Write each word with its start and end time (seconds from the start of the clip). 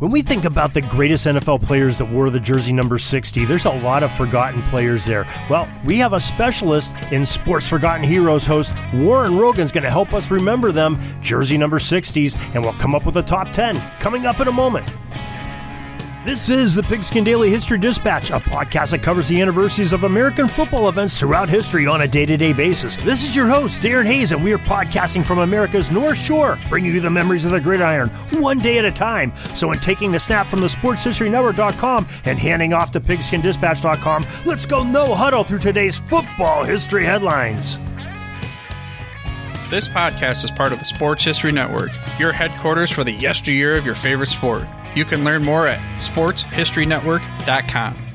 When 0.00 0.10
we 0.10 0.22
think 0.22 0.46
about 0.46 0.72
the 0.72 0.80
greatest 0.80 1.26
NFL 1.26 1.60
players 1.60 1.98
that 1.98 2.10
wore 2.10 2.30
the 2.30 2.40
jersey 2.40 2.72
number 2.72 2.96
60, 2.96 3.44
there's 3.44 3.66
a 3.66 3.80
lot 3.82 4.02
of 4.02 4.10
forgotten 4.14 4.62
players 4.70 5.04
there. 5.04 5.26
Well, 5.50 5.70
we 5.84 5.98
have 5.98 6.14
a 6.14 6.20
specialist 6.20 6.94
in 7.12 7.26
Sports 7.26 7.68
Forgotten 7.68 8.02
Heroes 8.02 8.46
host 8.46 8.72
Warren 8.94 9.36
Rogan's 9.36 9.70
going 9.70 9.84
to 9.84 9.90
help 9.90 10.14
us 10.14 10.30
remember 10.30 10.72
them, 10.72 10.98
jersey 11.20 11.58
number 11.58 11.78
60s, 11.78 12.34
and 12.54 12.64
we'll 12.64 12.72
come 12.78 12.94
up 12.94 13.04
with 13.04 13.18
a 13.18 13.22
top 13.22 13.52
10 13.52 13.78
coming 14.00 14.24
up 14.24 14.40
in 14.40 14.48
a 14.48 14.52
moment. 14.52 14.90
This 16.22 16.50
is 16.50 16.74
the 16.74 16.82
Pigskin 16.82 17.24
Daily 17.24 17.48
History 17.48 17.78
Dispatch, 17.78 18.28
a 18.28 18.38
podcast 18.38 18.90
that 18.90 19.02
covers 19.02 19.26
the 19.26 19.40
anniversaries 19.40 19.94
of 19.94 20.04
American 20.04 20.48
football 20.48 20.90
events 20.90 21.18
throughout 21.18 21.48
history 21.48 21.86
on 21.86 22.02
a 22.02 22.08
day 22.08 22.26
to 22.26 22.36
day 22.36 22.52
basis. 22.52 22.98
This 22.98 23.24
is 23.24 23.34
your 23.34 23.48
host, 23.48 23.80
Darren 23.80 24.04
Hayes, 24.04 24.30
and 24.30 24.44
we 24.44 24.52
are 24.52 24.58
podcasting 24.58 25.24
from 25.24 25.38
America's 25.38 25.90
North 25.90 26.18
Shore, 26.18 26.58
bringing 26.68 26.92
you 26.92 27.00
the 27.00 27.08
memories 27.08 27.46
of 27.46 27.52
the 27.52 27.60
gridiron 27.60 28.10
one 28.38 28.58
day 28.58 28.76
at 28.76 28.84
a 28.84 28.90
time. 28.92 29.32
So, 29.54 29.72
in 29.72 29.78
taking 29.78 30.12
the 30.12 30.20
snap 30.20 30.50
from 30.50 30.60
the 30.60 30.66
SportsHistoryNetwork.com 30.66 32.06
and 32.26 32.38
handing 32.38 32.74
off 32.74 32.90
to 32.92 33.00
PigskinDispatch.com, 33.00 34.26
let's 34.44 34.66
go 34.66 34.82
no 34.82 35.14
huddle 35.14 35.42
through 35.42 35.60
today's 35.60 35.96
football 35.96 36.64
history 36.64 37.06
headlines. 37.06 37.78
This 39.70 39.88
podcast 39.88 40.44
is 40.44 40.50
part 40.50 40.74
of 40.74 40.80
the 40.80 40.84
Sports 40.84 41.24
History 41.24 41.52
Network, 41.52 41.92
your 42.18 42.32
headquarters 42.32 42.90
for 42.90 43.04
the 43.04 43.12
yesteryear 43.12 43.76
of 43.76 43.86
your 43.86 43.94
favorite 43.94 44.28
sport. 44.28 44.64
You 44.94 45.04
can 45.04 45.24
learn 45.24 45.42
more 45.42 45.66
at 45.66 45.80
sportshistorynetwork.com. 45.98 48.10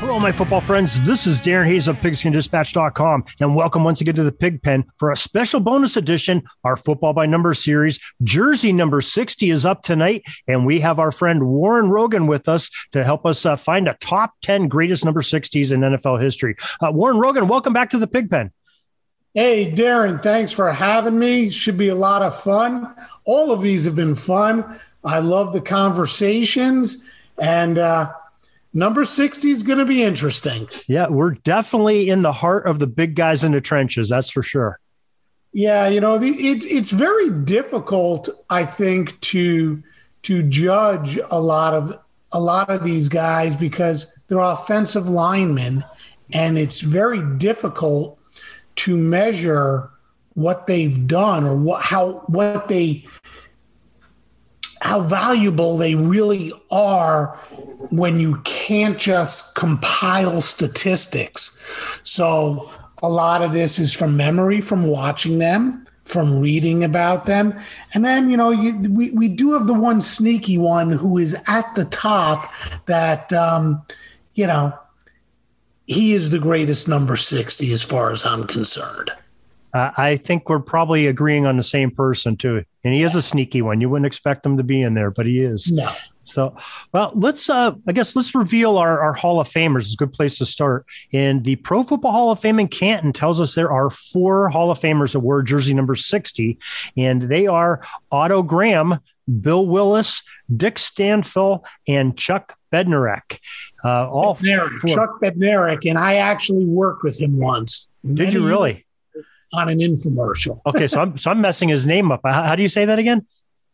Hello, 0.00 0.18
my 0.18 0.32
football 0.32 0.62
friends. 0.62 1.02
This 1.02 1.26
is 1.26 1.42
Darren 1.42 1.66
Hayes 1.66 1.86
of 1.86 1.96
PigskinDispatch.com, 1.96 3.24
and 3.38 3.54
welcome 3.54 3.84
once 3.84 4.00
again 4.00 4.14
to 4.14 4.24
the 4.24 4.32
Pig 4.32 4.62
Pen 4.62 4.82
for 4.96 5.10
a 5.10 5.16
special 5.16 5.60
bonus 5.60 5.94
edition, 5.94 6.42
our 6.64 6.74
Football 6.74 7.12
by 7.12 7.26
Number 7.26 7.52
series. 7.52 8.00
Jersey 8.22 8.72
number 8.72 9.02
60 9.02 9.50
is 9.50 9.66
up 9.66 9.82
tonight, 9.82 10.22
and 10.48 10.64
we 10.64 10.80
have 10.80 10.98
our 10.98 11.12
friend 11.12 11.46
Warren 11.46 11.90
Rogan 11.90 12.26
with 12.26 12.48
us 12.48 12.70
to 12.92 13.04
help 13.04 13.26
us 13.26 13.44
uh, 13.44 13.56
find 13.56 13.88
a 13.88 13.98
top 14.00 14.32
10 14.40 14.68
greatest 14.68 15.04
number 15.04 15.20
60s 15.20 15.70
in 15.70 15.80
NFL 15.80 16.20
history. 16.20 16.56
Uh, 16.80 16.90
Warren 16.90 17.18
Rogan, 17.18 17.46
welcome 17.46 17.74
back 17.74 17.90
to 17.90 17.98
the 17.98 18.06
Pig 18.06 18.30
Pen. 18.30 18.52
Hey, 19.32 19.70
Darren, 19.70 20.20
thanks 20.20 20.50
for 20.50 20.72
having 20.72 21.16
me. 21.16 21.50
Should 21.50 21.78
be 21.78 21.86
a 21.86 21.94
lot 21.94 22.22
of 22.22 22.36
fun. 22.36 22.92
All 23.24 23.52
of 23.52 23.62
these 23.62 23.84
have 23.84 23.94
been 23.94 24.16
fun. 24.16 24.80
I 25.04 25.20
love 25.20 25.52
the 25.52 25.60
conversations, 25.60 27.08
and 27.40 27.78
uh, 27.78 28.12
number 28.74 29.04
60 29.04 29.48
is 29.48 29.62
going 29.62 29.78
to 29.78 29.84
be 29.84 30.02
interesting. 30.02 30.68
Yeah, 30.88 31.06
we're 31.08 31.34
definitely 31.34 32.10
in 32.10 32.22
the 32.22 32.32
heart 32.32 32.66
of 32.66 32.80
the 32.80 32.88
big 32.88 33.14
guys 33.14 33.44
in 33.44 33.52
the 33.52 33.60
trenches. 33.60 34.08
That's 34.08 34.30
for 34.30 34.42
sure. 34.42 34.80
Yeah, 35.52 35.88
you 35.88 36.00
know, 36.00 36.20
it, 36.20 36.64
it's 36.64 36.90
very 36.90 37.30
difficult, 37.30 38.28
I 38.50 38.64
think, 38.64 39.20
to 39.20 39.82
to 40.22 40.42
judge 40.42 41.18
a 41.30 41.40
lot 41.40 41.72
of 41.72 41.94
a 42.32 42.40
lot 42.40 42.68
of 42.68 42.82
these 42.82 43.08
guys 43.08 43.54
because 43.54 44.12
they're 44.26 44.38
offensive 44.38 45.08
linemen, 45.08 45.84
and 46.32 46.58
it's 46.58 46.80
very 46.80 47.22
difficult 47.38 48.19
to 48.84 48.96
measure 48.96 49.90
what 50.34 50.66
they've 50.66 51.06
done 51.06 51.44
or 51.44 51.56
what 51.56 51.82
how 51.82 52.22
what 52.26 52.68
they 52.68 53.04
how 54.80 55.00
valuable 55.00 55.76
they 55.76 55.94
really 55.94 56.52
are 56.70 57.36
when 57.90 58.18
you 58.18 58.40
can't 58.44 58.98
just 58.98 59.54
compile 59.54 60.40
statistics. 60.40 61.60
So 62.02 62.70
a 63.02 63.08
lot 63.08 63.42
of 63.42 63.52
this 63.52 63.78
is 63.78 63.92
from 63.92 64.16
memory, 64.16 64.62
from 64.62 64.86
watching 64.86 65.38
them, 65.38 65.86
from 66.04 66.40
reading 66.40 66.82
about 66.82 67.26
them. 67.26 67.58
And 67.92 68.04
then, 68.04 68.30
you 68.30 68.36
know, 68.38 68.50
you, 68.50 68.90
we, 68.90 69.10
we 69.10 69.28
do 69.28 69.52
have 69.52 69.66
the 69.66 69.74
one 69.74 70.00
sneaky 70.00 70.56
one 70.56 70.92
who 70.92 71.18
is 71.18 71.36
at 71.46 71.74
the 71.74 71.84
top 71.84 72.50
that, 72.86 73.30
um, 73.34 73.82
you 74.34 74.46
know, 74.46 74.72
he 75.90 76.12
is 76.12 76.30
the 76.30 76.38
greatest 76.38 76.86
number 76.86 77.16
60 77.16 77.72
as 77.72 77.82
far 77.82 78.12
as 78.12 78.24
I'm 78.24 78.46
concerned. 78.46 79.10
Uh, 79.74 79.90
I 79.96 80.16
think 80.16 80.48
we're 80.48 80.60
probably 80.60 81.08
agreeing 81.08 81.46
on 81.46 81.56
the 81.56 81.64
same 81.64 81.90
person 81.90 82.36
too. 82.36 82.64
And 82.84 82.94
he 82.94 83.02
is 83.02 83.16
a 83.16 83.22
sneaky 83.22 83.60
one. 83.60 83.80
You 83.80 83.88
wouldn't 83.88 84.06
expect 84.06 84.46
him 84.46 84.56
to 84.56 84.62
be 84.62 84.82
in 84.82 84.94
there, 84.94 85.10
but 85.10 85.26
he 85.26 85.40
is. 85.40 85.72
No. 85.72 85.90
So, 86.22 86.56
well, 86.92 87.10
let's, 87.14 87.50
uh, 87.50 87.72
I 87.88 87.92
guess, 87.92 88.14
let's 88.14 88.34
reveal 88.36 88.78
our, 88.78 89.00
our 89.00 89.14
Hall 89.14 89.40
of 89.40 89.48
Famers. 89.48 89.80
It's 89.80 89.94
a 89.94 89.96
good 89.96 90.12
place 90.12 90.38
to 90.38 90.46
start. 90.46 90.86
And 91.12 91.42
the 91.42 91.56
Pro 91.56 91.82
Football 91.82 92.12
Hall 92.12 92.30
of 92.30 92.38
Fame 92.38 92.60
in 92.60 92.68
Canton 92.68 93.12
tells 93.12 93.40
us 93.40 93.54
there 93.54 93.72
are 93.72 93.90
four 93.90 94.48
Hall 94.48 94.70
of 94.70 94.78
Famers 94.78 95.12
that 95.12 95.20
wear 95.20 95.42
jersey 95.42 95.74
number 95.74 95.96
60, 95.96 96.56
and 96.96 97.22
they 97.22 97.48
are 97.48 97.80
Otto 98.12 98.42
Graham, 98.44 99.00
Bill 99.40 99.66
Willis, 99.66 100.22
Dick 100.54 100.76
Stanfel, 100.76 101.64
and 101.86 102.16
Chuck 102.16 102.56
Bednarik. 102.72 103.38
Uh, 103.84 104.08
all 104.08 104.36
Chuck 104.36 105.20
Bednarik, 105.22 105.88
and 105.88 105.98
I 105.98 106.16
actually 106.16 106.64
worked 106.64 107.02
with 107.02 107.20
him 107.20 107.38
once. 107.38 107.88
Did 108.14 108.32
you 108.32 108.46
really? 108.46 108.86
On 109.52 109.68
an 109.68 109.80
infomercial. 109.80 110.60
okay, 110.64 110.86
so 110.86 111.00
I'm 111.00 111.18
so 111.18 111.30
I'm 111.32 111.40
messing 111.40 111.68
his 111.68 111.84
name 111.84 112.12
up. 112.12 112.20
How, 112.22 112.44
how 112.44 112.54
do 112.54 112.62
you 112.62 112.68
say 112.68 112.84
that 112.84 113.00
again? 113.00 113.26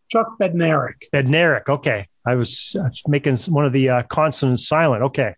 Chuck 0.09 0.39
Bednarik. 0.41 1.05
Bednarik. 1.13 1.69
Okay, 1.69 2.09
I 2.27 2.35
was 2.35 2.75
making 3.07 3.37
one 3.49 3.67
of 3.67 3.73
the 3.75 3.91
uh, 3.91 4.03
consonants 4.05 4.67
silent. 4.67 5.03
Okay, 5.03 5.35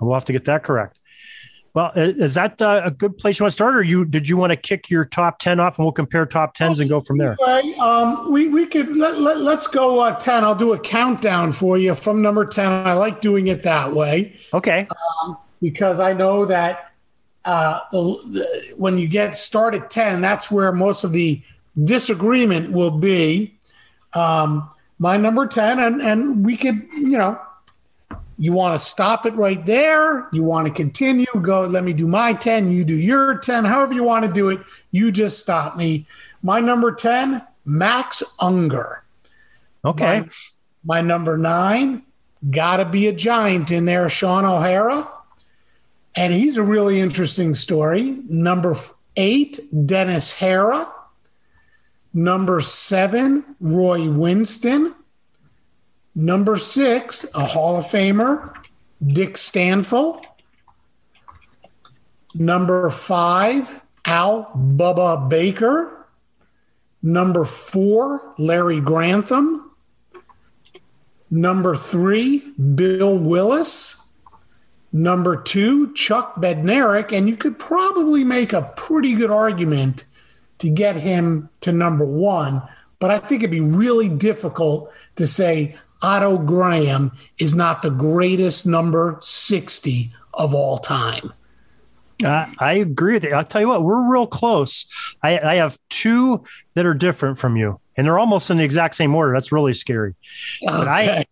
we'll 0.00 0.14
have 0.14 0.26
to 0.26 0.32
get 0.32 0.44
that 0.44 0.62
correct. 0.62 0.99
Well, 1.72 1.92
is 1.94 2.34
that 2.34 2.60
uh, 2.60 2.82
a 2.84 2.90
good 2.90 3.16
place 3.16 3.38
you 3.38 3.44
want 3.44 3.52
to 3.52 3.54
start, 3.54 3.76
or 3.76 3.82
you 3.82 4.04
did 4.04 4.28
you 4.28 4.36
want 4.36 4.50
to 4.50 4.56
kick 4.56 4.90
your 4.90 5.04
top 5.04 5.38
ten 5.38 5.60
off, 5.60 5.78
and 5.78 5.84
we'll 5.84 5.92
compare 5.92 6.26
top 6.26 6.54
tens 6.54 6.80
and 6.80 6.90
go 6.90 7.00
from 7.00 7.18
there? 7.18 7.36
Um, 7.80 8.32
we 8.32 8.48
we 8.48 8.66
could 8.66 8.96
let, 8.96 9.20
let 9.20 9.58
us 9.58 9.68
go 9.68 10.00
uh, 10.00 10.16
ten. 10.18 10.42
I'll 10.42 10.56
do 10.56 10.72
a 10.72 10.78
countdown 10.78 11.52
for 11.52 11.78
you 11.78 11.94
from 11.94 12.22
number 12.22 12.44
ten. 12.44 12.72
I 12.72 12.94
like 12.94 13.20
doing 13.20 13.46
it 13.46 13.62
that 13.62 13.94
way. 13.94 14.36
Okay. 14.52 14.88
Um, 15.22 15.38
because 15.62 16.00
I 16.00 16.12
know 16.12 16.44
that 16.46 16.92
uh, 17.44 17.80
the, 17.92 17.98
the, 17.98 18.74
when 18.76 18.98
you 18.98 19.06
get 19.06 19.38
start 19.38 19.74
at 19.74 19.90
ten, 19.90 20.20
that's 20.20 20.50
where 20.50 20.72
most 20.72 21.04
of 21.04 21.12
the 21.12 21.40
disagreement 21.84 22.72
will 22.72 22.90
be. 22.90 23.56
Um, 24.12 24.68
my 24.98 25.16
number 25.16 25.46
ten, 25.46 25.78
and 25.78 26.02
and 26.02 26.44
we 26.44 26.56
could 26.56 26.82
you 26.94 27.16
know 27.16 27.40
you 28.40 28.54
want 28.54 28.74
to 28.74 28.82
stop 28.82 29.26
it 29.26 29.34
right 29.34 29.66
there? 29.66 30.26
You 30.32 30.42
want 30.42 30.66
to 30.66 30.72
continue? 30.72 31.26
Go, 31.42 31.66
let 31.66 31.84
me 31.84 31.92
do 31.92 32.08
my 32.08 32.32
10, 32.32 32.72
you 32.72 32.86
do 32.86 32.96
your 32.96 33.36
10, 33.36 33.66
however 33.66 33.92
you 33.92 34.02
want 34.02 34.24
to 34.24 34.32
do 34.32 34.48
it. 34.48 34.60
You 34.92 35.12
just 35.12 35.38
stop 35.38 35.76
me. 35.76 36.06
My 36.42 36.58
number 36.58 36.90
10, 36.90 37.42
Max 37.66 38.22
Unger. 38.40 39.04
Okay. 39.84 40.20
My, 40.20 40.28
my 40.82 41.00
number 41.02 41.36
nine, 41.36 42.02
got 42.48 42.78
to 42.78 42.86
be 42.86 43.08
a 43.08 43.12
giant 43.12 43.70
in 43.70 43.84
there, 43.84 44.08
Shaun 44.08 44.46
O'Hara. 44.46 45.06
And 46.14 46.32
he's 46.32 46.56
a 46.56 46.62
really 46.62 46.98
interesting 46.98 47.54
story. 47.54 48.22
Number 48.26 48.74
eight, 49.16 49.60
Dennis 49.84 50.32
Harrah. 50.32 50.90
Number 52.14 52.62
seven, 52.62 53.44
Roy 53.60 54.10
Winston. 54.10 54.94
Number 56.14 56.56
six, 56.56 57.26
a 57.34 57.44
Hall 57.44 57.76
of 57.76 57.84
Famer, 57.84 58.54
Dick 59.06 59.34
Stanfel. 59.34 60.24
Number 62.34 62.90
five, 62.90 63.80
Al 64.04 64.50
Bubba 64.56 65.28
Baker. 65.28 66.06
Number 67.02 67.44
four, 67.44 68.34
Larry 68.38 68.80
Grantham. 68.80 69.70
Number 71.30 71.76
three, 71.76 72.40
Bill 72.52 73.16
Willis. 73.16 74.12
Number 74.92 75.40
two, 75.40 75.94
Chuck 75.94 76.36
Bednarik. 76.36 77.12
And 77.12 77.28
you 77.28 77.36
could 77.36 77.58
probably 77.58 78.24
make 78.24 78.52
a 78.52 78.72
pretty 78.76 79.14
good 79.14 79.30
argument 79.30 80.04
to 80.58 80.68
get 80.68 80.96
him 80.96 81.48
to 81.60 81.72
number 81.72 82.04
one. 82.04 82.62
But 82.98 83.10
I 83.10 83.18
think 83.18 83.42
it'd 83.42 83.50
be 83.50 83.60
really 83.60 84.08
difficult 84.08 84.92
to 85.16 85.26
say 85.26 85.76
Otto 86.02 86.38
Graham 86.38 87.12
is 87.38 87.54
not 87.54 87.82
the 87.82 87.90
greatest 87.90 88.66
number 88.66 89.18
60 89.20 90.10
of 90.34 90.54
all 90.54 90.78
time. 90.78 91.32
Uh, 92.24 92.46
I 92.58 92.74
agree 92.74 93.14
with 93.14 93.24
you. 93.24 93.32
I'll 93.32 93.44
tell 93.44 93.60
you 93.60 93.68
what, 93.68 93.82
we're 93.82 94.10
real 94.10 94.26
close. 94.26 94.86
I, 95.22 95.38
I, 95.38 95.54
have 95.56 95.78
two 95.88 96.44
that 96.74 96.84
are 96.84 96.92
different 96.92 97.38
from 97.38 97.56
you, 97.56 97.80
and 97.96 98.06
they're 98.06 98.18
almost 98.18 98.50
in 98.50 98.58
the 98.58 98.64
exact 98.64 98.94
same 98.94 99.14
order. 99.14 99.32
That's 99.32 99.52
really 99.52 99.72
scary. 99.72 100.14
Okay. 100.62 100.76
But 100.76 100.88
I, 100.88 101.24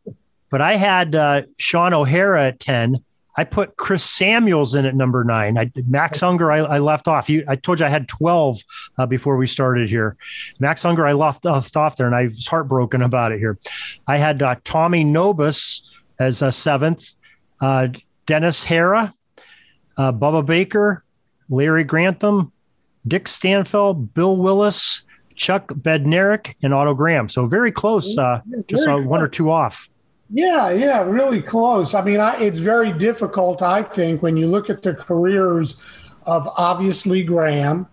but 0.50 0.60
I 0.62 0.76
had 0.76 1.14
uh, 1.14 1.42
Shaun 1.58 1.92
O'Hara 1.92 2.48
at 2.48 2.60
ten. 2.60 3.04
I 3.38 3.44
put 3.44 3.76
Chris 3.76 4.02
Samuels 4.02 4.74
in 4.74 4.84
at 4.84 4.96
number 4.96 5.22
nine. 5.22 5.56
I, 5.58 5.70
Max 5.86 6.24
Unger, 6.24 6.50
I, 6.50 6.58
I 6.58 6.78
left 6.80 7.06
off. 7.06 7.30
You, 7.30 7.44
I 7.46 7.54
told 7.54 7.78
you 7.78 7.86
I 7.86 7.88
had 7.88 8.08
12 8.08 8.60
uh, 8.98 9.06
before 9.06 9.36
we 9.36 9.46
started 9.46 9.88
here. 9.88 10.16
Max 10.58 10.84
Unger, 10.84 11.06
I 11.06 11.12
left, 11.12 11.44
left 11.44 11.76
off 11.76 11.94
there, 11.94 12.08
and 12.08 12.16
I 12.16 12.24
was 12.24 12.48
heartbroken 12.48 13.00
about 13.00 13.30
it 13.30 13.38
here. 13.38 13.56
I 14.08 14.16
had 14.16 14.42
uh, 14.42 14.56
Tommy 14.64 15.04
Nobis 15.04 15.88
as 16.18 16.42
a 16.42 16.50
seventh, 16.50 17.14
uh, 17.60 17.86
Dennis 18.26 18.64
Harrah, 18.64 19.12
uh, 19.96 20.10
Bubba 20.10 20.44
Baker, 20.44 21.04
Larry 21.48 21.84
Grantham, 21.84 22.50
Dick 23.06 23.26
Stanfel, 23.26 24.12
Bill 24.14 24.36
Willis, 24.36 25.06
Chuck 25.36 25.68
Bednarik, 25.68 26.56
and 26.64 26.74
Otto 26.74 26.92
Graham. 26.92 27.28
So 27.28 27.46
very 27.46 27.70
close, 27.70 28.18
uh, 28.18 28.40
just 28.66 28.84
very 28.84 29.06
one 29.06 29.22
or 29.22 29.28
two 29.28 29.52
off. 29.52 29.88
Yeah, 30.30 30.70
yeah, 30.70 31.02
really 31.04 31.40
close. 31.40 31.94
I 31.94 32.02
mean, 32.02 32.20
I, 32.20 32.38
it's 32.42 32.58
very 32.58 32.92
difficult, 32.92 33.62
I 33.62 33.82
think, 33.82 34.22
when 34.22 34.36
you 34.36 34.46
look 34.46 34.68
at 34.68 34.82
the 34.82 34.94
careers 34.94 35.82
of 36.26 36.46
obviously 36.58 37.22
Graham, 37.24 37.86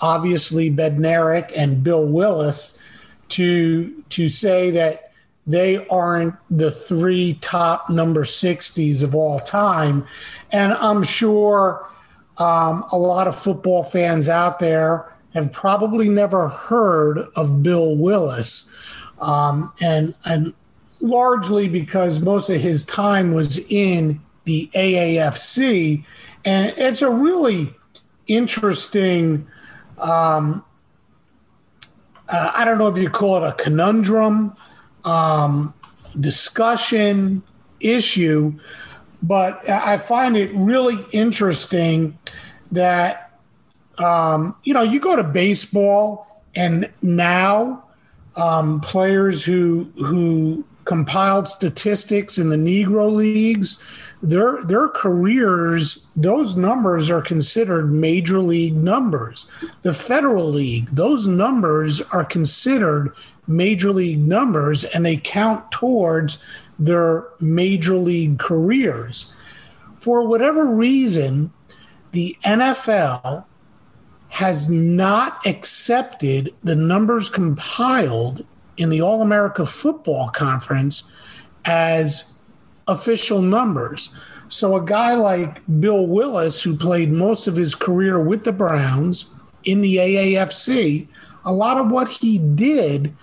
obviously 0.00 0.70
Bednarik, 0.70 1.52
and 1.54 1.84
Bill 1.84 2.08
Willis, 2.08 2.82
to 3.30 4.02
to 4.10 4.28
say 4.28 4.70
that 4.70 5.12
they 5.46 5.86
aren't 5.88 6.34
the 6.50 6.70
three 6.70 7.34
top 7.40 7.90
number 7.90 8.24
60s 8.24 9.02
of 9.02 9.14
all 9.14 9.40
time. 9.40 10.06
And 10.50 10.72
I'm 10.74 11.02
sure 11.02 11.86
um, 12.38 12.84
a 12.92 12.96
lot 12.98 13.26
of 13.26 13.38
football 13.38 13.82
fans 13.82 14.28
out 14.28 14.60
there 14.60 15.12
have 15.34 15.52
probably 15.52 16.08
never 16.08 16.48
heard 16.48 17.26
of 17.36 17.62
Bill 17.62 17.96
Willis. 17.96 18.74
Um, 19.20 19.72
and, 19.80 20.14
and 20.24 20.54
largely 21.02 21.68
because 21.68 22.22
most 22.22 22.48
of 22.48 22.60
his 22.60 22.84
time 22.86 23.34
was 23.34 23.58
in 23.70 24.20
the 24.44 24.70
AAFC. 24.74 26.06
And 26.44 26.72
it's 26.78 27.02
a 27.02 27.10
really 27.10 27.74
interesting, 28.28 29.46
um, 29.98 30.64
uh, 32.28 32.52
I 32.54 32.64
don't 32.64 32.78
know 32.78 32.88
if 32.88 32.96
you 32.96 33.10
call 33.10 33.44
it 33.44 33.48
a 33.48 33.52
conundrum 33.52 34.54
um, 35.04 35.74
discussion 36.18 37.42
issue, 37.80 38.58
but 39.22 39.68
I 39.68 39.98
find 39.98 40.36
it 40.36 40.52
really 40.54 40.98
interesting 41.12 42.16
that 42.70 43.38
um, 43.98 44.56
you 44.64 44.72
know 44.72 44.82
you 44.82 44.98
go 44.98 45.14
to 45.14 45.22
baseball 45.22 46.26
and 46.56 46.90
now 47.02 47.84
um, 48.36 48.80
players 48.80 49.44
who 49.44 49.92
who 49.96 50.64
compiled 50.84 51.48
statistics 51.48 52.38
in 52.38 52.48
the 52.48 52.56
Negro 52.56 53.12
leagues, 53.12 53.82
their 54.22 54.62
their 54.62 54.88
careers, 54.88 56.06
those 56.14 56.56
numbers 56.56 57.10
are 57.10 57.22
considered 57.22 57.92
major 57.92 58.40
league 58.40 58.76
numbers. 58.76 59.46
The 59.82 59.92
federal 59.92 60.48
league, 60.48 60.90
those 60.90 61.26
numbers 61.26 62.00
are 62.12 62.24
considered 62.24 63.14
major 63.48 63.92
league 63.92 64.20
numbers 64.20 64.84
and 64.84 65.04
they 65.04 65.16
count 65.16 65.70
towards 65.72 66.42
their 66.78 67.26
major 67.40 67.96
league 67.96 68.38
careers. 68.38 69.36
For 69.96 70.26
whatever 70.26 70.66
reason, 70.66 71.52
the 72.12 72.36
NFL 72.44 73.44
has 74.30 74.70
not 74.70 75.44
accepted 75.46 76.54
the 76.62 76.76
numbers 76.76 77.28
compiled 77.28 78.46
in 78.76 78.90
the 78.90 79.00
All 79.00 79.22
America 79.22 79.66
Football 79.66 80.28
Conference 80.28 81.04
as 81.64 82.40
official 82.88 83.40
numbers. 83.42 84.16
So, 84.48 84.76
a 84.76 84.84
guy 84.84 85.14
like 85.14 85.62
Bill 85.80 86.06
Willis, 86.06 86.62
who 86.62 86.76
played 86.76 87.10
most 87.10 87.46
of 87.46 87.56
his 87.56 87.74
career 87.74 88.20
with 88.20 88.44
the 88.44 88.52
Browns 88.52 89.34
in 89.64 89.80
the 89.80 89.96
AAFC, 89.96 91.08
a 91.44 91.52
lot 91.52 91.78
of 91.78 91.90
what 91.90 92.08
he 92.08 92.38
did 92.38 93.14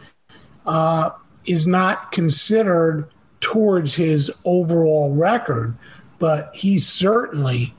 uh, 0.65 1.11
is 1.45 1.67
not 1.67 2.11
considered 2.11 3.09
towards 3.41 3.95
his 3.95 4.41
overall 4.45 5.15
record, 5.15 5.75
but 6.17 6.53
he 6.55 6.77
certainly 6.77 7.73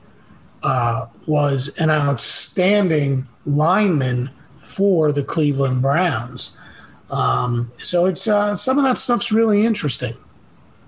uh, 0.63 1.05
was 1.25 1.75
an 1.79 1.89
outstanding 1.89 3.27
lineman 3.45 4.29
for 4.49 5.11
the 5.11 5.23
Cleveland 5.23 5.81
Browns. 5.81 6.59
Um, 7.11 7.71
so 7.77 8.05
it's 8.05 8.27
uh, 8.27 8.55
some 8.55 8.77
of 8.77 8.83
that 8.85 8.97
stuff's 8.97 9.31
really 9.31 9.65
interesting. 9.65 10.13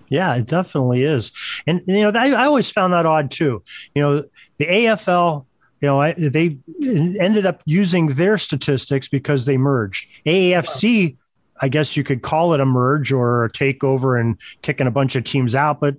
Yeah, 0.09 0.35
it 0.35 0.47
definitely 0.47 1.03
is, 1.03 1.31
and 1.67 1.81
you 1.85 2.01
know 2.01 2.11
I, 2.17 2.31
I 2.31 2.45
always 2.45 2.69
found 2.69 2.93
that 2.93 3.05
odd 3.05 3.31
too. 3.31 3.63
You 3.93 4.01
know, 4.01 4.23
the 4.57 4.65
AFL 4.65 5.45
you 5.81 5.87
know, 5.87 5.99
I, 5.99 6.13
they 6.13 6.57
ended 6.81 7.45
up 7.45 7.61
using 7.65 8.07
their 8.07 8.37
statistics 8.37 9.09
because 9.09 9.45
they 9.45 9.57
merged. 9.57 10.07
AAFC 10.25 11.17
I 11.63 11.69
guess 11.69 11.95
you 11.95 12.03
could 12.03 12.21
call 12.21 12.53
it 12.53 12.59
a 12.59 12.65
merge 12.65 13.13
or 13.13 13.45
a 13.45 13.49
takeover 13.49 14.19
and 14.19 14.37
kicking 14.63 14.85
a 14.85 14.91
bunch 14.91 15.15
of 15.15 15.23
teams 15.23 15.55
out, 15.55 15.79
but 15.79 15.95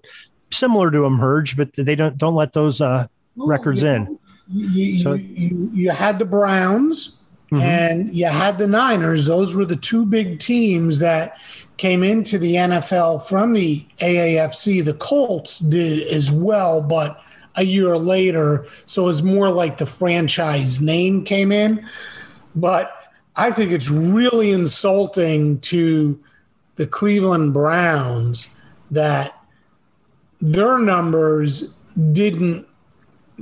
similar 0.52 0.90
to 0.90 1.06
a 1.06 1.10
merge, 1.10 1.56
but 1.56 1.72
they 1.74 1.94
don't 1.94 2.18
don't 2.18 2.34
let 2.34 2.52
those 2.52 2.82
uh, 2.82 3.06
well, 3.36 3.48
records 3.48 3.82
you 3.82 3.88
in. 3.88 4.18
You, 4.48 4.98
so, 4.98 5.14
you, 5.14 5.70
you, 5.72 5.90
had 5.90 6.18
the 6.18 6.26
Browns 6.26 7.23
mm-hmm. 7.54 7.62
and 7.62 8.14
you 8.14 8.26
had 8.26 8.58
the 8.58 8.66
Niners. 8.66 9.26
Those 9.26 9.54
were 9.54 9.64
the 9.64 9.76
two 9.76 10.04
big 10.04 10.38
teams 10.38 10.98
that 10.98 11.38
came 11.76 12.02
into 12.02 12.38
the 12.38 12.54
NFL 12.54 13.26
from 13.26 13.52
the 13.52 13.84
AAFC. 14.00 14.84
The 14.84 14.94
Colts 14.94 15.58
did 15.58 16.06
as 16.08 16.30
well, 16.30 16.82
but 16.82 17.20
a 17.56 17.64
year 17.64 17.96
later. 17.96 18.66
So 18.86 19.08
it's 19.08 19.22
more 19.22 19.50
like 19.50 19.78
the 19.78 19.86
franchise 19.86 20.80
name 20.80 21.24
came 21.24 21.52
in. 21.52 21.86
But 22.54 22.96
I 23.36 23.50
think 23.50 23.72
it's 23.72 23.90
really 23.90 24.52
insulting 24.52 25.60
to 25.60 26.18
the 26.76 26.86
Cleveland 26.86 27.52
Browns 27.52 28.54
that 28.90 29.34
their 30.40 30.78
numbers 30.78 31.76
didn't 32.12 32.66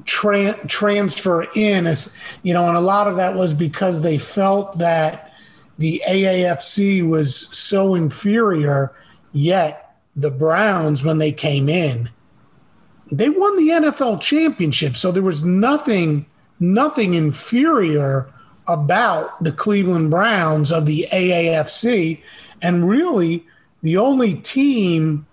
tra- 0.04 0.58
transfer 0.66 1.46
in 1.54 1.86
as 1.86 2.16
you 2.42 2.54
know 2.54 2.66
and 2.66 2.76
a 2.76 2.80
lot 2.80 3.06
of 3.06 3.16
that 3.16 3.34
was 3.34 3.54
because 3.54 4.00
they 4.00 4.18
felt 4.18 4.78
that 4.78 5.32
the 5.78 6.02
AAFC 6.08 7.06
was 7.06 7.34
so 7.56 7.94
inferior 7.94 8.92
yet 9.32 9.96
the 10.16 10.30
Browns 10.30 11.04
when 11.04 11.18
they 11.18 11.32
came 11.32 11.68
in 11.68 12.08
they 13.12 13.28
won 13.28 13.56
the 13.56 13.68
NFL 13.68 14.22
championship. 14.22 14.96
So 14.96 15.12
there 15.12 15.22
was 15.22 15.44
nothing 15.44 16.26
nothing 16.58 17.14
inferior 17.14 18.32
about 18.68 19.42
the 19.42 19.52
Cleveland 19.52 20.10
Browns 20.10 20.70
of 20.72 20.86
the 20.86 21.06
AAFC, 21.12 22.22
and 22.62 22.88
really 22.88 23.44
the 23.82 23.96
only 23.96 24.34
team 24.36 25.26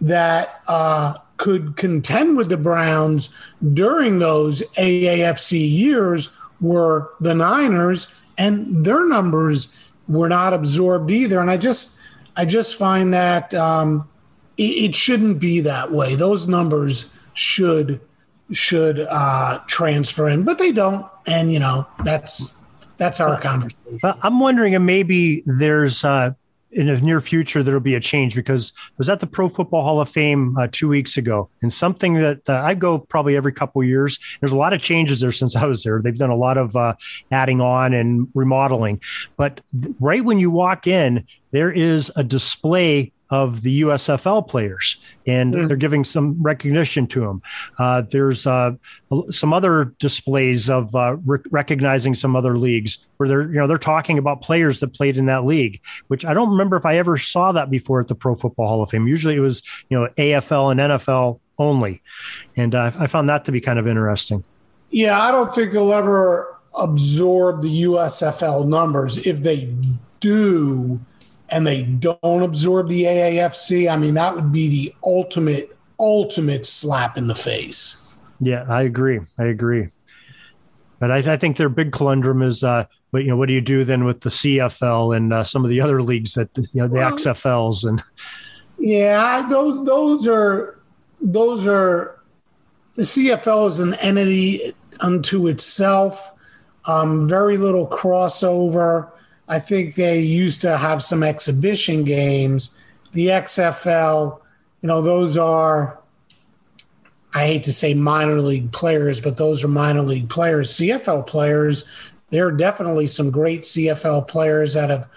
that 0.00 0.60
uh, 0.68 1.14
could 1.38 1.76
contend 1.76 2.36
with 2.36 2.50
the 2.50 2.56
Browns 2.56 3.34
during 3.72 4.18
those 4.18 4.60
AAFC 4.72 5.52
years 5.70 6.36
were 6.60 7.10
the 7.20 7.34
Niners, 7.34 8.12
and 8.36 8.84
their 8.84 9.06
numbers 9.06 9.74
were 10.08 10.28
not 10.28 10.52
absorbed 10.52 11.10
either. 11.10 11.40
And 11.40 11.50
I 11.50 11.56
just, 11.56 12.00
I 12.36 12.44
just 12.44 12.76
find 12.76 13.14
that 13.14 13.54
um, 13.54 14.08
it, 14.56 14.90
it, 14.90 14.94
shouldn't 14.94 15.38
be 15.38 15.60
that 15.60 15.90
way. 15.90 16.14
Those 16.14 16.48
numbers 16.48 17.16
should 17.34 18.00
should 18.50 19.00
uh, 19.10 19.60
transfer 19.66 20.28
in, 20.28 20.44
but 20.44 20.58
they 20.58 20.72
don't. 20.72 21.06
And 21.26 21.52
you 21.52 21.58
know 21.58 21.86
that's 22.04 22.64
that's 22.96 23.20
our 23.20 23.40
conversation. 23.40 24.00
I'm 24.02 24.40
wondering 24.40 24.72
if 24.72 24.82
maybe 24.82 25.42
there's 25.46 26.04
uh, 26.04 26.32
in 26.72 26.86
the 26.86 27.00
near 27.00 27.20
future 27.20 27.62
there'll 27.62 27.80
be 27.80 27.94
a 27.94 28.00
change 28.00 28.34
because 28.34 28.72
I 28.76 28.94
was 28.98 29.08
at 29.08 29.20
the 29.20 29.26
Pro 29.26 29.48
Football 29.48 29.82
Hall 29.82 30.00
of 30.00 30.08
Fame 30.08 30.56
uh, 30.58 30.68
two 30.70 30.88
weeks 30.88 31.16
ago, 31.16 31.48
and 31.62 31.72
something 31.72 32.14
that 32.14 32.48
uh, 32.48 32.62
I 32.64 32.74
go 32.74 32.98
probably 32.98 33.36
every 33.36 33.52
couple 33.52 33.82
years. 33.82 34.18
There's 34.40 34.52
a 34.52 34.56
lot 34.56 34.72
of 34.72 34.80
changes 34.80 35.20
there 35.20 35.32
since 35.32 35.56
I 35.56 35.66
was 35.66 35.82
there. 35.82 36.00
They've 36.02 36.16
done 36.16 36.30
a 36.30 36.36
lot 36.36 36.58
of 36.58 36.76
uh, 36.76 36.94
adding 37.30 37.60
on 37.60 37.94
and 37.94 38.28
remodeling, 38.34 39.00
but 39.36 39.60
th- 39.80 39.94
right 40.00 40.24
when 40.24 40.38
you 40.38 40.50
walk 40.50 40.86
in, 40.86 41.26
there 41.50 41.72
is 41.72 42.12
a 42.16 42.24
display 42.24 43.12
of 43.30 43.62
the 43.62 43.82
USFL 43.82 44.46
players, 44.48 44.96
and 45.26 45.52
mm. 45.54 45.68
they're 45.68 45.76
giving 45.76 46.04
some 46.04 46.40
recognition 46.42 47.06
to 47.08 47.20
them. 47.20 47.42
Uh, 47.78 48.02
there's 48.02 48.46
uh, 48.46 48.72
some 49.30 49.52
other 49.52 49.94
displays 49.98 50.70
of 50.70 50.94
uh, 50.94 51.16
re- 51.24 51.38
recognizing 51.50 52.14
some 52.14 52.34
other 52.34 52.58
leagues 52.58 53.06
where 53.18 53.28
they're 53.28 53.48
you 53.48 53.58
know 53.58 53.66
they're 53.66 53.76
talking 53.76 54.18
about 54.18 54.40
players 54.40 54.80
that 54.80 54.94
played 54.94 55.16
in 55.16 55.26
that 55.26 55.44
league, 55.44 55.80
which 56.08 56.24
I 56.24 56.32
don't 56.32 56.50
remember 56.50 56.76
if 56.76 56.86
I 56.86 56.96
ever 56.96 57.18
saw 57.18 57.52
that 57.52 57.70
before 57.70 58.00
at 58.00 58.08
the 58.08 58.14
Pro 58.14 58.34
Football 58.34 58.68
Hall 58.68 58.82
of 58.82 58.90
Fame. 58.90 59.06
Usually 59.06 59.36
it 59.36 59.40
was 59.40 59.62
you 59.88 59.98
know 59.98 60.08
AFL 60.16 60.72
and 60.72 60.80
NFL 60.80 61.40
only, 61.58 62.00
and 62.56 62.74
uh, 62.74 62.92
I 62.98 63.06
found 63.06 63.28
that 63.28 63.44
to 63.44 63.52
be 63.52 63.60
kind 63.60 63.78
of 63.78 63.86
interesting. 63.86 64.42
Yeah, 64.90 65.20
I 65.20 65.30
don't 65.30 65.54
think 65.54 65.72
they'll 65.72 65.92
ever 65.92 66.56
absorb 66.78 67.62
the 67.62 67.82
USFL 67.82 68.66
numbers. 68.66 69.26
If 69.26 69.42
they 69.42 69.72
do, 70.20 71.00
and 71.50 71.66
they 71.66 71.84
don't 71.84 72.42
absorb 72.42 72.88
the 72.88 73.04
AAFC, 73.04 73.90
I 73.90 73.96
mean, 73.96 74.14
that 74.14 74.34
would 74.34 74.52
be 74.52 74.68
the 74.68 74.94
ultimate, 75.04 75.76
ultimate 75.98 76.66
slap 76.66 77.16
in 77.16 77.26
the 77.26 77.34
face. 77.34 78.18
Yeah, 78.40 78.64
I 78.68 78.82
agree. 78.82 79.20
I 79.38 79.44
agree. 79.44 79.88
But 80.98 81.10
I, 81.10 81.34
I 81.34 81.36
think 81.36 81.56
their 81.56 81.68
big 81.68 81.92
conundrum 81.92 82.42
is, 82.42 82.64
uh, 82.64 82.84
but 83.12 83.22
you 83.22 83.28
know, 83.28 83.36
what 83.36 83.48
do 83.48 83.54
you 83.54 83.60
do 83.60 83.84
then 83.84 84.04
with 84.04 84.20
the 84.20 84.30
CFL 84.30 85.16
and 85.16 85.32
uh, 85.32 85.44
some 85.44 85.64
of 85.64 85.70
the 85.70 85.80
other 85.80 86.02
leagues 86.02 86.34
that 86.34 86.50
you 86.56 86.66
know 86.74 86.88
the 86.88 86.96
well, 86.96 87.12
XFLs 87.12 87.88
and? 87.88 88.02
Yeah, 88.78 89.46
those 89.48 89.86
those 89.86 90.28
are 90.28 90.78
those 91.20 91.66
are 91.66 92.20
the 92.96 93.02
CFL 93.02 93.68
is 93.68 93.80
an 93.80 93.94
entity 93.94 94.60
unto 95.00 95.48
itself. 95.48 96.32
Um, 96.84 97.28
very 97.28 97.58
little 97.58 97.88
crossover. 97.88 99.10
I 99.48 99.58
think 99.58 99.94
they 99.94 100.20
used 100.20 100.60
to 100.62 100.76
have 100.76 101.02
some 101.02 101.22
exhibition 101.22 102.04
games. 102.04 102.74
The 103.12 103.28
XFL, 103.28 104.40
you 104.82 104.86
know, 104.86 105.00
those 105.00 105.38
are, 105.38 105.98
I 107.34 107.46
hate 107.46 107.64
to 107.64 107.72
say 107.72 107.94
minor 107.94 108.40
league 108.40 108.70
players, 108.72 109.20
but 109.20 109.36
those 109.38 109.64
are 109.64 109.68
minor 109.68 110.02
league 110.02 110.28
players. 110.28 110.72
CFL 110.72 111.26
players, 111.26 111.84
there 112.30 112.46
are 112.46 112.52
definitely 112.52 113.06
some 113.06 113.30
great 113.30 113.62
CFL 113.62 114.28
players 114.28 114.74
that 114.74 114.90
have 114.90 115.08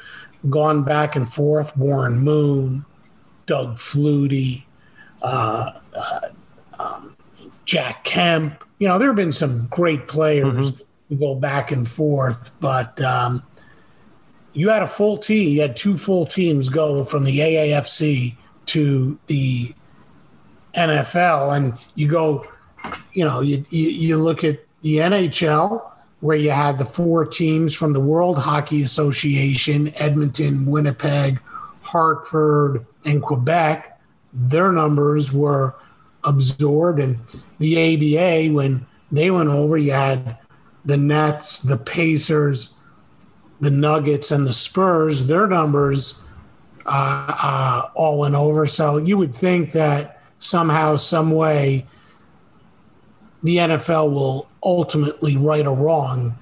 gone 0.50 0.84
back 0.84 1.16
and 1.16 1.28
forth. 1.28 1.76
Warren 1.76 2.20
Moon, 2.20 2.86
Doug 3.46 3.76
Flutie, 3.76 4.64
uh, 5.22 5.74
uh, 5.94 6.20
um, 6.80 7.18
Jack 7.66 8.06
Kemp. 8.06 8.64
You 8.80 8.88
know, 8.88 8.98
there 8.98 9.10
have 9.10 9.16
been 9.16 9.34
some 9.34 9.68
great 9.68 10.08
players 10.08 10.72
mm-hmm. 10.72 10.84
who 11.10 11.16
go 11.18 11.36
back 11.36 11.72
and 11.72 11.88
forth, 11.88 12.52
but 12.60 13.00
um, 13.02 13.44
you 14.53 14.70
had 14.70 14.84
a 14.84 14.88
full 14.88 15.17
team. 15.17 15.55
You 15.55 15.62
had 15.62 15.75
two 15.75 15.98
full 15.98 16.25
teams 16.25 16.70
go 16.70 17.03
from 17.03 17.24
the 17.24 17.39
AAFC 17.39 18.36
to 18.67 19.20
the 19.27 19.74
NFL, 20.75 21.55
and 21.55 21.74
you 21.96 22.08
go, 22.08 22.46
you 23.13 23.25
know, 23.25 23.41
you, 23.41 23.63
you, 23.70 24.17
look 24.17 24.43
at 24.43 24.60
the 24.81 24.98
NHL 24.98 25.81
where 26.22 26.38
you 26.38 26.51
had 26.51 26.77
the 26.77 26.86
four 26.86 27.25
teams 27.25 27.75
from 27.75 27.93
the 27.93 28.00
World 28.00 28.38
Hockey 28.38 28.81
Association, 28.81 29.93
Edmonton, 29.96 30.65
Winnipeg, 30.65 31.39
Hartford, 31.81 32.86
and 33.05 33.22
Quebec. 33.22 34.00
Their 34.34 34.72
numbers 34.72 35.34
were 35.34 35.75
absorbed, 36.24 37.00
and 37.00 37.17
the 37.60 37.75
ABA 37.77 38.53
when 38.53 38.86
they 39.12 39.29
went 39.31 39.50
over, 39.50 39.77
you 39.77 39.91
had 39.91 40.38
the 40.86 40.98
Nets, 40.98 41.62
the 41.62 41.77
Pacers 41.77 42.75
the 43.62 43.72
Nuggets 43.72 44.32
and 44.32 44.46
the 44.46 44.53
Spurs, 44.53 45.27
their 45.27 45.48
numbers 45.48 46.27
uh, 46.86 47.36
uh, 47.41 47.89
all 47.96 48.20
went 48.20 48.36
over. 48.36 48.65
So 48.65 48.98
you 48.98 49.18
would 49.18 49.34
think 49.34 49.72
that 49.72 50.22
somehow, 50.39 50.96
some 50.96 51.32
way, 51.32 51.86
the 53.44 53.58
NFL 53.58 54.12
will 54.12 54.50
ultimately 54.63 55.38
right 55.38 55.65
a 55.65 55.72
wrong. 55.72 56.38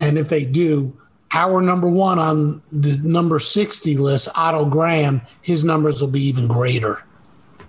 And 0.00 0.18
if 0.18 0.28
they 0.28 0.44
do, 0.44 0.96
our 1.32 1.60
number 1.60 1.88
one 1.88 2.18
on 2.18 2.62
the 2.72 2.98
number 2.98 3.38
60 3.38 3.96
list, 3.96 4.28
Otto 4.34 4.64
Graham, 4.64 5.22
his 5.42 5.64
numbers 5.64 6.00
will 6.00 6.10
be 6.10 6.22
even 6.22 6.48
greater. 6.48 7.04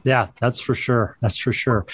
Yeah, 0.04 0.30
that's 0.40 0.60
for 0.60 0.74
sure. 0.74 1.16
That's 1.22 1.38
for 1.38 1.54
sure. 1.54 1.86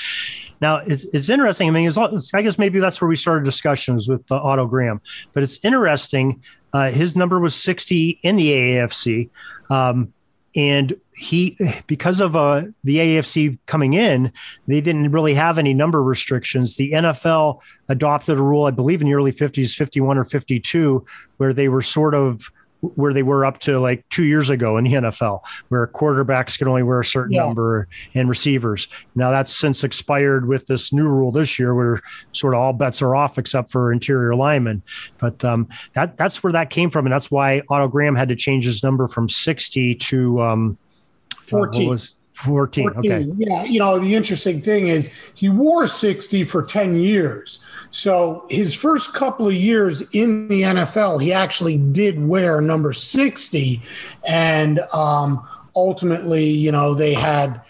Now 0.61 0.77
it's, 0.77 1.05
it's 1.13 1.29
interesting. 1.29 1.67
I 1.67 1.71
mean, 1.71 1.87
it's, 1.87 2.33
I 2.33 2.41
guess 2.41 2.57
maybe 2.57 2.79
that's 2.79 3.01
where 3.01 3.09
we 3.09 3.17
started 3.17 3.43
discussions 3.43 4.07
with 4.07 4.23
Otto 4.31 4.65
Graham. 4.65 5.01
But 5.33 5.43
it's 5.43 5.59
interesting 5.63 6.41
uh, 6.73 6.89
his 6.89 7.15
number 7.15 7.39
was 7.39 7.55
60 7.55 8.19
in 8.23 8.35
the 8.35 8.51
AAFC. 8.51 9.29
Um, 9.69 10.13
and 10.55 10.99
he, 11.15 11.57
because 11.87 12.19
of 12.19 12.35
uh, 12.35 12.63
the 12.83 12.97
AAFC 12.97 13.59
coming 13.67 13.93
in, 13.93 14.31
they 14.65 14.81
didn't 14.81 15.11
really 15.11 15.35
have 15.35 15.59
any 15.59 15.73
number 15.73 16.01
restrictions. 16.01 16.75
The 16.75 16.91
NFL 16.93 17.61
adopted 17.89 18.39
a 18.39 18.41
rule, 18.41 18.65
I 18.65 18.71
believe, 18.71 19.01
in 19.01 19.07
the 19.07 19.13
early 19.13 19.31
50s, 19.31 19.75
51 19.75 20.17
or 20.17 20.25
52, 20.25 21.05
where 21.37 21.53
they 21.53 21.69
were 21.69 21.83
sort 21.83 22.15
of 22.15 22.51
where 22.81 23.13
they 23.13 23.23
were 23.23 23.45
up 23.45 23.59
to 23.59 23.79
like 23.79 24.07
two 24.09 24.23
years 24.23 24.49
ago 24.49 24.77
in 24.77 24.83
the 24.83 24.93
NFL, 24.93 25.41
where 25.69 25.87
quarterbacks 25.87 26.57
could 26.57 26.67
only 26.67 26.83
wear 26.83 26.99
a 26.99 27.05
certain 27.05 27.33
yeah. 27.33 27.45
number 27.45 27.87
and 28.13 28.29
receivers. 28.29 28.87
Now 29.15 29.31
that's 29.31 29.55
since 29.55 29.83
expired 29.83 30.47
with 30.47 30.67
this 30.67 30.93
new 30.93 31.07
rule 31.07 31.31
this 31.31 31.57
year, 31.57 31.73
where 31.73 32.01
sort 32.31 32.53
of 32.53 32.59
all 32.59 32.73
bets 32.73 33.01
are 33.01 33.15
off 33.15 33.37
except 33.37 33.71
for 33.71 33.91
interior 33.91 34.35
linemen. 34.35 34.83
But 35.17 35.43
um, 35.43 35.67
that 35.93 36.17
that's 36.17 36.43
where 36.43 36.53
that 36.53 36.69
came 36.69 36.89
from, 36.89 37.05
and 37.05 37.13
that's 37.13 37.31
why 37.31 37.61
Otto 37.69 37.87
Graham 37.87 38.15
had 38.15 38.29
to 38.29 38.35
change 38.35 38.65
his 38.65 38.83
number 38.83 39.07
from 39.07 39.29
sixty 39.29 39.95
to 39.95 40.41
um, 40.41 40.77
fourteen. 41.47 41.95
Uh, 41.95 41.99
14. 42.37 42.93
14. 42.93 43.11
Okay. 43.11 43.31
Yeah. 43.37 43.63
You 43.63 43.79
know, 43.79 43.97
the 43.99 44.13
interesting 44.13 44.61
thing 44.61 44.87
is 44.87 45.13
he 45.33 45.49
wore 45.49 45.87
60 45.87 46.43
for 46.43 46.61
10 46.61 46.97
years. 46.97 47.63
So 47.89 48.45
his 48.49 48.75
first 48.75 49.13
couple 49.13 49.47
of 49.47 49.53
years 49.53 50.01
in 50.13 50.47
the 50.47 50.61
NFL, 50.61 51.21
he 51.21 51.33
actually 51.33 51.79
did 51.79 52.27
wear 52.27 52.61
number 52.61 52.93
60. 52.93 53.81
And 54.27 54.79
um, 54.93 55.47
ultimately, 55.75 56.45
you 56.45 56.71
know, 56.71 56.93
they 56.93 57.13
had 57.13 57.61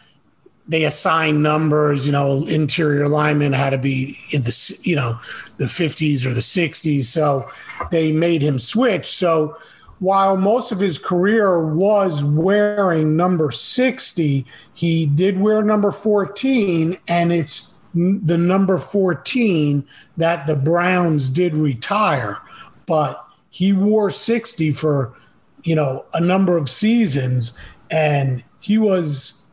they 0.68 0.84
assigned 0.84 1.42
numbers, 1.42 2.06
you 2.06 2.12
know, 2.12 2.46
interior 2.46 3.08
linemen 3.08 3.54
had 3.54 3.70
to 3.70 3.78
be 3.78 4.18
in 4.34 4.42
the, 4.42 4.80
you 4.84 4.98
know, 4.98 5.18
the 5.58 5.66
50s 5.66 6.26
or 6.26 6.34
the 6.34 6.42
60s. 6.42 7.04
So 7.04 7.50
they 7.90 8.12
made 8.12 8.42
him 8.42 8.60
switch. 8.60 9.06
So 9.06 9.58
while 10.00 10.38
most 10.38 10.72
of 10.72 10.80
his 10.80 11.00
career 11.00 11.64
was 11.74 12.24
wearing 12.24 13.18
number 13.18 13.50
60, 13.52 14.46
he 14.74 15.06
did 15.08 15.40
wear 15.40 15.64
number 15.64 15.92
14, 15.92 16.98
and 17.08 17.32
it's 17.32 17.76
the 17.94 18.38
number 18.38 18.78
14 18.78 19.88
that 20.18 20.46
the 20.46 20.56
Browns 20.56 21.30
did 21.30 21.56
retire. 21.56 22.38
But 22.86 23.26
he 23.50 23.74
wore 23.74 24.12
60 24.12 24.72
for, 24.72 25.18
you 25.64 25.76
know, 25.76 26.06
a 26.14 26.22
number 26.22 26.58
of 26.58 26.70
seasons, 26.70 27.58
and 27.90 28.44
he 28.60 28.78
was 28.78 29.46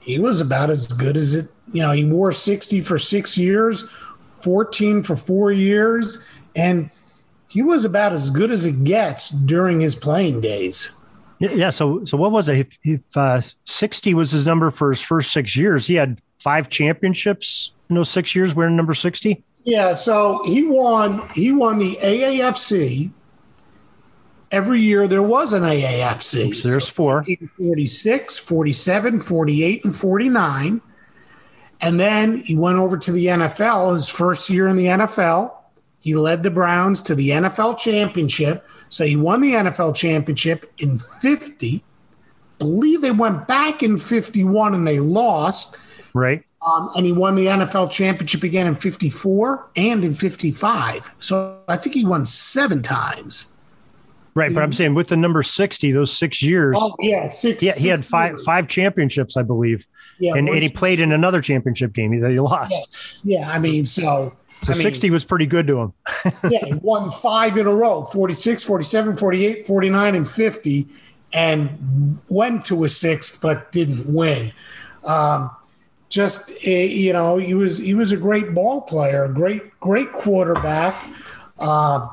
he 0.00 0.18
was 0.18 0.40
about 0.40 0.68
as 0.68 0.88
good 0.88 1.16
as 1.16 1.36
it, 1.36 1.48
you 1.72 1.80
know, 1.80 1.92
he 1.92 2.04
wore 2.04 2.32
60 2.32 2.80
for 2.80 2.98
six 2.98 3.38
years, 3.38 3.88
14 4.20 5.04
for 5.04 5.16
four 5.16 5.50
years, 5.50 6.22
and– 6.54 6.90
he 7.52 7.60
was 7.60 7.84
about 7.84 8.14
as 8.14 8.30
good 8.30 8.50
as 8.50 8.64
it 8.64 8.82
gets 8.82 9.28
during 9.28 9.80
his 9.80 9.94
playing 9.94 10.40
days. 10.40 10.96
Yeah. 11.38 11.68
So, 11.68 12.02
so 12.06 12.16
what 12.16 12.32
was 12.32 12.48
it? 12.48 12.60
If, 12.60 12.78
if 12.82 13.00
uh, 13.14 13.42
60 13.66 14.14
was 14.14 14.30
his 14.30 14.46
number 14.46 14.70
for 14.70 14.88
his 14.88 15.02
first 15.02 15.32
six 15.32 15.54
years, 15.54 15.86
he 15.86 15.94
had 15.94 16.18
five 16.38 16.70
championships 16.70 17.72
in 17.90 17.96
those 17.96 18.08
six 18.08 18.34
years 18.34 18.54
wearing 18.54 18.74
number 18.74 18.94
60. 18.94 19.44
Yeah. 19.64 19.92
So 19.92 20.42
he 20.46 20.64
won, 20.64 21.20
he 21.34 21.52
won 21.52 21.78
the 21.78 21.96
AAFC. 21.96 23.10
Every 24.50 24.80
year 24.80 25.06
there 25.06 25.22
was 25.22 25.52
an 25.52 25.62
AAFC. 25.62 26.56
So 26.56 26.68
there's 26.68 26.88
four 26.88 27.22
46, 27.58 28.38
47, 28.38 29.20
48, 29.20 29.84
and 29.84 29.94
49. 29.94 30.80
And 31.82 32.00
then 32.00 32.38
he 32.38 32.56
went 32.56 32.78
over 32.78 32.96
to 32.96 33.12
the 33.12 33.26
NFL, 33.26 33.92
his 33.92 34.08
first 34.08 34.48
year 34.48 34.68
in 34.68 34.76
the 34.76 34.86
NFL 34.86 35.52
he 36.02 36.14
led 36.14 36.42
the 36.42 36.50
Browns 36.50 37.00
to 37.02 37.14
the 37.14 37.30
NFL 37.30 37.78
championship. 37.78 38.66
So 38.88 39.06
he 39.06 39.16
won 39.16 39.40
the 39.40 39.52
NFL 39.52 39.94
championship 39.94 40.70
in 40.78 40.98
50. 40.98 41.82
Believe 42.58 43.00
they 43.00 43.12
went 43.12 43.46
back 43.46 43.82
in 43.82 43.96
51 43.96 44.74
and 44.74 44.86
they 44.86 44.98
lost. 44.98 45.76
Right. 46.12 46.44
Um, 46.66 46.90
and 46.96 47.06
he 47.06 47.12
won 47.12 47.36
the 47.36 47.46
NFL 47.46 47.90
championship 47.90 48.42
again 48.42 48.66
in 48.66 48.74
54 48.74 49.70
and 49.76 50.04
in 50.04 50.12
55. 50.12 51.14
So 51.18 51.60
I 51.68 51.76
think 51.76 51.94
he 51.94 52.04
won 52.04 52.24
seven 52.24 52.82
times. 52.82 53.52
Right, 54.34 54.48
he, 54.48 54.54
but 54.54 54.62
I'm 54.62 54.72
saying 54.72 54.94
with 54.94 55.08
the 55.08 55.16
number 55.16 55.42
60, 55.42 55.92
those 55.92 56.16
six 56.16 56.42
years. 56.42 56.76
Oh, 56.78 56.96
yeah, 57.00 57.28
six. 57.28 57.62
Yeah, 57.62 57.74
he 57.74 57.88
had 57.88 58.04
five 58.04 58.32
years. 58.32 58.44
five 58.44 58.66
championships, 58.66 59.36
I 59.36 59.42
believe. 59.42 59.86
Yeah, 60.18 60.34
and, 60.34 60.48
and 60.48 60.62
he 60.62 60.68
played 60.68 61.00
in 61.00 61.12
another 61.12 61.40
championship 61.40 61.92
game 61.92 62.18
that 62.20 62.30
he 62.30 62.40
lost. 62.40 63.20
Yeah, 63.24 63.40
yeah 63.40 63.50
I 63.50 63.58
mean, 63.58 63.84
so 63.84 64.34
so 64.62 64.72
I 64.72 64.76
60 64.76 65.10
was 65.10 65.24
pretty 65.24 65.46
good 65.46 65.66
to 65.66 65.80
him. 65.80 65.92
yeah, 66.50 66.64
he 66.64 66.74
won 66.74 67.10
five 67.10 67.56
in 67.56 67.66
a 67.66 67.74
row 67.74 68.04
46, 68.04 68.64
47, 68.64 69.16
48, 69.16 69.66
49, 69.66 70.14
and 70.14 70.28
50. 70.28 70.88
and 71.32 72.18
went 72.28 72.64
to 72.66 72.84
a 72.84 72.88
sixth 72.88 73.40
but 73.40 73.72
didn't 73.72 74.06
win. 74.06 74.52
Um, 75.04 75.50
just 76.08 76.52
eh, 76.64 76.84
you 76.84 77.12
know, 77.12 77.38
he 77.38 77.54
was 77.54 77.78
he 77.78 77.94
was 77.94 78.12
a 78.12 78.16
great 78.16 78.54
ball 78.54 78.82
player, 78.82 79.24
a 79.24 79.32
great 79.32 79.78
great 79.80 80.12
quarterback. 80.12 80.94
Uh, 81.58 82.08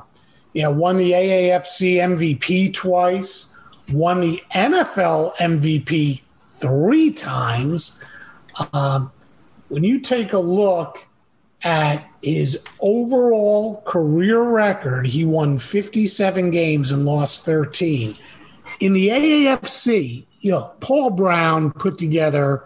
you 0.53 0.63
know, 0.63 0.71
won 0.71 0.97
the 0.97 1.11
AAFC 1.11 1.95
MVP 1.97 2.73
twice, 2.73 3.57
won 3.91 4.21
the 4.21 4.41
NFL 4.53 5.35
MVP 5.35 6.21
three 6.39 7.11
times. 7.11 8.03
Um, 8.73 9.11
when 9.67 9.83
you 9.83 9.99
take 9.99 10.33
a 10.33 10.39
look 10.39 11.05
at 11.63 12.08
his 12.21 12.65
overall 12.81 13.81
career 13.85 14.41
record, 14.41 15.07
he 15.07 15.25
won 15.25 15.57
57 15.57 16.51
games 16.51 16.91
and 16.91 17.05
lost 17.05 17.45
13. 17.45 18.15
In 18.79 18.93
the 18.93 19.09
AAFC, 19.09 20.25
you 20.41 20.51
know, 20.51 20.71
Paul 20.79 21.11
Brown 21.11 21.71
put 21.71 21.97
together 21.97 22.63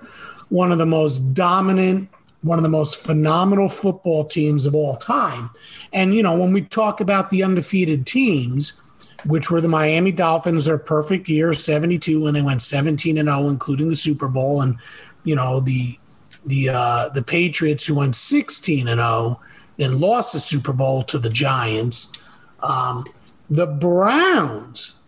one 0.50 0.72
of 0.72 0.78
the 0.78 0.86
most 0.86 1.34
dominant, 1.34 2.10
one 2.42 2.60
of 2.60 2.64
the 2.64 2.70
most 2.70 3.04
phenomenal 3.04 3.70
football 3.70 4.26
teams 4.26 4.66
of 4.66 4.76
all 4.76 4.96
time. 4.98 5.50
And, 5.94 6.14
you 6.14 6.22
know, 6.24 6.38
when 6.38 6.54
we 6.54 6.62
talk 6.62 7.00
about 7.00 7.30
the 7.30 7.44
undefeated 7.44 8.06
teams, 8.06 8.82
which 9.26 9.50
were 9.50 9.62
the 9.62 9.68
Miami 9.68 10.12
Dolphins, 10.12 10.66
their 10.66 10.78
perfect 10.78 11.30
year, 11.30 11.54
72, 11.54 12.22
when 12.22 12.34
they 12.34 12.42
went 12.42 12.62
17 12.62 13.18
and 13.18 13.30
0, 13.30 13.48
including 13.48 13.90
the 13.90 13.96
Super 13.96 14.28
Bowl, 14.28 14.62
and, 14.62 14.78
you 15.24 15.36
know, 15.36 15.60
the 15.60 15.98
the 16.46 16.70
uh, 16.70 17.10
the 17.10 17.22
Patriots 17.22 17.86
who 17.86 17.96
went 17.96 18.16
16 18.16 18.88
and 18.88 19.00
0, 19.00 19.40
then 19.78 20.00
lost 20.00 20.34
the 20.34 20.40
Super 20.40 20.74
Bowl 20.74 21.04
to 21.04 21.18
the 21.18 21.30
Giants. 21.30 22.14
Um, 22.62 23.06
the 23.50 23.68
Browns 23.68 25.02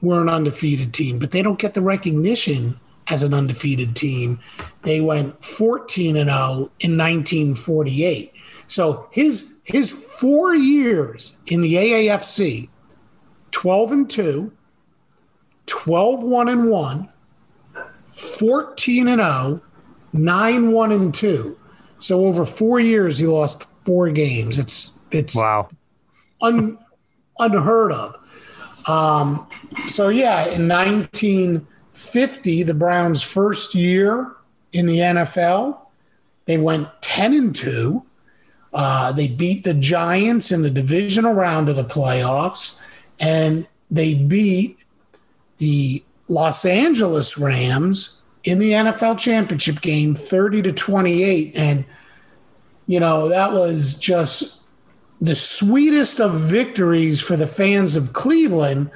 were 0.00 0.20
an 0.20 0.28
undefeated 0.28 0.92
team, 0.92 1.18
but 1.18 1.30
they 1.30 1.42
don't 1.42 1.58
get 1.58 1.74
the 1.74 1.80
recognition 1.80 2.78
as 3.08 3.22
an 3.22 3.34
undefeated 3.34 3.96
team. 3.96 4.40
They 4.82 5.00
went 5.00 5.42
14 5.44 6.16
and 6.16 6.30
0 6.30 6.70
in 6.80 6.96
1948. 6.96 8.32
So 8.66 9.08
his 9.10 9.58
his 9.64 9.90
4 9.90 10.54
years 10.54 11.36
in 11.46 11.60
the 11.60 11.74
AAFC 11.74 12.68
12 13.52 13.92
and 13.92 14.10
2, 14.10 14.52
12 15.66 16.22
1 16.22 16.48
and 16.48 16.70
1, 16.70 17.08
14 18.06 19.08
and 19.08 19.20
0, 19.20 19.62
9 20.12 20.72
1 20.72 20.92
and 20.92 21.14
2. 21.14 21.58
So 21.98 22.26
over 22.26 22.44
4 22.44 22.80
years 22.80 23.18
he 23.18 23.26
lost 23.26 23.64
4 23.64 24.10
games. 24.10 24.58
It's 24.58 25.04
it's 25.10 25.36
wow. 25.36 25.68
Un, 26.40 26.78
unheard 27.38 27.92
of. 27.92 28.16
Um, 28.88 29.46
so 29.86 30.08
yeah, 30.08 30.46
in 30.46 30.68
1950, 30.68 32.62
the 32.62 32.74
Browns' 32.74 33.22
first 33.22 33.74
year 33.74 34.32
in 34.72 34.86
the 34.86 34.98
NFL, 34.98 35.78
they 36.46 36.58
went 36.58 36.88
10 37.02 37.34
and 37.34 37.54
2. 37.54 38.04
Uh, 38.72 39.12
they 39.12 39.28
beat 39.28 39.64
the 39.64 39.74
Giants 39.74 40.50
in 40.50 40.62
the 40.62 40.70
divisional 40.70 41.34
round 41.34 41.68
of 41.68 41.76
the 41.76 41.84
playoffs, 41.84 42.80
and 43.20 43.66
they 43.90 44.14
beat 44.14 44.78
the 45.58 46.02
Los 46.28 46.64
Angeles 46.64 47.36
Rams 47.36 48.21
in 48.44 48.58
the 48.58 48.72
NFL 48.72 49.18
championship 49.18 49.80
game 49.80 50.14
30 50.14 50.62
to 50.62 50.72
28. 50.72 51.56
And, 51.56 51.84
you 52.86 53.00
know, 53.00 53.28
that 53.28 53.52
was 53.52 54.00
just 54.00 54.68
the 55.20 55.34
sweetest 55.34 56.20
of 56.20 56.34
victories 56.34 57.20
for 57.20 57.36
the 57.36 57.46
fans 57.46 57.94
of 57.94 58.12
Cleveland 58.12 58.90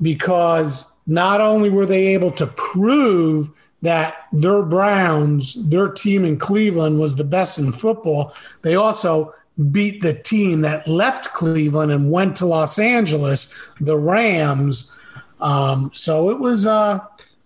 because 0.00 0.98
not 1.06 1.40
only 1.40 1.70
were 1.70 1.86
they 1.86 2.08
able 2.08 2.30
to 2.32 2.46
prove 2.46 3.50
that 3.80 4.26
their 4.32 4.62
Browns, 4.62 5.68
their 5.68 5.88
team 5.88 6.24
in 6.24 6.38
Cleveland 6.38 7.00
was 7.00 7.16
the 7.16 7.24
best 7.24 7.58
in 7.58 7.72
football, 7.72 8.34
they 8.62 8.74
also 8.74 9.34
beat 9.70 10.02
the 10.02 10.14
team 10.14 10.60
that 10.60 10.86
left 10.86 11.32
Cleveland 11.32 11.90
and 11.90 12.10
went 12.10 12.36
to 12.36 12.46
Los 12.46 12.78
Angeles, 12.78 13.52
the 13.80 13.98
Rams. 13.98 14.94
Um, 15.40 15.90
so 15.92 16.30
it 16.30 16.38
was 16.38 16.66
uh, 16.66 17.00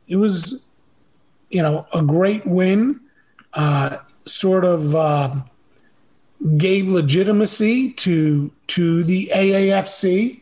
it 0.06 0.16
was 0.16 0.65
you 1.50 1.62
know 1.62 1.86
a 1.92 2.02
great 2.02 2.46
win, 2.46 3.00
uh, 3.54 3.98
sort 4.24 4.64
of. 4.64 4.94
Uh, 4.94 5.42
gave 6.56 6.88
legitimacy 6.88 7.92
to 7.92 8.50
to 8.68 9.04
the 9.04 9.30
AAFC. 9.34 10.40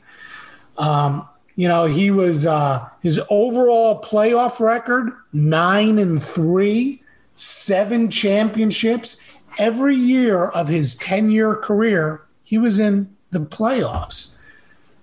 Um, 0.78 1.28
you 1.56 1.68
know, 1.68 1.86
he 1.86 2.10
was 2.10 2.46
uh, 2.46 2.88
his 3.00 3.20
overall 3.30 4.02
playoff 4.02 4.60
record 4.60 5.12
nine 5.32 5.98
and 5.98 6.22
three, 6.22 7.02
seven 7.34 8.10
championships. 8.10 9.44
Every 9.56 9.94
year 9.94 10.46
of 10.46 10.68
his 10.68 10.96
ten 10.96 11.30
year 11.30 11.54
career, 11.54 12.22
he 12.42 12.58
was 12.58 12.80
in 12.80 13.14
the 13.30 13.40
playoffs. 13.40 14.36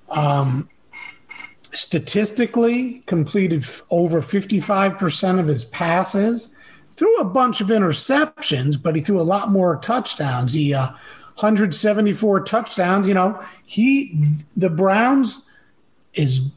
Um, 0.09 0.69
statistically, 1.73 3.01
completed 3.05 3.65
over 3.89 4.21
fifty 4.21 4.59
five 4.59 4.97
percent 4.97 5.39
of 5.39 5.47
his 5.47 5.65
passes 5.65 6.55
threw 7.01 7.17
a 7.17 7.25
bunch 7.25 7.61
of 7.61 7.67
interceptions, 7.67 8.81
but 8.81 8.95
he 8.95 9.01
threw 9.01 9.19
a 9.19 9.23
lot 9.23 9.49
more 9.49 9.77
touchdowns. 9.77 10.53
He 10.53 10.73
uh, 10.73 10.91
174 11.35 12.41
touchdowns. 12.41 13.07
You 13.07 13.15
know, 13.15 13.43
he 13.65 14.23
the 14.55 14.69
Browns 14.69 15.49
is 16.13 16.53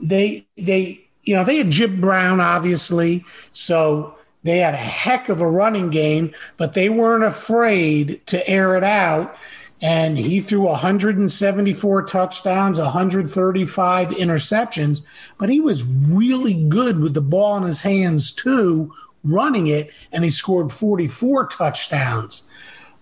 they 0.00 0.46
they 0.58 1.06
you 1.22 1.34
know 1.34 1.44
they 1.44 1.56
had 1.56 1.70
Jim 1.70 2.00
Brown 2.00 2.40
obviously, 2.40 3.24
so 3.52 4.16
they 4.42 4.58
had 4.58 4.74
a 4.74 4.78
heck 4.78 5.30
of 5.30 5.40
a 5.40 5.50
running 5.50 5.88
game, 5.88 6.34
but 6.58 6.74
they 6.74 6.90
weren't 6.90 7.24
afraid 7.24 8.20
to 8.26 8.46
air 8.46 8.76
it 8.76 8.84
out 8.84 9.34
and 9.82 10.16
he 10.16 10.40
threw 10.40 10.62
174 10.62 12.02
touchdowns, 12.04 12.80
135 12.80 14.08
interceptions, 14.08 15.02
but 15.38 15.48
he 15.48 15.60
was 15.60 15.84
really 15.84 16.54
good 16.68 17.00
with 17.00 17.14
the 17.14 17.20
ball 17.20 17.56
in 17.56 17.64
his 17.64 17.82
hands 17.82 18.32
too, 18.32 18.92
running 19.24 19.66
it, 19.66 19.90
and 20.12 20.24
he 20.24 20.30
scored 20.30 20.72
44 20.72 21.48
touchdowns. 21.48 22.44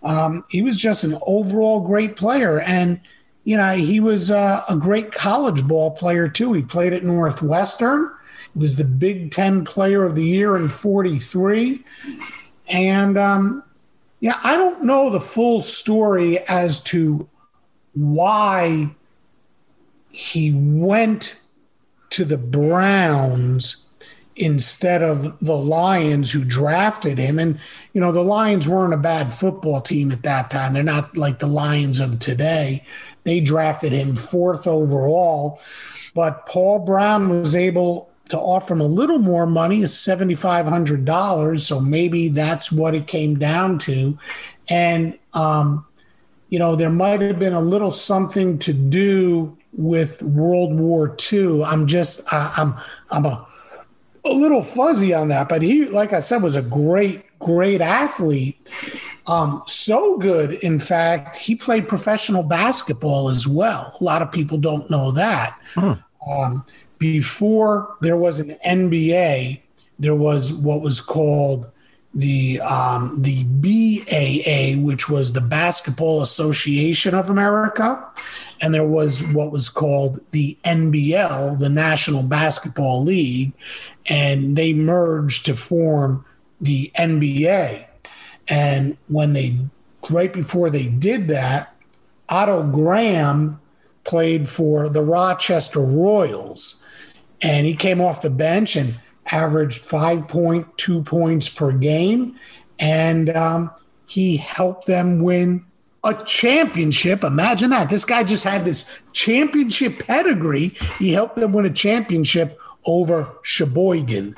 Um, 0.03 0.45
he 0.49 0.63
was 0.63 0.77
just 0.77 1.05
an 1.05 1.17
overall 1.27 1.81
great 1.81 2.17
player, 2.17 2.61
and 2.61 3.01
you 3.45 3.57
know 3.57 3.73
he 3.73 4.01
was 4.01 4.31
uh, 4.31 4.63
a 4.69 4.77
great 4.77 5.13
college 5.13 5.67
ball 5.67 5.93
player 5.93 6.29
too. 6.29 6.53
He 6.53 6.63
played 6.63 6.93
at 6.93 7.05
Northwestern. 7.05 8.11
He 8.55 8.59
was 8.59 8.77
the 8.77 8.85
Big 8.85 9.31
Ten 9.31 9.65
Player 9.65 10.05
of 10.05 10.17
the 10.17 10.25
Year 10.25 10.57
in 10.57 10.69
'43, 10.69 11.85
and 12.69 13.17
um, 13.17 13.63
yeah, 14.23 14.39
I 14.45 14.57
don't 14.57 14.85
know 14.85 15.11
the 15.11 15.19
full 15.19 15.61
story 15.61 16.39
as 16.47 16.81
to 16.85 17.29
why 17.93 18.95
he 20.11 20.53
went 20.55 21.41
to 22.11 22.25
the 22.25 22.39
Browns 22.39 23.85
instead 24.37 25.03
of 25.03 25.41
the 25.41 25.57
Lions 25.57 26.31
who 26.31 26.45
drafted 26.45 27.19
him. 27.19 27.41
And, 27.41 27.59
you 27.95 28.01
know, 28.01 28.13
the 28.13 28.23
Lions 28.23 28.69
weren't 28.69 28.95
a 28.95 28.97
bad 28.97 29.35
football 29.35 29.81
team 29.81 30.13
at 30.13 30.23
that 30.23 30.53
time. 30.53 30.73
They're 30.73 30.85
not 30.85 31.17
like 31.17 31.41
the 31.41 31.49
Lions 31.49 31.99
of 31.99 32.21
today. 32.21 32.85
They 33.25 33.41
drafted 33.41 33.91
him 33.91 34.15
fourth 34.15 34.69
overall. 34.69 35.61
But 36.15 36.47
Paul 36.47 36.79
Brown 36.79 37.41
was 37.41 37.57
able 37.57 38.12
to 38.33 38.39
offer 38.39 38.73
him 38.73 38.81
a 38.81 38.87
little 38.87 39.19
more 39.19 39.47
money, 39.47 39.83
is 39.83 39.93
$7,500. 39.93 41.61
So 41.61 41.81
maybe 41.81 42.29
that's 42.29 42.73
what 42.73 42.95
it 42.95 43.07
came 43.07 43.39
down 43.39 43.79
to. 43.81 44.19
And, 44.69 45.19
um, 45.35 45.85
you 46.49 46.59
know, 46.59 46.75
there 46.75 46.89
might 46.89 47.21
have 47.21 47.39
been 47.39 47.53
a 47.53 47.61
little 47.61 47.91
something 47.91 48.59
to 48.61 48.73
do 48.73 49.55
with 49.75 50.23
World 50.23 50.75
War 50.75 51.15
II. 51.31 51.63
I'm 51.63 51.87
just, 51.87 52.33
I, 52.33 52.55
I'm, 52.57 52.75
I'm 53.11 53.27
a, 53.27 53.47
a 54.25 54.33
little 54.33 54.63
fuzzy 54.63 55.13
on 55.13 55.29
that, 55.29 55.51
but 55.51 55.61
he, 55.61 55.85
like 55.85 56.15
I 56.15 56.21
said, 56.21 56.43
was 56.43 56.57
a 56.57 56.63
great, 56.63 57.27
great 57.39 57.83
athlete. 57.83 58.71
Um, 59.27 59.63
so 59.67 60.17
good, 60.17 60.55
in 60.55 60.81
fact, 60.81 61.37
he 61.37 61.55
played 61.55 61.87
professional 61.87 62.45
basketball 62.45 63.29
as 63.29 63.47
well. 63.47 63.95
A 64.01 64.05
lot 64.05 64.23
of 64.23 64.33
people 64.33 64.57
don't 64.57 64.89
know 64.91 65.11
that. 65.11 65.59
Hmm. 65.75 65.93
Um, 66.31 66.65
before 67.03 67.97
there 68.01 68.17
was 68.17 68.39
an 68.39 68.57
NBA, 68.65 69.61
there 69.99 70.15
was 70.15 70.53
what 70.53 70.83
was 70.83 71.01
called 71.01 71.67
the 72.15 72.61
um, 72.61 73.21
the 73.21 73.43
BAA, 73.43 74.81
which 74.81 75.09
was 75.09 75.33
the 75.33 75.41
Basketball 75.41 76.23
Association 76.23 77.13
of 77.13 77.29
America, 77.29 78.09
and 78.61 78.73
there 78.73 78.87
was 78.87 79.25
what 79.33 79.51
was 79.51 79.69
called 79.69 80.21
the 80.31 80.57
NBL, 80.65 81.59
the 81.59 81.71
National 81.71 82.23
Basketball 82.23 83.03
League, 83.03 83.53
and 84.07 84.57
they 84.57 84.73
merged 84.73 85.45
to 85.47 85.57
form 85.57 86.25
the 86.61 86.93
NBA. 86.97 87.85
And 88.47 88.97
when 89.09 89.33
they 89.33 89.59
right 90.09 90.33
before 90.33 90.71
they 90.71 90.89
did 90.89 91.27
that, 91.29 91.75
Otto 92.29 92.63
Graham 92.63 93.61
played 94.05 94.49
for 94.49 94.89
the 94.89 95.03
Rochester 95.03 95.81
Royals 95.81 96.82
and 97.43 97.67
he 97.67 97.75
came 97.75 98.01
off 98.01 98.23
the 98.23 98.31
bench 98.31 98.77
and 98.77 98.95
averaged 99.27 99.83
5.2 99.83 101.05
points 101.05 101.49
per 101.49 101.73
game. 101.73 102.39
And 102.79 103.31
um, 103.31 103.71
he 104.07 104.37
helped 104.37 104.87
them 104.87 105.21
win 105.21 105.65
a 106.05 106.15
championship. 106.25 107.23
Imagine 107.25 107.71
that. 107.71 107.91
This 107.91 108.05
guy 108.05 108.25
just 108.25 108.45
had 108.45 108.65
this 108.65 109.03
championship 109.13 110.07
pedigree. 110.07 110.69
He 110.99 111.13
helped 111.13 111.37
them 111.37 111.53
win 111.53 111.67
a 111.67 111.71
championship 111.71 112.59
over 112.85 113.29
Sheboygan. 113.43 114.35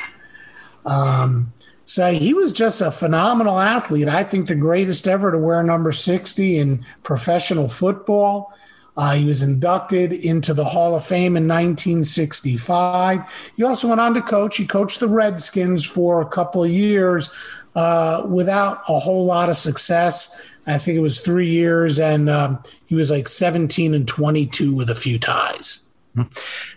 Um, 0.85 1.53
so 1.87 2.13
he 2.13 2.35
was 2.35 2.53
just 2.53 2.81
a 2.81 2.91
phenomenal 2.91 3.59
athlete. 3.59 4.09
I 4.09 4.25
think 4.25 4.49
the 4.49 4.55
greatest 4.55 5.07
ever 5.09 5.31
to 5.31 5.39
wear 5.39 5.63
number 5.63 5.93
60 5.93 6.59
in 6.59 6.85
professional 7.03 7.69
football. 7.69 8.53
Uh, 8.97 9.15
he 9.15 9.25
was 9.25 9.43
inducted 9.43 10.13
into 10.13 10.55
the 10.55 10.65
Hall 10.65 10.95
of 10.95 11.05
Fame 11.05 11.37
in 11.37 11.49
1965. 11.49 13.21
He 13.57 13.65
also 13.65 13.89
went 13.89 14.01
on 14.01 14.15
to 14.15 14.23
coach. 14.23 14.57
He 14.57 14.67
coached 14.67 15.01
the 15.01 15.09
Redskins 15.09 15.85
for 15.85 16.21
a 16.21 16.27
couple 16.27 16.63
of 16.63 16.71
years 16.71 17.31
uh, 17.75 18.25
without 18.29 18.83
a 18.89 18.99
whole 18.99 19.25
lot 19.25 19.49
of 19.49 19.57
success. 19.57 20.41
I 20.67 20.79
think 20.79 20.97
it 20.97 21.01
was 21.01 21.21
three 21.21 21.51
years, 21.51 21.99
and 21.99 22.31
um, 22.31 22.63
he 22.87 22.95
was 22.95 23.11
like 23.11 23.29
17 23.29 23.95
and 23.95 24.07
22 24.07 24.75
with 24.75 24.91
a 24.91 24.95
few 24.95 25.19
ties. 25.19 25.91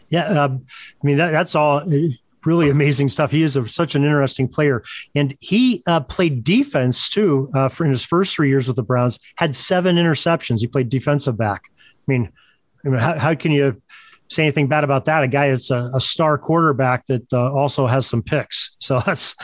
Yeah, 0.10 0.26
um, 0.26 0.66
I 1.04 1.08
mean 1.08 1.18
that, 1.18 1.32
that's 1.32 1.54
all 1.54 1.84
really 2.46 2.70
amazing 2.70 3.10
stuff. 3.10 3.30
He 3.30 3.44
is 3.44 3.56
a, 3.56 3.68
such 3.68 3.94
an 3.94 4.04
interesting 4.04 4.48
player, 4.48 4.84
and 5.14 5.36
he 5.40 5.84
uh, 5.86 6.00
played 6.02 6.44
defense 6.44 7.10
too 7.10 7.52
uh, 7.54 7.70
for 7.70 7.86
in 7.86 7.92
his 7.92 8.04
first 8.04 8.34
three 8.34 8.50
years 8.50 8.68
with 8.68 8.76
the 8.76 8.84
Browns. 8.84 9.20
Had 9.36 9.56
seven 9.56 9.98
interceptions. 9.98 10.60
He 10.60 10.68
played 10.68 10.90
defensive 10.90 11.38
back. 11.38 11.70
I 12.08 12.12
mean, 12.12 12.32
I 12.86 12.90
mean 12.90 13.00
how, 13.00 13.20
how 13.20 13.36
can 13.36 13.52
you 13.52 13.82
say 14.30 14.44
anything 14.44 14.68
bad 14.68 14.84
about 14.84 15.06
that? 15.06 15.24
A 15.24 15.28
guy 15.28 15.50
that's 15.50 15.72
a, 15.72 15.92
a 15.94 16.00
star 16.00 16.38
quarterback 16.38 17.06
that 17.08 17.32
uh, 17.32 17.52
also 17.52 17.88
has 17.88 18.08
some 18.08 18.22
picks. 18.22 18.76
So 18.88 19.02
that's 19.06 19.36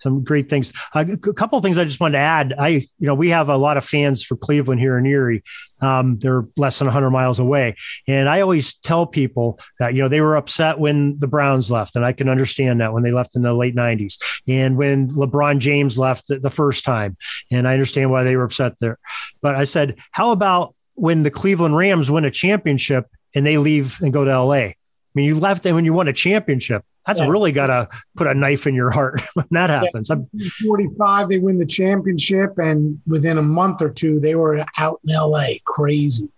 some 0.00 0.24
great 0.24 0.50
things. 0.50 0.72
Uh, 0.94 1.04
a 1.08 1.16
couple 1.16 1.56
of 1.56 1.62
things 1.62 1.78
I 1.78 1.84
just 1.84 2.00
wanted 2.00 2.18
to 2.18 2.24
add. 2.24 2.54
I, 2.58 2.68
you 2.68 3.06
know, 3.06 3.14
we 3.14 3.28
have 3.28 3.48
a 3.48 3.56
lot 3.56 3.76
of 3.76 3.84
fans 3.84 4.24
for 4.24 4.36
Cleveland 4.36 4.80
here 4.80 4.98
in 4.98 5.06
Erie. 5.06 5.44
Um, 5.80 6.18
they're 6.18 6.46
less 6.56 6.78
than 6.78 6.86
100 6.86 7.10
miles 7.10 7.38
away, 7.38 7.76
and 8.08 8.28
I 8.28 8.40
always 8.40 8.74
tell 8.74 9.06
people 9.06 9.60
that 9.78 9.94
you 9.94 10.02
know 10.02 10.08
they 10.08 10.20
were 10.20 10.36
upset 10.36 10.80
when 10.80 11.18
the 11.20 11.28
Browns 11.28 11.70
left, 11.70 11.94
and 11.94 12.04
I 12.04 12.12
can 12.12 12.28
understand 12.28 12.80
that 12.80 12.92
when 12.92 13.02
they 13.04 13.12
left 13.12 13.36
in 13.36 13.42
the 13.42 13.54
late 13.54 13.76
90s, 13.76 14.18
and 14.48 14.76
when 14.76 15.08
LeBron 15.08 15.58
James 15.58 15.98
left 15.98 16.26
the 16.28 16.50
first 16.50 16.84
time, 16.84 17.16
and 17.50 17.68
I 17.68 17.74
understand 17.74 18.10
why 18.10 18.24
they 18.24 18.36
were 18.36 18.44
upset 18.44 18.74
there. 18.80 18.98
But 19.40 19.54
I 19.54 19.64
said, 19.64 19.98
how 20.10 20.32
about 20.32 20.74
when 21.00 21.22
the 21.22 21.30
Cleveland 21.30 21.76
Rams 21.76 22.10
win 22.10 22.24
a 22.24 22.30
championship 22.30 23.06
and 23.34 23.46
they 23.46 23.58
leave 23.58 23.98
and 24.00 24.12
go 24.12 24.24
to 24.24 24.42
LA? 24.42 24.54
I 24.54 24.74
mean, 25.14 25.26
you 25.26 25.38
left 25.38 25.62
them 25.62 25.74
when 25.74 25.84
you 25.84 25.92
won 25.92 26.08
a 26.08 26.12
championship 26.12 26.84
that's 27.06 27.18
yeah. 27.18 27.28
really 27.28 27.50
got 27.50 27.68
to 27.68 27.88
put 28.16 28.26
a 28.26 28.34
knife 28.34 28.66
in 28.66 28.74
your 28.74 28.90
heart 28.90 29.20
when 29.34 29.46
that 29.50 29.70
happens. 29.70 30.10
Yeah, 30.10 30.48
45, 30.66 31.28
they 31.28 31.38
win 31.38 31.58
the 31.58 31.66
championship, 31.66 32.58
and 32.58 33.00
within 33.06 33.38
a 33.38 33.42
month 33.42 33.82
or 33.82 33.90
two, 33.90 34.20
they 34.20 34.34
were 34.34 34.64
out 34.78 35.00
in 35.06 35.14
LA. 35.14 35.54
Crazy. 35.64 36.28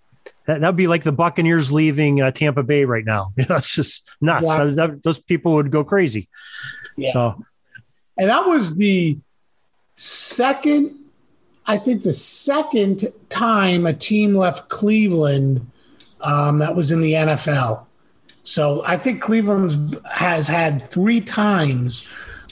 That 0.46 0.60
would 0.60 0.76
be 0.76 0.88
like 0.88 1.04
the 1.04 1.12
Buccaneers 1.12 1.70
leaving 1.70 2.20
uh, 2.20 2.30
Tampa 2.32 2.62
Bay 2.62 2.84
right 2.84 3.04
now. 3.04 3.32
You 3.36 3.46
know, 3.48 3.56
it's 3.56 3.74
just 3.74 4.08
nuts. 4.20 4.46
Yeah. 4.46 4.64
That, 4.64 5.02
those 5.02 5.20
people 5.20 5.54
would 5.54 5.70
go 5.70 5.84
crazy. 5.84 6.28
So, 7.12 7.42
and 8.18 8.28
that 8.28 8.46
was 8.46 8.74
the 8.74 9.18
second, 9.96 10.98
I 11.66 11.78
think, 11.78 12.02
the 12.02 12.12
second 12.12 13.06
time 13.28 13.86
a 13.86 13.92
team 13.92 14.34
left 14.34 14.68
Cleveland 14.68 15.70
um, 16.20 16.58
that 16.58 16.74
was 16.74 16.92
in 16.92 17.00
the 17.00 17.12
NFL. 17.12 17.86
So 18.42 18.82
I 18.84 18.96
think 18.96 19.22
Cleveland 19.22 20.00
has 20.12 20.48
had 20.48 20.88
three 20.88 21.20
times 21.20 22.08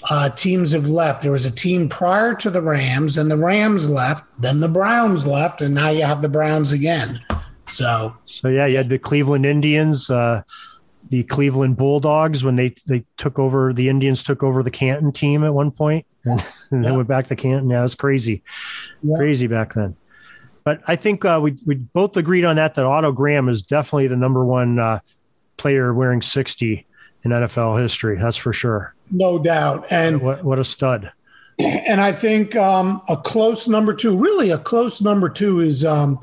uh, 0.09 0.31
teams 0.31 0.73
have 0.73 0.89
left. 0.89 1.23
There 1.23 1.33
was 1.33 1.45
a 1.45 1.55
team 1.55 1.89
prior 1.89 2.35
to 2.37 2.51
the 2.51 2.63
Rams, 2.63 3.19
and 3.19 3.31
the 3.31 3.37
Rams 3.37 3.89
left. 3.91 4.41
Then 4.41 4.61
the 4.61 4.69
Browns 4.69 5.27
left, 5.27 5.61
and 5.61 5.75
now 5.75 5.91
you 5.91 6.05
have 6.05 6.23
the 6.23 6.29
Browns 6.29 6.73
again. 6.73 7.21
So, 7.67 8.17
so 8.25 8.49
yeah, 8.49 8.67
you 8.67 8.79
had 8.79 8.89
the 8.89 8.99
Cleveland 8.99 9.45
Indians, 9.45 10.09
uh, 10.11 10.43
the 11.09 11.25
Cleveland 11.25 11.77
Bulldogs 11.77 12.43
when 12.45 12.57
they 12.57 12.75
they 12.87 13.05
took 13.17 13.39
over. 13.39 13.73
The 13.73 13.89
Indians 13.89 14.23
took 14.23 14.43
over 14.43 14.63
the 14.63 14.71
Canton 14.71 15.13
team 15.13 15.45
at 15.45 15.53
one 15.53 15.71
point, 15.71 16.07
and, 16.25 16.47
and 16.71 16.83
yeah. 16.83 16.91
then 16.91 16.97
went 16.97 17.09
back 17.09 17.27
to 17.29 17.37
Canton. 17.37 17.71
Yeah, 17.71 17.81
it 17.81 17.83
was 17.83 17.95
crazy, 17.95 18.43
yeah. 19.03 19.17
crazy 19.17 19.47
back 19.47 19.75
then. 19.75 19.97
But 20.65 20.83
I 20.87 20.97
think 20.97 21.25
uh, 21.25 21.41
we 21.43 21.57
we 21.65 21.75
both 21.77 22.17
agreed 22.17 22.45
on 22.45 22.57
that 22.57 22.75
that 22.75 22.85
Otto 22.85 23.13
Graham 23.13 23.49
is 23.49 23.63
definitely 23.63 24.09
the 24.09 24.17
number 24.17 24.45
one 24.45 24.79
uh, 24.79 25.01
player 25.57 25.93
wearing 25.93 26.23
60 26.23 26.87
in 27.25 27.31
NFL 27.31 27.81
history. 27.81 28.19
That's 28.19 28.37
for 28.37 28.53
sure. 28.53 28.95
No 29.11 29.39
doubt. 29.39 29.87
And 29.91 30.21
what, 30.23 30.43
what 30.45 30.59
a 30.59 30.65
stud. 30.65 31.13
And 31.61 32.01
I 32.01 32.11
think 32.13 32.57
um, 32.57 33.03
a 33.07 33.19
close 33.19 33.69
number 33.69 33.93
two, 33.93 34.17
really 34.17 34.49
a 34.49 34.57
close 34.57 35.03
number 35.03 35.29
two, 35.29 35.61
is 35.61 35.85
um, 35.85 36.19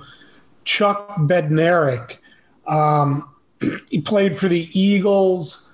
Chuck 0.63 1.15
Bednarik. 1.17 2.17
Um, 2.65 3.35
he 3.89 4.01
played 4.01 4.39
for 4.39 4.47
the 4.47 4.67
Eagles. 4.73 5.66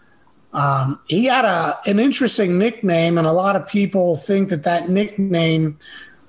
Um, 0.54 1.00
he 1.08 1.26
had 1.26 1.46
a 1.46 1.80
an 1.86 2.00
interesting 2.00 2.60
nickname, 2.60 3.18
and 3.18 3.28
a 3.28 3.34
lot 3.34 3.56
of 3.56 3.68
people 3.68 4.18
think 4.18 4.50
that 4.50 4.64
that 4.64 4.90
nickname 4.90 5.78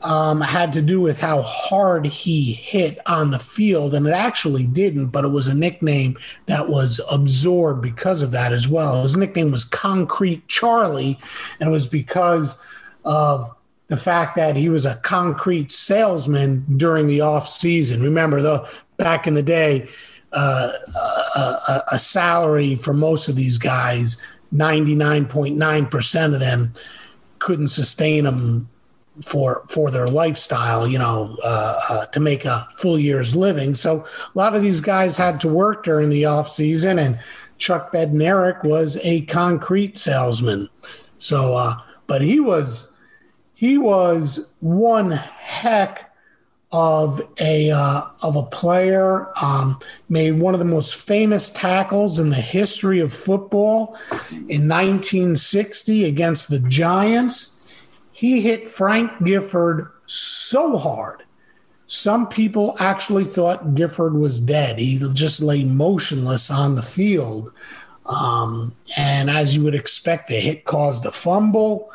um, 0.04 0.40
had 0.40 0.72
to 0.74 0.82
do 0.82 1.00
with 1.00 1.20
how 1.20 1.42
hard 1.42 2.06
he 2.06 2.52
hit 2.52 2.98
on 3.06 3.30
the 3.30 3.38
field, 3.38 3.94
and 3.94 4.06
it 4.06 4.12
actually 4.12 4.66
didn't, 4.66 5.08
but 5.08 5.24
it 5.24 5.28
was 5.28 5.48
a 5.48 5.54
nickname 5.54 6.16
that 6.46 6.68
was 6.68 7.00
absorbed 7.10 7.82
because 7.82 8.22
of 8.22 8.30
that 8.32 8.52
as 8.52 8.68
well. 8.68 9.02
His 9.02 9.16
nickname 9.16 9.50
was 9.50 9.64
Concrete 9.64 10.46
Charlie, 10.48 11.18
and 11.58 11.68
it 11.68 11.72
was 11.72 11.86
because 11.86 12.62
of 13.04 13.54
the 13.88 13.96
fact 13.96 14.36
that 14.36 14.56
he 14.56 14.68
was 14.68 14.86
a 14.86 14.96
concrete 14.96 15.70
salesman 15.70 16.64
during 16.76 17.06
the 17.06 17.20
off 17.20 17.48
season. 17.48 18.02
Remember, 18.02 18.40
though, 18.40 18.66
back 18.96 19.26
in 19.26 19.34
the 19.34 19.42
day, 19.42 19.88
a, 20.34 20.72
a, 21.36 21.82
a 21.92 21.98
salary 21.98 22.74
for 22.76 22.92
most 22.92 23.28
of 23.28 23.36
these 23.36 23.58
guys, 23.58 24.16
99.9% 24.52 26.34
of 26.34 26.40
them 26.40 26.72
couldn't 27.38 27.68
sustain 27.68 28.24
them 28.24 28.68
for 29.22 29.62
for 29.68 29.90
their 29.90 30.08
lifestyle, 30.08 30.88
you 30.88 30.98
know, 30.98 31.36
uh, 31.44 31.80
uh, 31.88 32.06
to 32.06 32.20
make 32.20 32.44
a 32.44 32.66
full 32.74 32.98
year's 32.98 33.36
living. 33.36 33.74
So 33.74 34.04
a 34.04 34.38
lot 34.38 34.56
of 34.56 34.62
these 34.62 34.80
guys 34.80 35.16
had 35.16 35.40
to 35.40 35.48
work 35.48 35.84
during 35.84 36.10
the 36.10 36.24
off 36.24 36.48
season, 36.48 36.98
and 36.98 37.18
Chuck 37.58 37.92
Bednarik 37.92 38.64
was 38.64 38.98
a 39.02 39.22
concrete 39.22 39.96
salesman. 39.96 40.68
So, 41.18 41.54
uh, 41.54 41.76
but 42.06 42.22
he 42.22 42.40
was 42.40 42.96
he 43.54 43.78
was 43.78 44.54
one 44.60 45.12
heck 45.12 46.13
of 46.74 47.22
a 47.40 47.70
uh, 47.70 48.02
of 48.22 48.36
a 48.36 48.42
player. 48.42 49.28
Um, 49.42 49.78
made 50.10 50.32
one 50.32 50.52
of 50.52 50.58
the 50.58 50.66
most 50.66 50.96
famous 50.96 51.48
tackles 51.48 52.18
in 52.18 52.28
the 52.28 52.36
history 52.36 53.00
of 53.00 53.14
football 53.14 53.96
in 54.30 54.68
1960 54.68 56.04
against 56.04 56.50
the 56.50 56.58
Giants 56.58 57.54
he 58.14 58.40
hit 58.40 58.70
Frank 58.70 59.10
Gifford 59.24 59.90
so 60.06 60.78
hard. 60.78 61.24
Some 61.88 62.28
people 62.28 62.76
actually 62.78 63.24
thought 63.24 63.74
Gifford 63.74 64.14
was 64.14 64.40
dead. 64.40 64.78
He 64.78 65.00
just 65.12 65.42
lay 65.42 65.64
motionless 65.64 66.48
on 66.48 66.76
the 66.76 66.82
field. 66.82 67.52
Um, 68.06 68.74
and 68.96 69.28
as 69.28 69.56
you 69.56 69.64
would 69.64 69.74
expect, 69.74 70.28
the 70.28 70.36
hit 70.36 70.64
caused 70.64 71.04
a 71.04 71.10
fumble. 71.10 71.90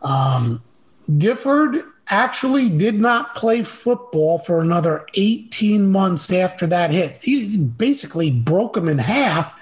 Um, 0.00 0.62
Gifford 1.18 1.82
actually 2.10 2.68
did 2.68 3.00
not 3.00 3.34
play 3.34 3.62
football 3.62 4.38
for 4.38 4.60
another 4.60 5.06
18 5.14 5.90
months 5.90 6.32
after 6.32 6.66
that 6.66 6.90
hit. 6.90 7.22
He 7.22 7.56
basically 7.58 8.30
broke 8.30 8.76
him 8.76 8.88
in 8.88 8.98
half. 8.98 9.52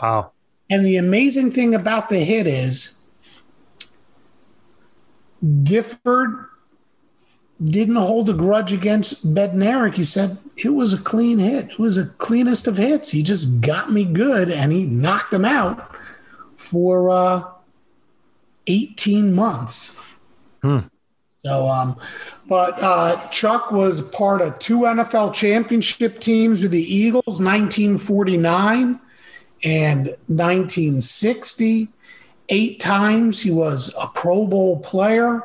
Wow. 0.00 0.32
And 0.70 0.84
the 0.84 0.96
amazing 0.96 1.52
thing 1.52 1.74
about 1.74 2.08
the 2.08 2.18
hit 2.18 2.46
is 2.46 3.00
Gifford 5.62 6.46
didn't 7.62 7.96
hold 7.96 8.28
a 8.28 8.34
grudge 8.34 8.72
against 8.72 9.34
Bednarik. 9.34 9.96
He 9.96 10.04
said 10.04 10.38
it 10.56 10.70
was 10.70 10.92
a 10.92 11.02
clean 11.02 11.38
hit. 11.38 11.72
It 11.72 11.78
was 11.78 11.96
the 11.96 12.06
cleanest 12.18 12.68
of 12.68 12.76
hits. 12.76 13.10
He 13.10 13.22
just 13.22 13.60
got 13.60 13.90
me 13.90 14.04
good 14.04 14.50
and 14.50 14.72
he 14.72 14.86
knocked 14.86 15.32
him 15.32 15.44
out 15.44 15.94
for 16.56 17.10
uh, 17.10 17.44
18 18.66 19.34
months. 19.34 20.16
Hmm. 20.62 20.80
So, 21.48 21.66
um, 21.66 21.96
but 22.46 22.82
uh, 22.82 23.26
Chuck 23.30 23.72
was 23.72 24.02
part 24.10 24.42
of 24.42 24.58
two 24.58 24.80
NFL 24.80 25.32
championship 25.32 26.20
teams 26.20 26.62
with 26.62 26.72
the 26.72 26.82
Eagles, 26.82 27.40
1949 27.40 29.00
and 29.64 30.06
1960. 30.26 31.88
Eight 32.50 32.80
times 32.80 33.40
he 33.40 33.50
was 33.50 33.94
a 33.98 34.08
Pro 34.08 34.46
Bowl 34.46 34.80
player. 34.80 35.42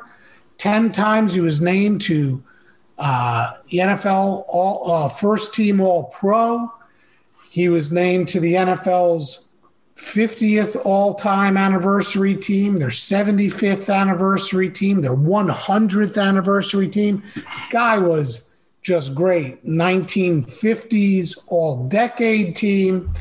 Ten 0.58 0.92
times 0.92 1.34
he 1.34 1.40
was 1.40 1.62
named 1.62 2.02
to 2.02 2.44
uh, 2.98 3.52
the 3.72 3.78
NFL 3.78 4.44
all, 4.50 4.92
uh, 4.92 5.08
first 5.08 5.54
team 5.54 5.80
All 5.80 6.04
Pro. 6.06 6.70
He 7.50 7.70
was 7.70 7.94
named 7.94 8.28
to 8.30 8.42
the 8.42 8.56
NFL's 8.56 9.48
50th 10.04 10.86
all 10.86 11.16
time 11.16 11.58
anniversary 11.58 12.36
team, 12.36 12.78
their 12.78 12.90
75th 12.90 13.94
anniversary 13.94 14.70
team, 14.70 15.02
their 15.02 15.16
100th 15.16 16.22
anniversary 16.22 16.90
team. 16.90 17.24
Guy 17.72 17.98
was 17.98 18.50
just 18.82 19.16
great. 19.16 19.66
1950s 19.66 21.38
all 21.48 21.88
decade 21.88 22.56
team. 22.56 23.12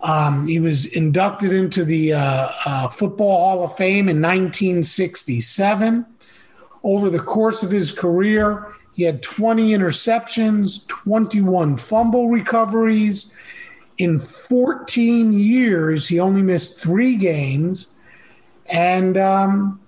Um, 0.00 0.46
he 0.46 0.60
was 0.60 0.86
inducted 0.86 1.52
into 1.52 1.84
the 1.84 2.14
uh, 2.14 2.48
uh, 2.66 2.88
Football 2.88 3.36
Hall 3.38 3.64
of 3.64 3.76
Fame 3.76 4.08
in 4.08 4.22
1967. 4.22 6.06
Over 6.84 7.10
the 7.10 7.20
course 7.20 7.62
of 7.62 7.70
his 7.70 7.96
career, 7.96 8.74
he 8.92 9.02
had 9.02 9.22
20 9.22 9.70
interceptions, 9.70 10.86
21 10.88 11.76
fumble 11.76 12.28
recoveries. 12.28 13.34
In 13.98 14.18
14 14.18 15.32
years, 15.32 16.08
he 16.08 16.18
only 16.18 16.42
missed 16.42 16.80
three 16.80 17.16
games. 17.16 17.94
And 18.66 19.16
um, 19.16 19.80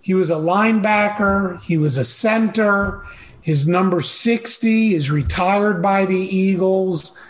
he 0.00 0.14
was 0.14 0.30
a 0.30 0.34
linebacker, 0.34 1.60
he 1.62 1.76
was 1.76 1.98
a 1.98 2.04
center. 2.04 3.04
His 3.40 3.66
number 3.66 4.00
60 4.00 4.94
is 4.94 5.10
retired 5.10 5.80
by 5.82 6.04
the 6.04 6.18
Eagles. 6.18 7.22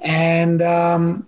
And, 0.00 0.62
um, 0.62 1.26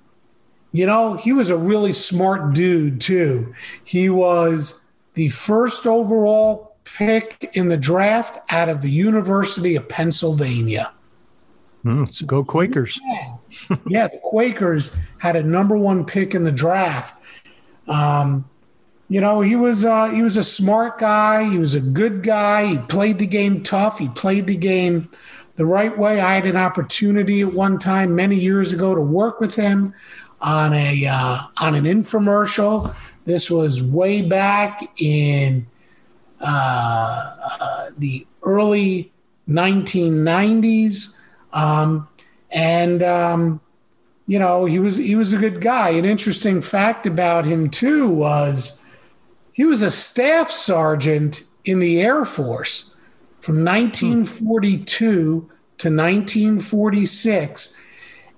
you 0.70 0.86
know, 0.86 1.14
he 1.14 1.32
was 1.32 1.50
a 1.50 1.56
really 1.56 1.92
smart 1.92 2.54
dude, 2.54 3.00
too. 3.00 3.52
He 3.82 4.08
was 4.08 4.88
the 5.14 5.30
first 5.30 5.86
overall 5.86 6.76
pick 6.84 7.50
in 7.54 7.68
the 7.68 7.76
draft 7.76 8.40
out 8.52 8.68
of 8.68 8.82
the 8.82 8.90
University 8.90 9.74
of 9.74 9.88
Pennsylvania. 9.88 10.92
Mm, 11.84 12.12
so, 12.12 12.26
go 12.26 12.44
Quakers. 12.44 13.00
Yeah. 13.04 13.36
Yeah, 13.86 14.08
the 14.08 14.18
Quakers 14.22 14.98
had 15.18 15.36
a 15.36 15.42
number 15.42 15.76
one 15.76 16.04
pick 16.04 16.34
in 16.34 16.44
the 16.44 16.52
draft. 16.52 17.22
Um, 17.86 18.48
you 19.08 19.20
know, 19.20 19.40
he 19.40 19.56
was 19.56 19.84
uh, 19.84 20.10
he 20.10 20.22
was 20.22 20.36
a 20.36 20.44
smart 20.44 20.98
guy. 20.98 21.48
He 21.48 21.58
was 21.58 21.74
a 21.74 21.80
good 21.80 22.22
guy. 22.22 22.66
He 22.66 22.78
played 22.78 23.18
the 23.18 23.26
game 23.26 23.62
tough. 23.62 23.98
He 23.98 24.08
played 24.08 24.46
the 24.46 24.56
game 24.56 25.10
the 25.56 25.64
right 25.64 25.96
way. 25.96 26.20
I 26.20 26.34
had 26.34 26.46
an 26.46 26.56
opportunity 26.56 27.40
at 27.40 27.52
one 27.52 27.78
time 27.78 28.14
many 28.14 28.36
years 28.36 28.72
ago 28.72 28.94
to 28.94 29.00
work 29.00 29.40
with 29.40 29.56
him 29.56 29.94
on 30.40 30.72
a 30.74 31.06
uh, 31.06 31.42
on 31.58 31.74
an 31.74 31.84
infomercial. 31.84 32.94
This 33.24 33.50
was 33.50 33.82
way 33.82 34.22
back 34.22 35.00
in 35.00 35.66
uh, 36.40 37.36
uh, 37.60 37.90
the 37.98 38.26
early 38.42 39.12
1990s, 39.48 41.20
um, 41.52 42.08
and 42.50 43.02
um, 43.02 43.60
you 44.26 44.38
know 44.38 44.64
he 44.64 44.78
was 44.78 44.96
he 44.96 45.14
was 45.14 45.32
a 45.32 45.38
good 45.38 45.60
guy. 45.60 45.90
An 45.90 46.04
interesting 46.04 46.60
fact 46.60 47.06
about 47.06 47.44
him 47.44 47.70
too 47.70 48.08
was 48.08 48.84
he 49.52 49.64
was 49.64 49.82
a 49.82 49.90
staff 49.90 50.50
sergeant 50.50 51.44
in 51.64 51.80
the 51.80 52.00
Air 52.00 52.24
Force 52.24 52.94
from 53.40 53.64
1942 53.64 55.50
to 55.78 55.88
1946, 55.88 57.76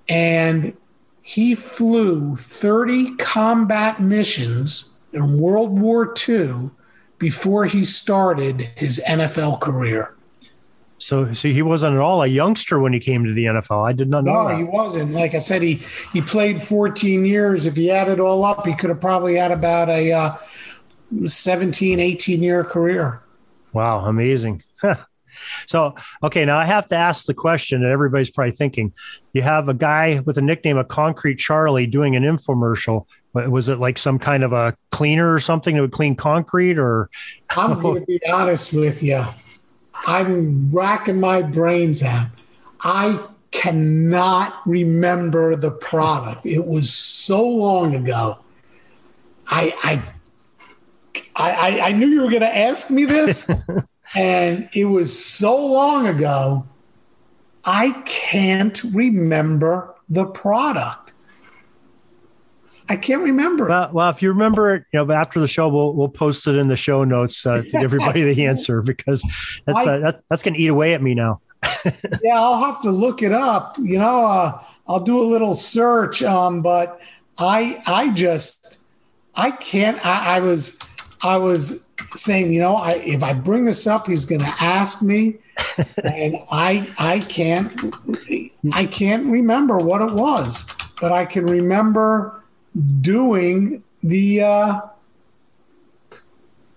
and 0.09 0.75
he 1.21 1.55
flew 1.55 2.35
30 2.35 3.15
combat 3.17 4.01
missions 4.01 4.97
in 5.13 5.39
World 5.39 5.79
War 5.79 6.13
II 6.27 6.71
before 7.17 7.65
he 7.65 7.83
started 7.83 8.61
his 8.75 9.01
NFL 9.07 9.59
career. 9.61 10.15
So, 11.01 11.33
so 11.33 11.47
he 11.47 11.63
wasn't 11.63 11.95
at 11.95 11.99
all 11.99 12.21
a 12.21 12.27
youngster 12.27 12.79
when 12.79 12.93
he 12.93 12.99
came 12.99 13.23
to 13.25 13.33
the 13.33 13.45
NFL. 13.45 13.83
I 13.87 13.91
did 13.91 14.07
not 14.07 14.23
know. 14.23 14.43
No, 14.43 14.47
that. 14.49 14.57
he 14.57 14.63
wasn't. 14.63 15.11
Like 15.13 15.33
I 15.33 15.39
said, 15.39 15.63
he 15.63 15.75
he 16.13 16.21
played 16.21 16.61
14 16.61 17.25
years. 17.25 17.65
If 17.65 17.75
he 17.75 17.89
added 17.89 18.19
all 18.19 18.45
up, 18.45 18.67
he 18.67 18.75
could 18.75 18.89
have 18.89 19.01
probably 19.01 19.35
had 19.35 19.51
about 19.51 19.89
a 19.89 20.11
uh, 20.11 20.37
17, 21.25 21.99
18 21.99 22.43
year 22.43 22.63
career. 22.63 23.21
Wow, 23.73 24.05
amazing. 24.05 24.61
so, 25.65 25.95
okay, 26.21 26.45
now 26.45 26.59
I 26.59 26.65
have 26.65 26.85
to 26.87 26.95
ask 26.95 27.25
the 27.25 27.33
question 27.33 27.81
that 27.81 27.89
everybody's 27.89 28.29
probably 28.29 28.51
thinking. 28.51 28.93
You 29.33 29.41
have 29.41 29.69
a 29.69 29.73
guy 29.73 30.19
with 30.19 30.37
a 30.37 30.41
nickname 30.41 30.77
of 30.77 30.87
Concrete 30.87 31.39
Charlie 31.39 31.87
doing 31.87 32.15
an 32.15 32.23
infomercial. 32.23 33.07
Was 33.33 33.69
it 33.69 33.79
like 33.79 33.97
some 33.97 34.19
kind 34.19 34.43
of 34.43 34.53
a 34.53 34.75
cleaner 34.91 35.33
or 35.33 35.39
something 35.39 35.75
that 35.75 35.81
would 35.81 35.93
clean 35.93 36.15
concrete 36.15 36.77
or 36.77 37.09
I'm 37.49 37.79
going 37.79 38.01
to 38.05 38.05
be 38.05 38.19
honest 38.29 38.73
with 38.73 39.01
you. 39.01 39.25
I'm 40.05 40.69
racking 40.71 41.19
my 41.19 41.41
brains 41.41 42.03
out. 42.03 42.29
I 42.81 43.23
cannot 43.51 44.61
remember 44.65 45.55
the 45.55 45.71
product. 45.71 46.45
It 46.45 46.65
was 46.65 46.91
so 46.91 47.47
long 47.47 47.95
ago. 47.95 48.39
I 49.47 49.73
I 49.83 50.03
I, 51.35 51.79
I 51.81 51.91
knew 51.93 52.07
you 52.07 52.21
were 52.21 52.29
going 52.29 52.41
to 52.41 52.57
ask 52.57 52.89
me 52.89 53.05
this, 53.05 53.49
and 54.15 54.69
it 54.73 54.85
was 54.85 55.17
so 55.23 55.65
long 55.65 56.07
ago. 56.07 56.65
I 57.63 57.91
can't 58.05 58.81
remember 58.83 59.93
the 60.09 60.25
product. 60.25 61.10
I 62.91 62.97
can't 62.97 63.21
remember. 63.21 63.69
Well, 63.69 63.89
well, 63.93 64.09
if 64.09 64.21
you 64.21 64.27
remember 64.27 64.75
it, 64.75 64.83
you 64.91 65.05
know, 65.05 65.13
after 65.13 65.39
the 65.39 65.47
show, 65.47 65.69
we'll 65.69 65.93
we'll 65.93 66.09
post 66.09 66.45
it 66.45 66.57
in 66.57 66.67
the 66.67 66.75
show 66.75 67.05
notes 67.05 67.45
uh, 67.45 67.61
to 67.61 67.63
give 67.63 67.81
everybody 67.81 68.21
the 68.21 68.45
answer 68.47 68.81
because 68.81 69.23
that's 69.65 69.87
uh, 69.87 69.99
that's 69.99 70.21
that's 70.29 70.43
going 70.43 70.55
to 70.55 70.59
eat 70.59 70.67
away 70.67 70.93
at 70.93 71.01
me 71.01 71.15
now. 71.15 71.39
yeah, 72.21 72.35
I'll 72.35 72.61
have 72.61 72.81
to 72.81 72.91
look 72.91 73.23
it 73.23 73.31
up. 73.31 73.77
You 73.81 73.97
know, 73.97 74.25
uh, 74.25 74.61
I'll 74.89 74.99
do 74.99 75.21
a 75.21 75.23
little 75.23 75.53
search. 75.53 76.21
Um, 76.21 76.61
but 76.61 76.99
I 77.37 77.81
I 77.87 78.09
just 78.09 78.85
I 79.35 79.51
can't. 79.51 80.05
I, 80.05 80.35
I 80.35 80.39
was 80.41 80.77
I 81.23 81.37
was 81.37 81.87
saying, 82.15 82.51
you 82.51 82.59
know, 82.59 82.75
I, 82.75 82.95
if 82.95 83.23
I 83.23 83.31
bring 83.31 83.63
this 83.63 83.87
up, 83.87 84.07
he's 84.07 84.25
going 84.25 84.41
to 84.41 84.53
ask 84.59 85.01
me, 85.01 85.37
and 86.03 86.39
I 86.51 86.89
I 86.97 87.19
can't 87.19 87.95
I 88.73 88.85
can't 88.85 89.27
remember 89.27 89.77
what 89.77 90.01
it 90.01 90.11
was, 90.11 90.75
but 90.99 91.13
I 91.13 91.23
can 91.23 91.45
remember 91.45 92.40
doing 93.01 93.83
the 94.03 94.41
uh, 94.41 94.81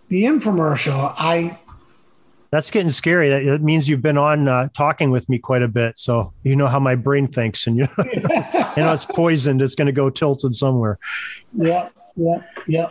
the 0.08 0.24
infomercial. 0.24 1.14
I 1.18 1.58
that's 2.50 2.70
getting 2.70 2.92
scary. 2.92 3.28
That, 3.30 3.62
means 3.62 3.88
you've 3.88 4.00
been 4.02 4.16
on 4.16 4.46
uh, 4.46 4.68
talking 4.74 5.10
with 5.10 5.28
me 5.28 5.40
quite 5.40 5.62
a 5.62 5.68
bit, 5.68 5.98
so 5.98 6.32
you 6.44 6.54
know 6.54 6.68
how 6.68 6.78
my 6.78 6.94
brain 6.94 7.26
thinks, 7.26 7.66
and 7.66 7.76
you 7.76 7.84
know, 7.84 8.04
you 8.76 8.82
know 8.82 8.92
it's 8.92 9.04
poisoned. 9.04 9.60
It's 9.60 9.74
going 9.74 9.86
to 9.86 9.92
go 9.92 10.08
tilted 10.08 10.54
somewhere. 10.54 10.98
Yeah, 11.52 11.88
yeah, 12.14 12.36
yeah. 12.68 12.86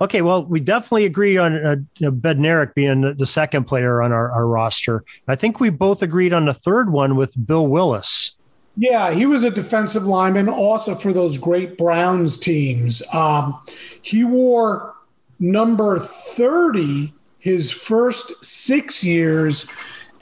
Okay, 0.00 0.20
well, 0.20 0.44
we 0.44 0.60
definitely 0.60 1.06
agree 1.06 1.38
on 1.38 1.56
uh, 1.56 1.76
you 1.96 2.06
know, 2.06 2.12
Bednarik 2.12 2.74
being 2.74 3.14
the 3.16 3.26
second 3.26 3.64
player 3.64 4.02
on 4.02 4.12
our, 4.12 4.30
our 4.30 4.46
roster. 4.46 5.04
I 5.26 5.36
think 5.36 5.58
we 5.58 5.70
both 5.70 6.02
agreed 6.02 6.34
on 6.34 6.44
the 6.44 6.54
third 6.54 6.90
one 6.90 7.16
with 7.16 7.46
Bill 7.46 7.66
Willis. 7.66 8.35
Yeah, 8.76 9.12
he 9.12 9.24
was 9.24 9.42
a 9.42 9.50
defensive 9.50 10.06
lineman 10.06 10.48
also 10.48 10.94
for 10.94 11.12
those 11.12 11.38
great 11.38 11.78
Browns 11.78 12.38
teams. 12.38 13.02
Um, 13.14 13.58
he 14.02 14.22
wore 14.22 14.94
number 15.40 15.98
30 15.98 17.12
his 17.38 17.72
first 17.72 18.44
six 18.44 19.02
years 19.02 19.66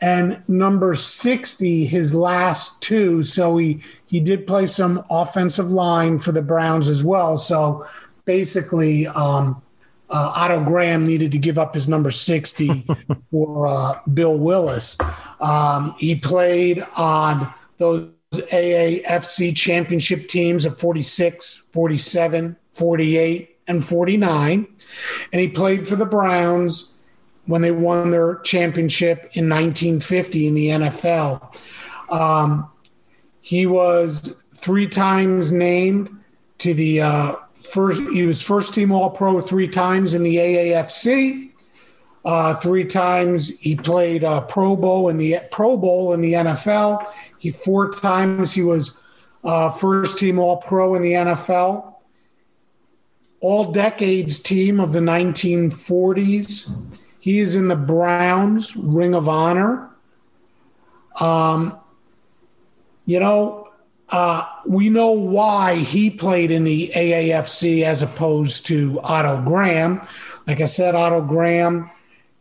and 0.00 0.46
number 0.48 0.94
60 0.94 1.86
his 1.86 2.14
last 2.14 2.80
two. 2.80 3.24
So 3.24 3.56
he, 3.56 3.82
he 4.06 4.20
did 4.20 4.46
play 4.46 4.66
some 4.66 5.02
offensive 5.10 5.70
line 5.70 6.18
for 6.18 6.30
the 6.30 6.42
Browns 6.42 6.88
as 6.88 7.02
well. 7.02 7.38
So 7.38 7.86
basically, 8.24 9.06
um, 9.08 9.60
uh, 10.10 10.32
Otto 10.36 10.62
Graham 10.62 11.04
needed 11.04 11.32
to 11.32 11.38
give 11.38 11.58
up 11.58 11.74
his 11.74 11.88
number 11.88 12.10
60 12.10 12.84
for 13.30 13.66
uh, 13.66 14.00
Bill 14.12 14.38
Willis. 14.38 14.96
Um, 15.40 15.94
he 15.98 16.14
played 16.14 16.84
on 16.96 17.52
those 17.78 18.10
AAFC 18.42 19.56
championship 19.56 20.28
teams 20.28 20.64
of 20.64 20.78
46, 20.78 21.64
47, 21.70 22.56
48, 22.70 23.56
and 23.66 23.84
49. 23.84 24.66
And 25.32 25.40
he 25.40 25.48
played 25.48 25.86
for 25.86 25.96
the 25.96 26.06
Browns 26.06 26.98
when 27.46 27.62
they 27.62 27.72
won 27.72 28.10
their 28.10 28.36
championship 28.36 29.30
in 29.32 29.48
1950 29.48 30.46
in 30.46 30.54
the 30.54 30.68
NFL. 30.68 31.60
Um, 32.10 32.70
he 33.40 33.66
was 33.66 34.44
three 34.54 34.86
times 34.86 35.52
named 35.52 36.10
to 36.58 36.72
the 36.72 37.00
uh, 37.00 37.36
first, 37.54 38.00
he 38.12 38.24
was 38.24 38.42
first 38.42 38.74
team 38.74 38.92
All 38.92 39.10
Pro 39.10 39.40
three 39.40 39.68
times 39.68 40.14
in 40.14 40.22
the 40.22 40.36
AAFC. 40.36 41.50
Uh, 42.24 42.54
three 42.54 42.84
times 42.84 43.58
he 43.58 43.76
played 43.76 44.24
uh, 44.24 44.40
Pro 44.42 44.74
Bowl 44.76 45.08
in 45.10 45.18
the 45.18 45.36
Pro 45.50 45.76
Bowl 45.76 46.14
in 46.14 46.20
the 46.20 46.32
NFL. 46.32 47.06
He 47.38 47.50
four 47.50 47.90
times 47.90 48.54
he 48.54 48.62
was 48.62 49.02
uh, 49.44 49.68
first 49.70 50.18
team 50.18 50.38
All 50.38 50.56
Pro 50.56 50.94
in 50.94 51.02
the 51.02 51.12
NFL. 51.12 51.94
All 53.40 53.72
decades 53.72 54.40
team 54.40 54.80
of 54.80 54.92
the 54.92 55.00
1940s. 55.00 56.98
He 57.20 57.38
is 57.38 57.56
in 57.56 57.68
the 57.68 57.76
Browns 57.76 58.74
Ring 58.74 59.14
of 59.14 59.28
Honor. 59.28 59.90
Um, 61.20 61.78
you 63.04 63.20
know, 63.20 63.68
uh, 64.08 64.46
we 64.66 64.88
know 64.88 65.10
why 65.10 65.76
he 65.76 66.10
played 66.10 66.50
in 66.50 66.64
the 66.64 66.90
AAFC 66.94 67.82
as 67.82 68.02
opposed 68.02 68.66
to 68.66 69.00
Otto 69.02 69.42
Graham. 69.42 70.00
Like 70.46 70.60
I 70.60 70.66
said, 70.66 70.94
Otto 70.94 71.20
Graham, 71.22 71.90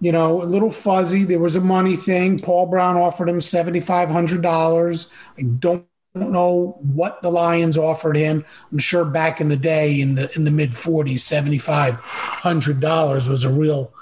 you 0.03 0.11
know, 0.11 0.43
a 0.43 0.43
little 0.43 0.69
fuzzy. 0.69 1.23
There 1.23 1.39
was 1.39 1.55
a 1.55 1.61
money 1.61 1.95
thing. 1.95 2.37
Paul 2.37 2.65
Brown 2.65 2.97
offered 2.97 3.29
him 3.29 3.39
$7,500. 3.39 5.13
I 5.37 5.43
don't 5.59 5.87
know 6.13 6.77
what 6.81 7.21
the 7.21 7.31
Lions 7.31 7.77
offered 7.77 8.17
him. 8.17 8.43
I'm 8.73 8.79
sure 8.79 9.05
back 9.05 9.39
in 9.39 9.47
the 9.47 9.55
day, 9.55 10.01
in 10.01 10.15
the 10.15 10.29
in 10.35 10.43
the 10.43 10.51
mid 10.51 10.71
40s, 10.71 11.19
$7,500 11.61 13.29
was 13.29 13.45
a 13.45 13.49
real 13.49 13.93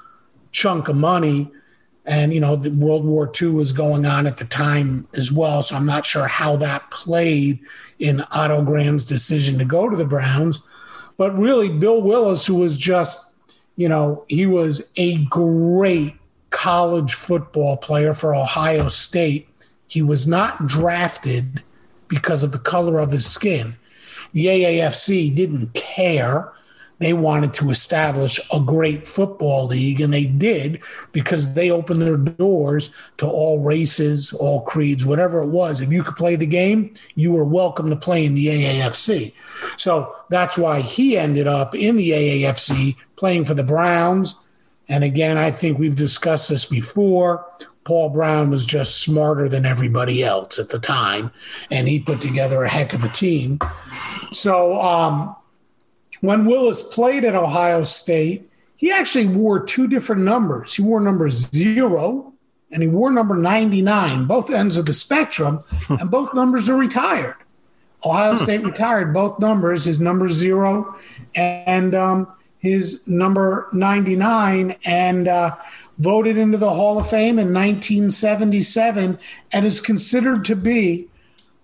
chunk 0.52 0.88
of 0.88 0.96
money. 0.96 1.52
And, 2.04 2.34
you 2.34 2.40
know, 2.40 2.56
the 2.56 2.72
World 2.72 3.06
War 3.06 3.32
II 3.40 3.50
was 3.50 3.72
going 3.72 4.08
on 4.08 4.26
at 4.26 4.38
the 4.38 4.46
time 4.46 5.08
as 5.16 5.32
well. 5.32 5.62
So 5.62 5.76
I'm 5.76 5.86
not 5.86 6.04
sure 6.04 6.26
how 6.28 6.56
that 6.56 6.90
played 6.90 7.60
in 8.00 8.26
Otto 8.32 8.64
Graham's 8.64 9.06
decision 9.06 9.60
to 9.60 9.66
go 9.66 9.88
to 9.88 9.96
the 9.96 10.06
Browns. 10.06 10.64
But 11.16 11.38
really, 11.38 11.70
Bill 11.70 12.02
Willis, 12.02 12.48
who 12.48 12.56
was 12.56 12.76
just, 12.76 13.31
you 13.76 13.90
know, 13.90 14.26
he 14.28 14.46
was 14.46 14.90
a 14.96 15.24
great 15.26 16.16
college 16.50 17.14
football 17.14 17.78
player 17.78 18.14
for 18.14 18.36
Ohio 18.36 18.88
State. 18.88 19.48
He 19.88 20.02
was 20.02 20.28
not 20.28 20.68
drafted 20.68 21.64
because 22.08 22.44
of 22.44 22.52
the 22.52 22.60
color 22.60 23.00
of 23.00 23.12
his 23.12 23.26
skin. 23.26 23.76
The 24.34 24.46
AAFC 24.46 25.36
didn't 25.36 25.74
care 25.74 26.54
they 27.02 27.14
wanted 27.14 27.52
to 27.56 27.72
establish 27.72 28.40
a 28.54 28.60
great 28.60 29.08
football 29.08 29.66
league, 29.66 30.00
and 30.00 30.14
they 30.14 30.26
did 30.26 30.84
because 31.12 31.56
they 31.56 31.72
opened 31.72 32.04
their 32.04 32.16
doors 32.16 32.96
to 33.18 33.26
all 33.28 33.64
races, 33.64 34.32
all 34.34 34.62
creeds, 34.62 35.04
whatever 35.04 35.42
it 35.42 35.48
was. 35.48 35.82
If 35.82 35.92
you 35.92 36.04
could 36.04 36.16
play 36.16 36.36
the 36.36 36.46
game, 36.46 36.94
you 37.16 37.32
were 37.32 37.44
welcome 37.44 37.90
to 37.90 37.96
play 37.96 38.24
in 38.24 38.36
the 38.36 38.46
AAFC. 38.48 39.34
So 39.78 40.16
that's 40.30 40.60
why 40.60 40.82
he 40.82 41.18
ended 41.18 41.48
up 41.48 41.74
in 41.74 41.96
the 41.96 42.12
AAFC 42.12 42.96
playing 43.22 43.46
for 43.46 43.54
the 43.54 43.62
Browns. 43.62 44.34
And 44.90 45.04
again, 45.04 45.38
I 45.38 45.52
think 45.52 45.78
we've 45.78 45.96
discussed 45.96 46.50
this 46.50 46.66
before. 46.66 47.46
Paul 47.84 48.10
Brown 48.10 48.50
was 48.50 48.66
just 48.66 49.04
smarter 49.04 49.48
than 49.48 49.64
everybody 49.64 50.24
else 50.24 50.58
at 50.58 50.70
the 50.70 50.80
time, 50.80 51.32
and 51.70 51.88
he 51.88 52.00
put 52.00 52.20
together 52.20 52.64
a 52.64 52.70
heck 52.70 52.94
of 52.94 53.04
a 53.04 53.10
team. 53.10 53.60
So, 54.32 54.82
um, 54.82 55.36
when 56.22 56.46
Willis 56.46 56.82
played 56.82 57.24
at 57.24 57.36
Ohio 57.36 57.84
State, 57.84 58.50
he 58.76 58.92
actually 58.92 59.28
wore 59.28 59.64
two 59.64 59.88
different 59.88 60.24
numbers. 60.24 60.74
He 60.74 60.82
wore 60.82 61.00
number 61.00 61.30
zero 61.30 62.34
and 62.72 62.82
he 62.82 62.90
wore 62.90 63.12
number 63.12 63.36
99, 63.36 64.26
both 64.26 64.50
ends 64.50 64.78
of 64.78 64.88
the 64.88 64.94
spectrum, 64.94 65.60
and 65.90 66.10
both 66.10 66.34
numbers 66.34 66.70
are 66.70 66.78
retired. 66.78 67.36
Ohio. 68.04 68.34
State 68.34 68.64
retired 68.64 69.14
both 69.14 69.40
numbers, 69.40 69.86
his 69.86 70.02
number 70.02 70.28
zero 70.28 70.98
and 71.36 71.94
um, 71.94 72.28
his 72.62 73.08
number 73.08 73.68
99, 73.74 74.76
and 74.86 75.28
uh, 75.28 75.56
voted 75.98 76.38
into 76.38 76.58
the 76.58 76.74
Hall 76.74 77.00
of 77.00 77.10
Fame 77.10 77.40
in 77.40 77.54
1977 77.54 79.20
and 79.52 79.66
is 79.66 79.82
considered 79.82 80.46
to 80.46 80.56
be 80.56 81.08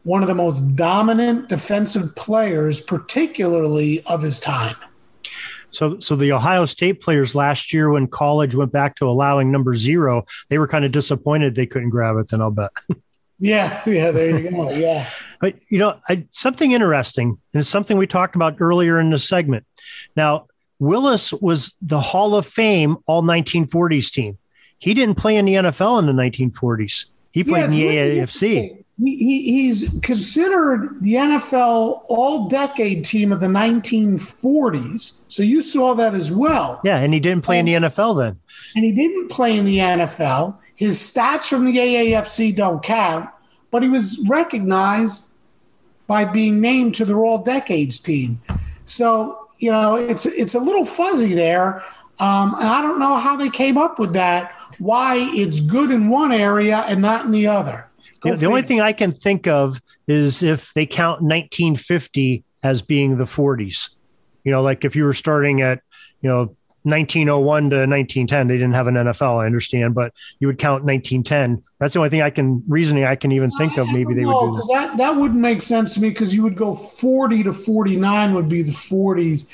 one 0.03 0.23
of 0.23 0.27
the 0.27 0.35
most 0.35 0.75
dominant 0.75 1.49
defensive 1.49 2.15
players, 2.15 2.81
particularly 2.81 4.01
of 4.05 4.23
his 4.23 4.39
time. 4.39 4.75
So, 5.71 5.99
so 5.99 6.15
the 6.15 6.31
Ohio 6.31 6.65
State 6.65 7.01
players 7.01 7.35
last 7.35 7.71
year, 7.71 7.89
when 7.89 8.07
college 8.07 8.55
went 8.55 8.71
back 8.71 8.95
to 8.95 9.05
allowing 9.07 9.51
number 9.51 9.75
zero, 9.75 10.25
they 10.49 10.57
were 10.57 10.67
kind 10.67 10.85
of 10.85 10.91
disappointed 10.91 11.53
they 11.53 11.65
couldn't 11.67 11.89
grab 11.89 12.17
it. 12.17 12.29
Then 12.29 12.41
I'll 12.41 12.51
bet. 12.51 12.71
Yeah, 13.39 13.83
yeah, 13.85 14.09
there 14.09 14.35
you 14.35 14.49
go. 14.49 14.71
Yeah, 14.71 15.07
but 15.39 15.55
you 15.69 15.77
know, 15.77 15.99
I, 16.09 16.25
something 16.31 16.71
interesting, 16.71 17.37
and 17.53 17.61
it's 17.61 17.69
something 17.69 17.95
we 17.95 18.07
talked 18.07 18.35
about 18.35 18.55
earlier 18.59 18.99
in 18.99 19.11
the 19.11 19.19
segment. 19.19 19.63
Now, 20.15 20.47
Willis 20.79 21.33
was 21.33 21.73
the 21.81 21.99
Hall 21.99 22.35
of 22.35 22.45
Fame 22.45 22.97
All 23.05 23.23
1940s 23.23 24.11
team. 24.11 24.37
He 24.79 24.93
didn't 24.93 25.15
play 25.15 25.35
in 25.37 25.45
the 25.45 25.55
NFL 25.55 25.99
in 25.99 26.05
the 26.05 26.23
1940s. 26.23 27.05
He 27.31 27.43
played 27.43 27.73
yeah, 27.73 27.89
in 27.91 28.15
the 28.15 28.21
AAFC 28.21 28.83
he, 28.99 29.43
he's 29.43 29.99
considered 30.01 30.97
the 31.01 31.13
NFL 31.13 32.03
all 32.07 32.47
decade 32.47 33.05
team 33.05 33.31
of 33.31 33.39
the 33.39 33.47
1940s. 33.47 35.23
So 35.27 35.43
you 35.43 35.61
saw 35.61 35.93
that 35.95 36.15
as 36.15 36.31
well. 36.31 36.81
Yeah, 36.83 36.97
and 36.97 37.13
he 37.13 37.19
didn't 37.19 37.43
play 37.43 37.59
and, 37.59 37.69
in 37.69 37.83
the 37.83 37.89
NFL 37.89 38.17
then. 38.17 38.39
And 38.75 38.83
he 38.83 38.91
didn't 38.91 39.29
play 39.29 39.55
in 39.55 39.65
the 39.65 39.77
NFL. 39.77 40.57
His 40.75 40.97
stats 40.97 41.47
from 41.47 41.65
the 41.65 41.77
AAFC 41.77 42.55
don't 42.55 42.81
count, 42.81 43.29
but 43.71 43.83
he 43.83 43.89
was 43.89 44.23
recognized 44.27 45.31
by 46.07 46.25
being 46.25 46.59
named 46.59 46.95
to 46.95 47.05
the 47.05 47.13
all 47.13 47.39
decades 47.39 47.99
team. 47.99 48.39
So, 48.85 49.46
you 49.59 49.71
know, 49.71 49.95
it's 49.95 50.25
it's 50.25 50.55
a 50.55 50.59
little 50.59 50.85
fuzzy 50.85 51.33
there. 51.33 51.83
Um, 52.19 52.55
and 52.55 52.67
I 52.67 52.81
don't 52.81 52.99
know 52.99 53.15
how 53.15 53.35
they 53.35 53.49
came 53.49 53.77
up 53.77 53.99
with 53.99 54.13
that, 54.13 54.55
why 54.79 55.17
it's 55.33 55.59
good 55.59 55.91
in 55.91 56.09
one 56.09 56.31
area 56.31 56.83
and 56.87 57.01
not 57.01 57.25
in 57.25 57.31
the 57.31 57.45
other. 57.47 57.87
The, 58.23 58.35
the 58.35 58.47
only 58.47 58.63
thing 58.63 58.81
I 58.81 58.91
can 58.91 59.11
think 59.11 59.45
of 59.45 59.79
is 60.07 60.41
if 60.41 60.73
they 60.73 60.87
count 60.87 61.21
1950 61.21 62.43
as 62.63 62.81
being 62.81 63.17
the 63.17 63.25
40s. 63.25 63.95
You 64.43 64.51
know, 64.51 64.63
like 64.63 64.83
if 64.83 64.95
you 64.95 65.03
were 65.03 65.13
starting 65.13 65.61
at, 65.61 65.81
you 66.21 66.29
know, 66.29 66.56
1901 66.87 67.69
to 67.69 67.75
1910, 67.75 68.47
they 68.47 68.55
didn't 68.55 68.73
have 68.73 68.87
an 68.87 68.95
NFL, 68.95 69.41
I 69.41 69.45
understand, 69.45 69.93
but 69.93 70.13
you 70.39 70.47
would 70.47 70.57
count 70.57 70.83
1910. 70.83 71.63
That's 71.79 71.93
the 71.93 71.99
only 71.99 72.09
thing 72.09 72.21
I 72.21 72.29
can 72.29 72.63
reasoning 72.67 73.03
I 73.03 73.15
can 73.15 73.31
even 73.31 73.51
think 73.51 73.77
of. 73.77 73.87
Maybe 73.87 74.13
they 74.13 74.25
would 74.25 74.53
do 74.53 74.61
that. 74.73 74.97
That 74.97 75.15
wouldn't 75.15 75.39
make 75.39 75.61
sense 75.61 75.93
to 75.95 76.01
me 76.01 76.09
because 76.09 76.33
you 76.33 76.43
would 76.43 76.55
go 76.55 76.75
40 76.75 77.43
to 77.43 77.53
49 77.53 78.33
would 78.33 78.49
be 78.49 78.61
the 78.61 78.71
40s, 78.71 79.47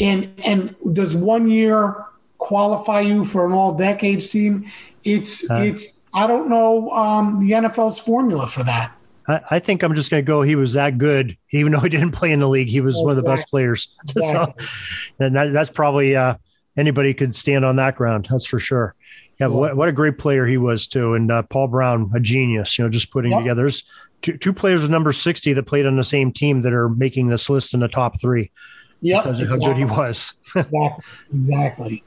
and 0.00 0.30
and 0.44 0.74
does 0.92 1.16
one 1.16 1.48
year 1.48 2.04
qualify 2.38 3.00
you 3.00 3.24
for 3.24 3.46
an 3.46 3.52
all 3.52 3.74
decades 3.74 4.30
team? 4.30 4.70
It's 5.04 5.48
uh, 5.50 5.56
it's 5.60 5.94
I 6.12 6.26
don't 6.26 6.48
know 6.48 6.90
um, 6.90 7.40
the 7.40 7.52
NFL's 7.52 7.98
formula 7.98 8.46
for 8.46 8.62
that. 8.64 8.92
I, 9.26 9.40
I 9.52 9.58
think 9.58 9.82
I'm 9.82 9.94
just 9.94 10.10
going 10.10 10.22
to 10.22 10.26
go. 10.26 10.42
He 10.42 10.56
was 10.56 10.74
that 10.74 10.98
good, 10.98 11.36
even 11.50 11.72
though 11.72 11.80
he 11.80 11.88
didn't 11.88 12.12
play 12.12 12.32
in 12.32 12.40
the 12.40 12.48
league. 12.48 12.68
He 12.68 12.80
was 12.80 12.94
exactly. 12.94 13.06
one 13.06 13.16
of 13.16 13.22
the 13.22 13.30
best 13.30 13.48
players. 13.48 13.88
Exactly. 14.16 14.64
so, 14.64 15.24
and 15.24 15.36
that, 15.36 15.52
that's 15.52 15.70
probably 15.70 16.14
uh, 16.16 16.34
anybody 16.76 17.14
could 17.14 17.34
stand 17.34 17.64
on 17.64 17.76
that 17.76 17.96
ground. 17.96 18.28
That's 18.30 18.46
for 18.46 18.58
sure. 18.58 18.94
Yeah, 19.40 19.48
what, 19.48 19.76
what 19.76 19.88
a 19.88 19.92
great 19.92 20.16
player 20.16 20.46
he 20.46 20.58
was 20.58 20.86
too, 20.86 21.14
and 21.14 21.30
uh, 21.30 21.42
Paul 21.42 21.66
Brown, 21.66 22.10
a 22.14 22.20
genius. 22.20 22.78
You 22.78 22.84
know, 22.84 22.90
just 22.90 23.10
putting 23.10 23.32
yep. 23.32 23.40
together. 23.40 23.62
There's 23.62 23.82
two, 24.22 24.36
two 24.36 24.52
players 24.52 24.82
with 24.82 24.90
number 24.92 25.12
sixty 25.12 25.52
that 25.52 25.64
played 25.64 25.86
on 25.86 25.96
the 25.96 26.04
same 26.04 26.32
team 26.32 26.62
that 26.62 26.72
are 26.72 26.88
making 26.88 27.28
this 27.28 27.50
list 27.50 27.74
in 27.74 27.80
the 27.80 27.88
top 27.88 28.20
three. 28.20 28.52
Yeah, 29.00 29.28
exactly. 29.28 29.46
how 29.46 29.56
good 29.56 29.76
he 29.76 29.84
was. 29.84 30.34
exactly. 31.32 32.04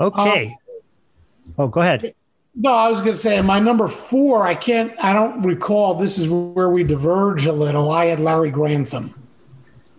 Okay. 0.00 0.46
Um, 0.46 1.54
oh, 1.58 1.68
go 1.68 1.80
ahead. 1.80 2.14
No, 2.54 2.72
I 2.72 2.88
was 2.88 3.00
going 3.00 3.12
to 3.12 3.18
say 3.18 3.40
my 3.42 3.60
number 3.60 3.86
four. 3.86 4.46
I 4.46 4.54
can't. 4.54 4.92
I 5.02 5.12
don't 5.12 5.42
recall. 5.42 5.94
This 5.94 6.18
is 6.18 6.28
where 6.28 6.68
we 6.68 6.82
diverge 6.82 7.46
a 7.46 7.52
little. 7.52 7.90
I 7.90 8.06
had 8.06 8.18
Larry 8.18 8.50
Grantham, 8.50 9.14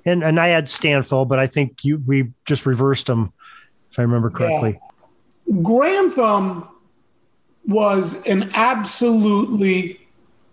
and 0.05 0.23
and 0.23 0.39
I 0.39 0.47
had 0.47 0.65
Stanfel, 0.65 1.27
but 1.27 1.39
I 1.39 1.47
think 1.47 1.85
you 1.85 2.03
we 2.05 2.31
just 2.45 2.65
reversed 2.65 3.07
them, 3.07 3.31
if 3.91 3.99
I 3.99 4.03
remember 4.03 4.29
correctly. 4.29 4.79
Yeah. 5.47 5.61
Grantham 5.61 6.67
was 7.65 8.25
an 8.25 8.51
absolutely 8.53 9.99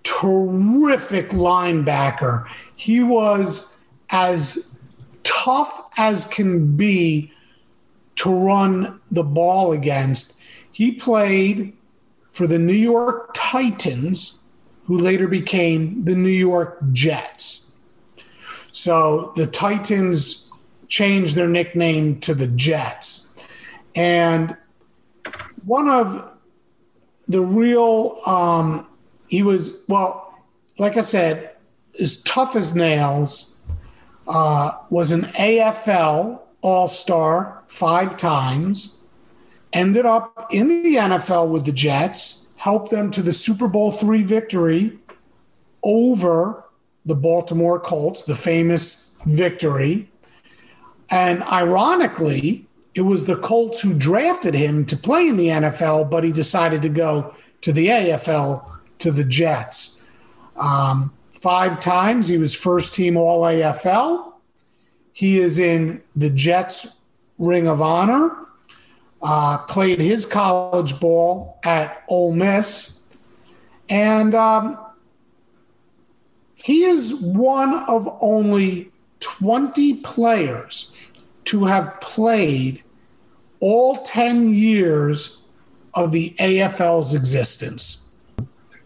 terrific 0.03 1.31
linebacker. 1.31 2.46
He 2.77 3.03
was 3.03 3.79
as 4.11 4.77
tough 5.25 5.88
as 5.96 6.27
can 6.27 6.77
be 6.77 7.33
to 8.16 8.31
run 8.31 9.01
the 9.11 9.25
ball 9.25 9.72
against. 9.72 10.38
He 10.72 10.92
played 10.92 11.72
for 12.31 12.46
the 12.46 12.59
New 12.59 12.72
York 12.72 13.31
Titans, 13.35 14.46
who 14.85 14.99
later 14.99 15.27
became 15.27 16.05
the 16.05 16.14
New 16.14 16.29
York 16.29 16.79
Jets. 16.92 17.72
So 18.72 19.33
the 19.37 19.46
Titans 19.46 20.51
changed 20.87 21.35
their 21.35 21.49
nickname 21.49 22.20
to 22.20 22.35
the 22.35 22.46
Jets. 22.46 23.26
And 23.97 24.57
one 25.65 25.88
of 25.88 26.31
the 27.27 27.40
real, 27.40 28.21
um, 28.27 28.87
he 29.27 29.42
was, 29.42 29.83
well, 29.88 30.35
like 30.79 30.97
I 30.97 31.01
said, 31.01 31.57
as 31.99 32.23
tough 32.23 32.55
as 32.55 32.77
nails, 32.77 33.57
uh, 34.29 34.73
was 34.90 35.11
an 35.11 35.23
AFL 35.23 36.40
All 36.61 36.88
Star 36.88 37.63
five 37.69 38.17
times 38.17 39.01
ended 39.73 40.07
up 40.07 40.49
in 40.51 40.83
the 40.83 40.97
NFL 40.97 41.49
with 41.49 41.65
the 41.65 41.73
Jets, 41.73 42.47
helped 42.57 42.90
them 42.90 43.11
to 43.13 43.23
the 43.23 43.33
Super 43.33 43.69
Bowl 43.69 43.90
three 43.90 44.23
victory 44.23 44.99
over 45.83 46.65
the 47.05 47.15
Baltimore 47.15 47.79
Colts, 47.79 48.25
the 48.25 48.35
famous 48.35 49.23
victory. 49.27 50.11
And 51.11 51.42
ironically, 51.44 52.65
it 52.97 53.03
was 53.03 53.27
the 53.27 53.37
Colts 53.37 53.83
who 53.83 53.92
drafted 53.92 54.55
him 54.55 54.87
to 54.87 54.97
play 54.97 55.29
in 55.29 55.37
the 55.37 55.49
NFL, 55.49 56.11
but 56.11 56.25
he 56.25 56.33
decided 56.33 56.81
to 56.81 56.88
go 56.88 57.35
to 57.61 57.71
the 57.71 57.88
AFL 57.88 58.67
to 59.01 59.11
the 59.11 59.23
Jets. 59.23 60.03
Um, 60.57 61.13
five 61.31 61.79
times. 61.79 62.29
He 62.29 62.38
was 62.38 62.55
first 62.55 62.94
team 62.94 63.19
All 63.19 63.42
AFL. 63.42 64.33
He 65.13 65.38
is 65.38 65.59
in 65.59 66.03
the 66.17 66.31
Jets 66.31 67.03
Ring 67.38 67.69
of 67.69 67.83
Honor. 67.83 68.35
Uh, 69.21 69.59
played 69.59 70.01
his 70.01 70.25
college 70.25 70.99
ball 70.99 71.59
at 71.65 72.03
Ole 72.09 72.33
Miss. 72.33 73.03
And 73.90 74.35
um, 74.35 74.79
he 76.55 76.85
is 76.85 77.15
one 77.15 77.75
of 77.88 78.09
only 78.23 78.90
20 79.21 79.97
players 79.97 81.11
to 81.44 81.65
have 81.67 82.01
played 82.01 82.83
all 83.67 83.96
10 83.96 84.54
years 84.54 85.42
of 85.94 86.12
the 86.12 86.37
AFL's 86.38 87.14
existence. 87.14 88.14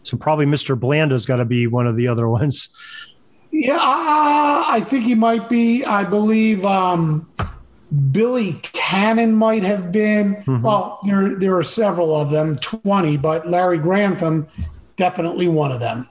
So 0.01 0.17
probably 0.17 0.47
Mr. 0.47 0.77
Blanda's 0.77 1.27
got 1.27 1.35
to 1.35 1.45
be 1.45 1.67
one 1.67 1.85
of 1.85 1.95
the 1.95 2.07
other 2.07 2.27
ones. 2.27 2.75
Yeah, 3.51 3.75
uh, 3.75 4.63
I 4.67 4.81
think 4.83 5.05
he 5.05 5.13
might 5.13 5.49
be. 5.49 5.85
I 5.85 6.03
believe 6.03 6.65
um, 6.65 7.29
Billy 8.11 8.53
Cannon 8.63 9.35
might 9.35 9.61
have 9.61 9.91
been. 9.91 10.37
Mm-hmm. 10.37 10.61
Well, 10.63 10.99
there 11.03 11.35
there 11.35 11.57
are 11.57 11.63
several 11.63 12.15
of 12.15 12.31
them, 12.31 12.57
twenty, 12.59 13.17
but 13.17 13.47
Larry 13.47 13.77
Grantham 13.77 14.47
definitely 14.95 15.49
one 15.49 15.71
of 15.73 15.81
them. 15.81 16.07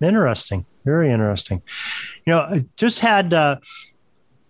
Interesting, 0.00 0.64
very 0.86 1.12
interesting. 1.12 1.60
You 2.24 2.32
know, 2.32 2.40
I 2.40 2.64
just 2.76 3.00
had 3.00 3.34
uh, 3.34 3.56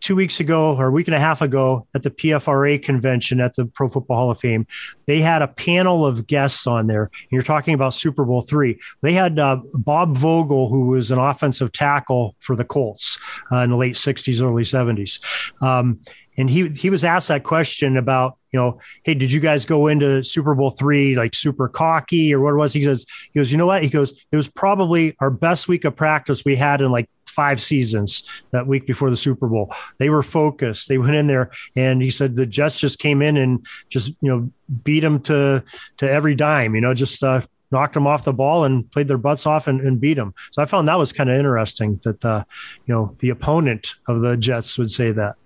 two 0.01 0.17
weeks 0.17 0.41
ago 0.41 0.77
or 0.77 0.87
a 0.87 0.91
week 0.91 1.09
and 1.09 1.15
a 1.15 1.21
half 1.21 1.43
ago 1.43 1.87
at 1.95 2.03
the 2.03 2.11
PFRA 2.11 2.83
convention 2.83 3.41
at 3.41 3.55
the 3.55 3.67
Pro 3.67 3.89
Football 3.89 4.17
Hall 4.17 4.31
of 4.31 4.39
Fame, 4.39 4.67
they 5.07 5.21
had 5.21 5.43
a 5.43 5.49
panel 5.49 6.07
of 6.07 6.27
guests 6.27 6.67
on 6.67 6.87
there. 6.87 7.11
You're 7.31 7.43
talking 7.43 7.75
about 7.75 7.95
Super 7.95 8.25
Bowl 8.25 8.43
three. 8.43 8.79
They 9.03 9.13
had 9.13 9.39
uh, 9.39 9.61
Bob 9.75 10.17
Vogel, 10.17 10.69
who 10.69 10.87
was 10.87 11.11
an 11.11 11.19
offensive 11.19 11.73
tackle 11.73 12.37
for 12.41 12.57
the 12.57 12.65
Colts 12.65 13.19
uh, 13.53 13.59
in 13.59 13.71
the 13.71 13.77
late 13.77 13.95
60s, 13.95 14.43
early 14.43 14.63
70s. 14.63 15.21
Um, 15.63 16.01
and 16.37 16.49
he 16.49 16.69
he 16.69 16.89
was 16.89 17.05
asked 17.05 17.29
that 17.29 17.43
question 17.43 17.97
about 17.97 18.38
you 18.53 18.59
know 18.59 18.79
hey 19.05 19.15
did 19.15 19.33
you 19.33 19.41
guys 19.41 19.67
go 19.67 19.87
into 19.87 20.23
super 20.23 20.55
bowl 20.55 20.71
three 20.71 21.17
like 21.17 21.35
super 21.35 21.69
cocky 21.69 22.35
or 22.35 22.41
what 22.41 22.53
it 22.53 22.57
was 22.57 22.73
he 22.73 22.83
says 22.83 23.07
he 23.33 23.39
goes 23.39 23.51
you 23.53 23.59
know 23.59 23.67
what 23.67 23.83
he 23.83 23.89
goes 23.89 24.13
it 24.31 24.37
was 24.37 24.49
probably 24.49 25.17
our 25.21 25.31
best 25.31 25.69
week 25.69 25.85
of 25.85 25.95
practice 25.95 26.45
we 26.45 26.57
had 26.57 26.81
in 26.81 26.91
like 26.91 27.09
five 27.39 27.63
seasons 27.63 28.29
that 28.51 28.67
week 28.67 28.85
before 28.85 29.11
the 29.11 29.17
Super 29.17 29.47
Bowl. 29.47 29.73
They 29.99 30.11
were 30.11 30.25
focused. 30.25 30.89
They 30.89 30.99
went 30.99 31.15
in 31.15 31.29
there, 31.29 31.53
and 31.77 32.03
he 32.03 32.11
said 32.11 32.35
the 32.35 32.47
Jets 32.47 32.81
just 32.81 32.99
came 32.99 33.23
in 33.23 33.37
and 33.37 33.65
just 33.91 34.09
you 34.21 34.29
know 34.29 34.51
beat 34.83 35.01
them 35.01 35.21
to 35.23 35.63
to 35.99 36.11
every 36.11 36.35
dime. 36.35 36.75
You 36.75 36.81
know, 36.81 36.95
just 36.95 37.23
uh, 37.23 37.43
knocked 37.71 37.95
them 37.95 38.09
off 38.09 38.25
the 38.25 38.33
ball 38.33 38.65
and 38.65 38.91
played 38.91 39.07
their 39.07 39.19
butts 39.19 39.47
off 39.47 39.69
and, 39.69 39.81
and 39.81 40.01
beat 40.01 40.15
them. 40.15 40.35
So 40.51 40.63
I 40.63 40.67
found 40.67 40.89
that 40.89 40.99
was 40.99 41.13
kind 41.13 41.31
of 41.31 41.37
interesting 41.37 42.01
that 42.03 42.25
uh, 42.25 42.43
you 42.87 42.95
know 42.95 43.15
the 43.21 43.31
opponent 43.31 43.95
of 44.09 44.21
the 44.21 44.37
Jets 44.37 44.77
would 44.77 44.91
say 44.91 45.13
that. 45.13 45.37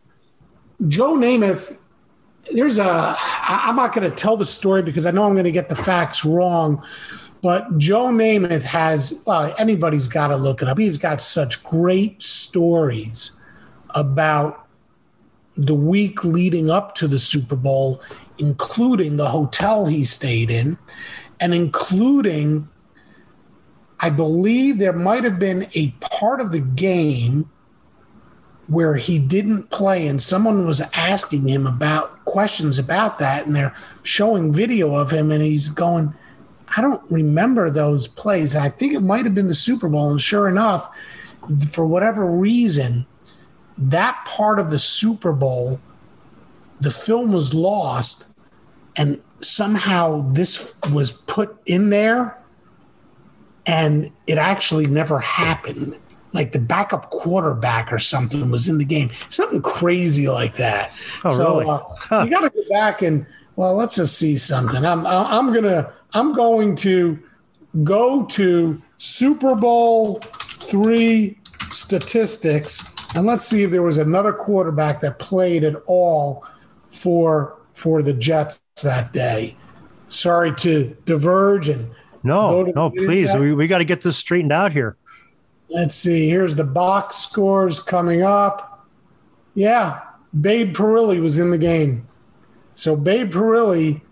Joe 0.89 1.15
Namath. 1.15 1.79
There's 2.51 2.79
a. 2.79 3.17
I'm 3.49 3.77
not 3.77 3.95
going 3.95 4.11
to 4.11 4.17
tell 4.17 4.37
the 4.37 4.47
story 4.47 4.83
because 4.83 5.07
I 5.07 5.11
know 5.11 5.25
I'm 5.25 5.35
going 5.35 5.45
to 5.45 5.53
get 5.53 5.69
the 5.69 5.77
facts 5.77 6.25
wrong 6.25 6.85
but 7.43 7.77
Joe 7.77 8.07
Namath 8.07 8.63
has, 8.63 9.25
uh, 9.27 9.53
anybody's 9.59 10.07
got 10.07 10.29
to 10.29 10.37
look 10.37 10.63
it 10.63 10.69
up. 10.69 10.79
He's 10.79 10.97
got 10.97 11.21
such 11.21 11.63
great 11.65 12.23
stories 12.23 13.33
about 13.91 14.69
the 15.57 15.75
week 15.75 16.25
leading 16.25 16.71
up 16.71 16.95
to 16.95 17.09
the 17.09 17.19
Super 17.19 17.57
Bowl, 17.57 18.01
including 18.39 19.17
the 19.17 19.29
hotel 19.29 19.87
he 19.87 20.05
stayed 20.05 20.53
in, 20.53 20.79
and 21.41 21.53
including, 21.53 22.69
I 23.99 24.09
believe 24.09 24.79
there 24.79 24.93
might 24.93 25.25
have 25.25 25.41
been 25.41 25.69
a 25.75 25.91
part 26.01 26.41
of 26.41 26.53
the 26.53 26.61
game 26.61 27.51
where 28.69 28.95
he 28.95 29.19
didn't 29.19 29.71
play 29.71 30.07
and 30.07 30.23
someone 30.23 30.67
was 30.67 30.81
asking 30.95 31.49
him 31.49 31.67
about 31.67 32.25
questions 32.25 32.79
about 32.79 33.19
that 33.19 33.45
and 33.45 33.57
they're 33.57 33.75
showing 34.03 34.53
video 34.53 34.95
of 34.95 35.11
him 35.11 35.33
and 35.33 35.43
he's 35.43 35.69
going 35.69 36.15
I 36.77 36.81
don't 36.81 37.03
remember 37.11 37.69
those 37.71 38.09
plays. 38.09 38.57
I 38.57 38.71
think 38.71 38.95
it 38.95 39.01
might 39.01 39.25
have 39.25 39.35
been 39.35 39.49
the 39.49 39.55
Super 39.55 39.89
Bowl. 39.89 40.11
And 40.11 40.21
sure 40.21 40.49
enough, 40.49 40.89
for 41.69 41.87
whatever 41.87 42.25
reason, 42.25 43.07
that 43.77 44.25
part 44.25 44.59
of 44.59 44.71
the 44.71 44.79
Super 44.79 45.33
Bowl, 45.33 45.81
the 46.81 46.91
film 46.91 47.33
was 47.33 47.53
lost, 47.53 48.37
and 48.97 49.23
somehow 49.41 50.23
this 50.33 50.75
was 50.93 51.13
put 51.13 51.57
in 51.67 51.91
there, 51.91 52.39
and 53.67 54.11
it 54.27 54.39
actually 54.39 54.87
never 54.87 55.19
happened. 55.19 55.97
Like 56.33 56.53
the 56.53 56.59
backup 56.59 57.11
quarterback 57.11 57.93
or 57.93 57.99
something 57.99 58.51
was 58.51 58.69
in 58.69 58.79
the 58.79 58.85
game, 58.85 59.11
something 59.29 59.61
crazy 59.61 60.29
like 60.29 60.55
that. 60.55 60.93
Oh, 61.25 61.31
so, 61.31 61.59
really? 61.61 61.71
Uh, 61.71 61.79
huh. 61.95 62.23
You 62.25 62.31
got 62.31 62.41
to 62.41 62.51
go 62.51 62.63
back 62.71 63.03
and 63.03 63.27
well, 63.57 63.75
let's 63.75 63.97
just 63.97 64.19
see 64.19 64.37
something. 64.37 64.85
I'm 64.85 65.07
I'm 65.07 65.53
gonna 65.53 65.93
I'm 66.15 66.35
going 66.35 66.75
to 66.77 67.19
go 67.85 68.25
to 68.25 68.83
Super 68.97 69.55
Bowl 69.55 70.21
three 70.21 71.39
statistics 71.71 72.95
and 73.15 73.27
let's 73.27 73.45
see 73.45 73.63
if 73.63 73.71
there 73.71 73.83
was 73.83 73.99
another 73.99 74.33
quarterback 74.33 75.01
that 75.01 75.19
played 75.19 75.65
at 75.65 75.77
all 75.87 76.47
for 76.83 77.59
for 77.73 78.03
the 78.03 78.13
Jets 78.13 78.63
that 78.83 79.13
day. 79.13 79.57
Sorry 80.09 80.55
to 80.57 80.97
diverge 81.05 81.69
and 81.69 81.91
no, 82.23 82.63
no, 82.63 82.91
please. 82.91 83.35
We, 83.35 83.53
we 83.53 83.67
got 83.67 83.79
to 83.79 83.85
get 83.85 84.03
this 84.03 84.17
straightened 84.17 84.53
out 84.53 84.73
here. 84.73 84.97
Let's 85.73 85.95
see. 85.95 86.29
Here's 86.29 86.55
the 86.55 86.65
box 86.65 87.17
scores 87.17 87.81
coming 87.81 88.23
up. 88.23 88.87
Yeah, 89.55 90.01
Babe 90.39 90.75
Parilli 90.77 91.21
was 91.21 91.39
in 91.39 91.51
the 91.51 91.59
game. 91.59 92.07
So 92.75 92.97
Babe 92.97 93.33
Parilli 93.33 94.03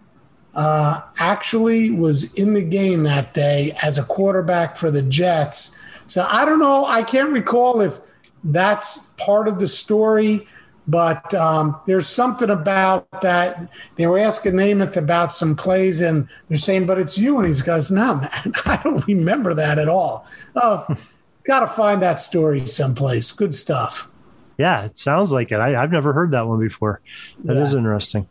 uh, 0.54 1.02
actually 1.18 1.90
was 1.90 2.34
in 2.34 2.54
the 2.54 2.62
game 2.62 3.02
that 3.04 3.34
day 3.34 3.76
as 3.82 3.98
a 3.98 4.04
quarterback 4.04 4.76
for 4.76 4.90
the 4.90 5.02
Jets. 5.02 5.78
So 6.06 6.26
I 6.28 6.44
don't 6.44 6.58
know. 6.58 6.84
I 6.86 7.02
can't 7.02 7.30
recall 7.30 7.80
if 7.80 7.98
that's 8.42 9.12
part 9.18 9.46
of 9.46 9.58
the 9.58 9.66
story, 9.66 10.46
but 10.88 11.32
um, 11.34 11.78
there's 11.86 12.08
something 12.08 12.50
about 12.50 13.06
that. 13.20 13.70
They 13.96 14.06
were 14.06 14.18
asking 14.18 14.54
Namath 14.54 14.96
about 14.96 15.32
some 15.32 15.54
plays, 15.54 16.00
and 16.00 16.26
they're 16.48 16.56
saying, 16.56 16.86
"But 16.86 16.98
it's 16.98 17.18
you," 17.18 17.38
and 17.38 17.54
he 17.54 17.62
goes, 17.62 17.90
"No, 17.90 18.16
man, 18.16 18.30
I 18.66 18.80
don't 18.82 19.06
remember 19.06 19.54
that 19.54 19.78
at 19.78 19.88
all." 19.88 20.26
Oh, 20.56 20.86
got 21.51 21.61
to 21.61 21.66
find 21.66 22.01
that 22.01 22.20
story 22.20 22.64
someplace. 22.66 23.32
Good 23.32 23.55
stuff. 23.55 24.09
Yeah, 24.57 24.84
it 24.84 24.98
sounds 24.98 25.32
like 25.32 25.51
it. 25.51 25.59
I, 25.59 25.70
have 25.70 25.90
never 25.90 26.12
heard 26.12 26.30
that 26.30 26.46
one 26.46 26.61
before. 26.61 27.01
That 27.44 27.57
yeah. 27.57 27.62
is 27.62 27.74
interesting. 27.74 28.28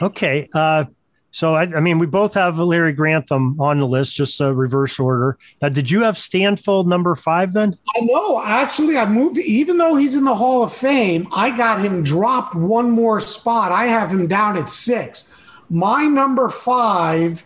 Okay. 0.00 0.48
Uh, 0.54 0.84
so 1.32 1.56
I, 1.56 1.62
I, 1.62 1.80
mean, 1.80 1.98
we 1.98 2.06
both 2.06 2.34
have 2.34 2.58
Larry 2.58 2.92
Grantham 2.92 3.60
on 3.60 3.80
the 3.80 3.86
list, 3.86 4.14
just 4.14 4.40
a 4.40 4.54
reverse 4.54 5.00
order. 5.00 5.36
Now, 5.60 5.68
did 5.68 5.90
you 5.90 6.02
have 6.02 6.14
Stanfel 6.14 6.86
number 6.86 7.16
five 7.16 7.54
then? 7.54 7.76
I 7.96 8.00
know. 8.02 8.40
Actually, 8.40 8.96
I 8.96 9.06
moved. 9.06 9.38
Even 9.38 9.76
though 9.76 9.96
he's 9.96 10.14
in 10.14 10.24
the 10.24 10.34
Hall 10.34 10.62
of 10.62 10.72
Fame, 10.72 11.26
I 11.34 11.54
got 11.56 11.80
him 11.80 12.04
dropped 12.04 12.54
one 12.54 12.90
more 12.90 13.18
spot. 13.18 13.72
I 13.72 13.86
have 13.86 14.12
him 14.12 14.28
down 14.28 14.56
at 14.56 14.68
six. 14.68 15.36
My 15.68 16.06
number 16.06 16.48
five 16.50 17.44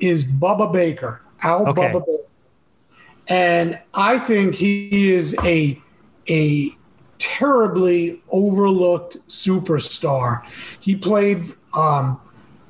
is 0.00 0.24
Bubba 0.24 0.72
Baker, 0.72 1.22
Al 1.42 1.68
okay. 1.68 1.82
Bubba 1.82 2.04
Baker, 2.04 2.24
and 3.28 3.78
I 3.94 4.18
think 4.18 4.54
he 4.54 5.12
is 5.12 5.34
a 5.42 5.80
a 6.28 6.70
terribly 7.18 8.22
overlooked 8.30 9.16
superstar. 9.28 10.44
He 10.80 10.94
played 10.94 11.44
um, 11.76 12.20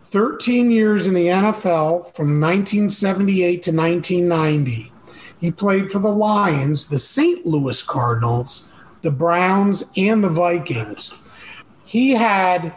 13 0.05 0.71
years 0.71 1.07
in 1.07 1.15
the 1.15 1.27
NFL 1.27 2.15
from 2.15 2.41
1978 2.41 3.63
to 3.65 3.73
1990. 3.73 4.93
He 5.41 5.51
played 5.51 5.91
for 5.91 5.99
the 5.99 6.13
Lions, 6.13 6.87
the 6.87 6.99
St. 6.99 7.45
Louis 7.45 7.83
Cardinals, 7.83 8.75
the 9.03 9.11
Browns, 9.11 9.91
and 9.97 10.23
the 10.23 10.29
Vikings. 10.29 11.33
He 11.85 12.13
had, 12.13 12.75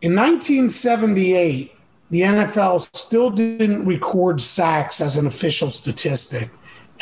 in 0.00 0.14
1978, 0.14 1.74
the 2.10 2.22
NFL 2.22 2.88
still 2.96 3.30
didn't 3.30 3.84
record 3.84 4.40
sacks 4.40 5.00
as 5.00 5.18
an 5.18 5.26
official 5.26 5.70
statistic. 5.70 6.48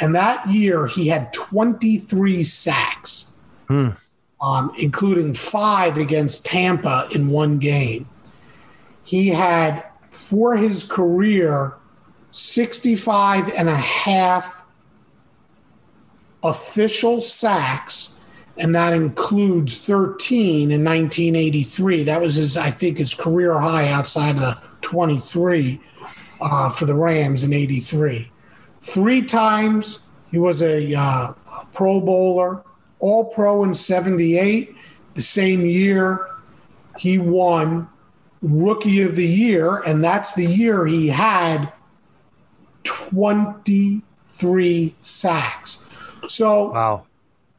And 0.01 0.15
that 0.15 0.47
year, 0.49 0.87
he 0.87 1.09
had 1.09 1.33
23 1.33 2.43
sacks. 2.43 3.35
Hmm 3.69 3.91
um, 4.41 4.73
including 4.79 5.35
five 5.35 5.97
against 5.97 6.47
Tampa 6.47 7.09
in 7.15 7.29
one 7.29 7.59
game. 7.59 8.09
He 9.05 9.29
had, 9.29 9.85
for 10.11 10.57
his 10.57 10.85
career, 10.85 11.75
65 12.31 13.53
and 13.57 13.69
a 13.69 13.77
half 13.77 14.65
official 16.43 17.21
sacks, 17.21 18.21
and 18.59 18.75
that 18.75 18.93
includes 18.93 19.87
13 19.87 20.71
in 20.71 20.85
1983. 20.85 22.03
That 22.05 22.21
was 22.21 22.37
his, 22.37 22.57
I 22.57 22.71
think, 22.71 22.99
his 22.99 23.15
career 23.15 23.59
high 23.59 23.89
outside 23.89 24.31
of 24.31 24.41
the 24.41 24.63
23 24.83 25.81
uh, 26.41 26.71
for 26.71 26.85
the 26.85 26.95
Rams 26.95 27.45
in 27.45 27.53
83. 27.53 28.31
Three 28.87 29.23
times 29.23 30.09
He 30.31 30.39
was 30.39 30.63
a 30.63 30.95
uh, 30.95 31.33
Pro 31.73 32.01
Bowler, 32.01 32.63
All 33.01 33.25
Pro 33.25 33.65
in 33.65 33.75
'78. 33.75 34.75
The 35.15 35.23
same 35.23 35.65
year, 35.67 36.29
he 36.99 37.19
won 37.19 37.89
Rookie 38.43 39.03
of 39.03 39.17
the 39.17 39.27
Year, 39.27 39.83
and 39.87 40.05
that's 40.05 40.35
the 40.35 40.45
year 40.47 40.87
he 40.87 41.09
had 41.09 41.73
23 42.85 44.95
sacks. 45.03 45.89
So, 46.29 46.71
wow. 46.73 47.03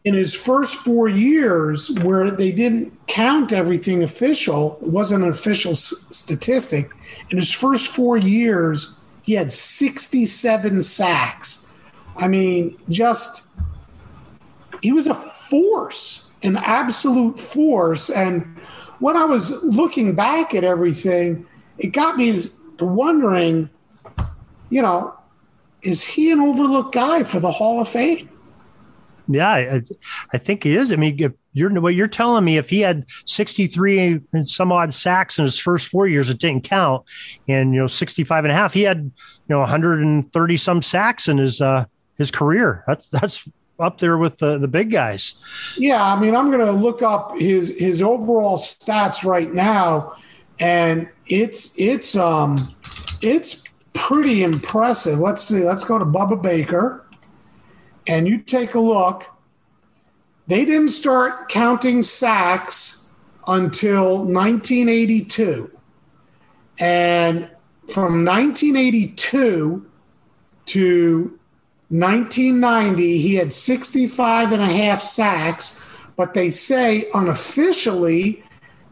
In 0.04 0.14
his 0.14 0.34
first 0.34 0.76
four 0.76 1.10
years, 1.10 1.92
where 2.02 2.32
they 2.32 2.52
didn't 2.52 2.94
count 3.08 3.52
everything 3.52 4.04
official, 4.04 4.78
it 4.82 4.88
wasn't 4.88 5.24
an 5.24 5.30
official 5.30 5.72
s- 5.74 6.08
statistic. 6.12 6.90
In 7.30 7.38
his 7.38 7.52
first 7.52 7.90
four 7.90 8.16
years, 8.18 8.96
he 9.28 9.34
had 9.34 9.52
67 9.52 10.82
sacks. 10.82 11.74
I 12.16 12.30
mean, 12.30 12.78
just 12.90 13.46
he 14.82 14.94
was 14.94 15.06
a 15.06 15.14
force, 15.14 16.32
an 16.44 16.56
absolute 16.56 17.38
force. 17.38 18.10
And 18.10 18.58
when 19.00 19.18
I 19.18 19.26
was 19.26 19.62
looking 19.66 20.16
back 20.16 20.56
at 20.56 20.64
everything, 20.64 21.46
it 21.78 21.90
got 21.90 22.16
me 22.16 22.42
to 22.78 22.86
wondering, 22.86 23.70
you 24.70 24.82
know, 24.82 25.14
is 25.82 26.06
he 26.06 26.32
an 26.32 26.40
overlooked 26.40 26.94
guy 26.94 27.24
for 27.24 27.42
the 27.42 27.52
Hall 27.52 27.82
of 27.82 27.90
Fame? 27.90 28.30
Yeah, 29.28 29.50
I, 29.50 29.82
I 30.34 30.38
think 30.38 30.64
he 30.64 30.76
is. 30.76 30.92
I 30.92 30.96
mean, 30.96 31.34
you're 31.54 31.82
what 31.82 31.96
you're 31.96 32.08
telling 32.08 32.46
me, 32.46 32.58
if 32.58 32.70
he 32.70 32.80
had 32.80 33.06
63 33.26 34.22
and 34.32 34.50
some 34.50 34.72
odd 34.72 34.94
sacks 34.94 35.40
in 35.40 35.46
his 35.46 35.58
first 35.58 35.88
four 35.88 36.08
years, 36.08 36.30
it 36.30 36.40
didn't 36.40 36.64
count, 36.64 37.04
and 37.48 37.74
you 37.74 37.82
know 37.82 37.88
65 37.88 38.46
and 38.46 38.52
a 38.52 38.56
half, 38.56 38.74
he 38.74 38.84
had 38.84 39.00
you 39.00 39.12
know 39.50 39.60
130 39.60 40.58
some 40.58 40.82
sacks 40.82 41.28
in 41.28 41.38
his 41.38 41.62
uh, 41.62 41.86
his 42.18 42.32
career. 42.32 42.84
That's 42.88 43.10
that's 43.10 43.50
up 43.80 43.98
there 43.98 44.18
with 44.18 44.38
the 44.38 44.58
the 44.58 44.68
big 44.68 44.92
guys. 44.92 45.36
Yeah, 45.78 46.04
I 46.04 46.20
mean, 46.20 46.36
I'm 46.36 46.52
going 46.52 46.66
to 46.66 46.72
look 46.72 47.02
up 47.02 47.34
his 47.38 47.78
his 47.78 48.02
overall 48.02 48.58
stats 48.58 49.26
right 49.26 49.54
now, 49.54 50.16
and 50.60 51.08
it's 51.26 51.80
it's 51.80 52.16
um 52.16 52.76
it's 53.22 53.64
pretty 53.94 54.44
impressive. 54.44 55.20
Let's 55.20 55.44
see. 55.44 55.64
Let's 55.64 55.84
go 55.84 55.98
to 55.98 56.06
Bubba 56.06 56.42
Baker 56.42 57.07
and 58.08 58.28
you 58.28 58.40
take 58.40 58.76
a 58.76 58.80
look, 58.80 59.34
they 60.48 60.66
didn't 60.66 60.90
start 60.90 61.50
counting 61.50 62.02
sacks 62.02 63.10
until 63.48 64.18
1982. 64.18 65.72
And 66.80 67.50
from 67.88 68.26
1982 68.26 69.86
to 70.66 71.40
1990, 71.90 73.18
he 73.18 73.36
had 73.36 73.54
65 73.54 74.52
and 74.52 74.62
a 74.62 74.66
half 74.66 75.02
sacks, 75.02 75.84
but 76.16 76.34
they 76.34 76.50
say 76.50 77.10
unofficially 77.14 78.44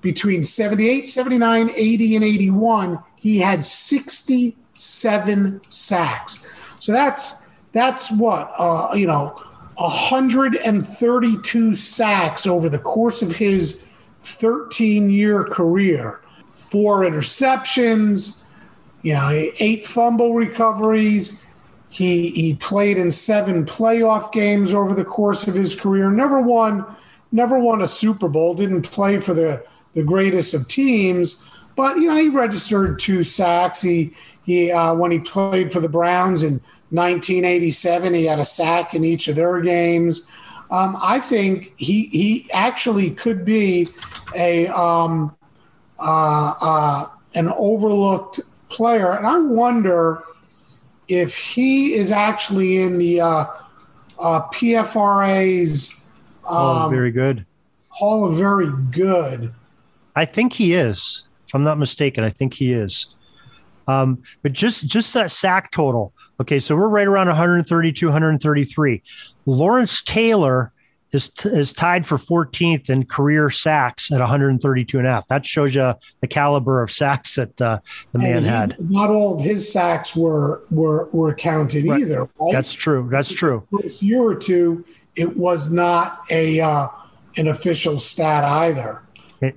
between 0.02 0.44
78, 0.44 1.08
79, 1.08 1.72
80, 1.76 2.16
and 2.16 2.24
81, 2.24 3.00
he 3.20 3.40
had 3.40 3.66
67 3.66 5.62
sacks. 5.70 6.48
So 6.80 6.92
that's 6.92 7.45
that's 7.76 8.12
what 8.12 8.52
uh, 8.58 8.94
you 8.96 9.06
know 9.06 9.36
132 9.76 11.76
sacks 11.76 12.48
over 12.48 12.70
the 12.70 12.80
course 12.80 13.22
of 13.22 13.36
his 13.36 13.84
13 14.24 15.10
year 15.10 15.44
career. 15.44 16.22
Four 16.50 17.02
interceptions 17.02 18.44
you 19.02 19.14
know 19.14 19.30
eight 19.60 19.86
fumble 19.86 20.34
recoveries. 20.34 21.46
He 21.90 22.30
he 22.30 22.56
played 22.56 22.98
in 22.98 23.12
seven 23.12 23.66
playoff 23.66 24.32
games 24.32 24.74
over 24.74 24.96
the 24.96 25.06
course 25.06 25.48
of 25.48 25.54
his 25.54 25.80
career. 25.80 26.10
Never 26.10 26.40
won 26.40 26.86
never 27.34 27.60
won 27.60 27.82
a 27.82 27.88
super 27.88 28.30
bowl 28.30 28.56
didn't 28.56 28.84
play 28.84 29.20
for 29.20 29.34
the 29.34 29.66
the 29.94 30.04
greatest 30.04 30.54
of 30.54 30.68
teams 30.70 31.46
but 31.76 31.98
you 31.98 32.08
know 32.08 32.16
he 32.16 32.30
registered 32.30 33.00
two 33.00 33.24
sacks. 33.24 33.82
He 33.82 34.14
he 34.46 34.72
uh, 34.72 34.96
when 34.96 35.12
he 35.12 35.20
played 35.20 35.72
for 35.72 35.80
the 35.80 35.90
browns 35.90 36.44
and 36.44 36.62
1987, 36.90 38.14
he 38.14 38.26
had 38.26 38.40
a 38.40 38.46
sack 38.46 38.94
in 38.94 39.04
each 39.04 39.28
of 39.28 39.36
their 39.36 39.62
games. 39.62 40.26
Um, 40.72 40.98
I 41.02 41.20
think 41.20 41.74
he 41.78 42.06
he 42.08 42.50
actually 42.54 43.12
could 43.12 43.46
be 43.46 43.88
a 44.36 44.68
um, 44.68 45.36
uh, 46.00 46.54
uh, 46.62 47.08
an 47.36 47.50
overlooked 47.58 48.40
player, 48.70 49.12
and 49.12 49.28
I 49.28 49.40
wonder 49.40 50.24
if 51.08 51.38
he 51.38 51.94
is 51.94 52.12
actually 52.12 52.78
in 52.82 52.98
the 52.98 53.22
uh, 53.22 53.46
uh 54.18 54.48
PFRA's 54.50 56.06
um, 56.48 56.58
oh, 56.58 56.90
very 56.90 57.12
good 57.12 57.46
Hall 57.96 58.26
of 58.26 58.36
Very 58.36 58.72
Good. 58.92 59.54
I 60.18 60.26
think 60.26 60.52
he 60.52 60.74
is, 60.74 61.26
if 61.48 61.56
I'm 61.56 61.64
not 61.64 61.78
mistaken. 61.78 62.24
I 62.24 62.30
think 62.30 62.54
he 62.54 62.74
is. 62.74 63.16
Um, 63.88 64.24
but 64.42 64.52
just 64.52 64.88
just 64.88 65.14
that 65.14 65.32
sack 65.32 65.72
total. 65.72 66.14
Okay, 66.40 66.60
so 66.60 66.76
we're 66.76 66.88
right 66.88 67.08
around 67.08 67.28
132, 67.28 68.08
133. 68.08 69.04
Lawrence 69.46 70.02
Taylor 70.02 70.74
is 71.12 71.32
is 71.46 71.72
tied 71.72 72.06
for 72.06 72.18
14th 72.18 72.90
in 72.90 73.06
career 73.06 73.50
sacks 73.50 74.12
at 74.12 74.20
132 74.20 74.98
and 74.98 75.08
a 75.08 75.12
half. 75.12 75.28
That 75.28 75.46
shows 75.46 75.74
you 75.74 75.94
the 76.20 76.28
caliber 76.28 76.82
of 76.82 76.92
sacks 76.92 77.36
that 77.36 77.60
uh, 77.62 77.80
the 78.12 78.20
man 78.20 78.44
he, 78.44 78.48
had. 78.48 78.76
Not 78.90 79.10
all 79.10 79.36
of 79.36 79.42
his 79.42 79.72
sacks 79.72 80.16
were 80.16 80.64
were 80.70 81.10
were 81.12 81.34
counted 81.34 81.88
right. 81.88 82.02
either. 82.02 82.30
Right? 82.40 82.52
That's 82.52 82.74
true. 82.74 83.08
That's 83.10 83.32
true. 83.32 83.66
First 83.72 84.04
year 84.04 84.22
or 84.22 84.36
two, 84.36 84.86
it 85.16 85.38
was 85.38 85.72
not 85.72 86.24
a 86.30 86.60
uh, 86.60 86.88
an 87.38 87.48
official 87.48 88.00
stat 88.00 88.44
either. 88.44 89.02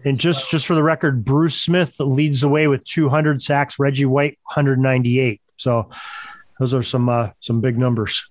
And, 0.04 0.18
just 0.18 0.50
just 0.50 0.66
for 0.66 0.74
the 0.74 0.82
record, 0.82 1.24
Bruce 1.24 1.60
Smith 1.60 1.98
leads 1.98 2.40
the 2.42 2.48
way 2.48 2.68
with 2.68 2.84
200 2.84 3.42
sacks. 3.42 3.78
Reggie 3.78 4.04
White 4.04 4.38
198. 4.44 5.40
So 5.56 5.88
those 6.58 6.74
are 6.74 6.82
some 6.82 7.08
uh, 7.08 7.30
some 7.40 7.60
big 7.60 7.78
numbers. 7.78 8.30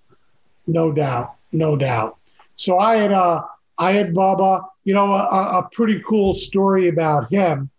No 0.66 0.92
doubt, 0.92 1.34
no 1.52 1.76
doubt. 1.76 2.18
So 2.56 2.78
I 2.78 2.96
had 2.96 3.12
uh, 3.12 3.42
I 3.78 3.92
had 3.92 4.14
Bubba. 4.14 4.66
You 4.84 4.94
know, 4.94 5.12
a, 5.12 5.58
a 5.58 5.68
pretty 5.70 6.00
cool 6.00 6.32
story 6.32 6.88
about 6.88 7.30
him. 7.30 7.70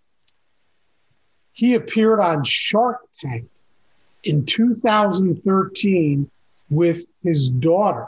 He 1.54 1.74
appeared 1.74 2.20
on 2.20 2.44
Shark 2.44 3.00
Tank 3.20 3.50
in 4.24 4.46
2013 4.46 6.30
with 6.70 7.06
his 7.24 7.50
daughter. 7.50 8.08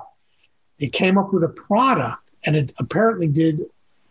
They 0.79 0.87
came 0.87 1.17
up 1.17 1.33
with 1.33 1.43
a 1.43 1.49
product, 1.49 2.21
and 2.45 2.55
it 2.55 2.73
apparently 2.77 3.27
did 3.27 3.61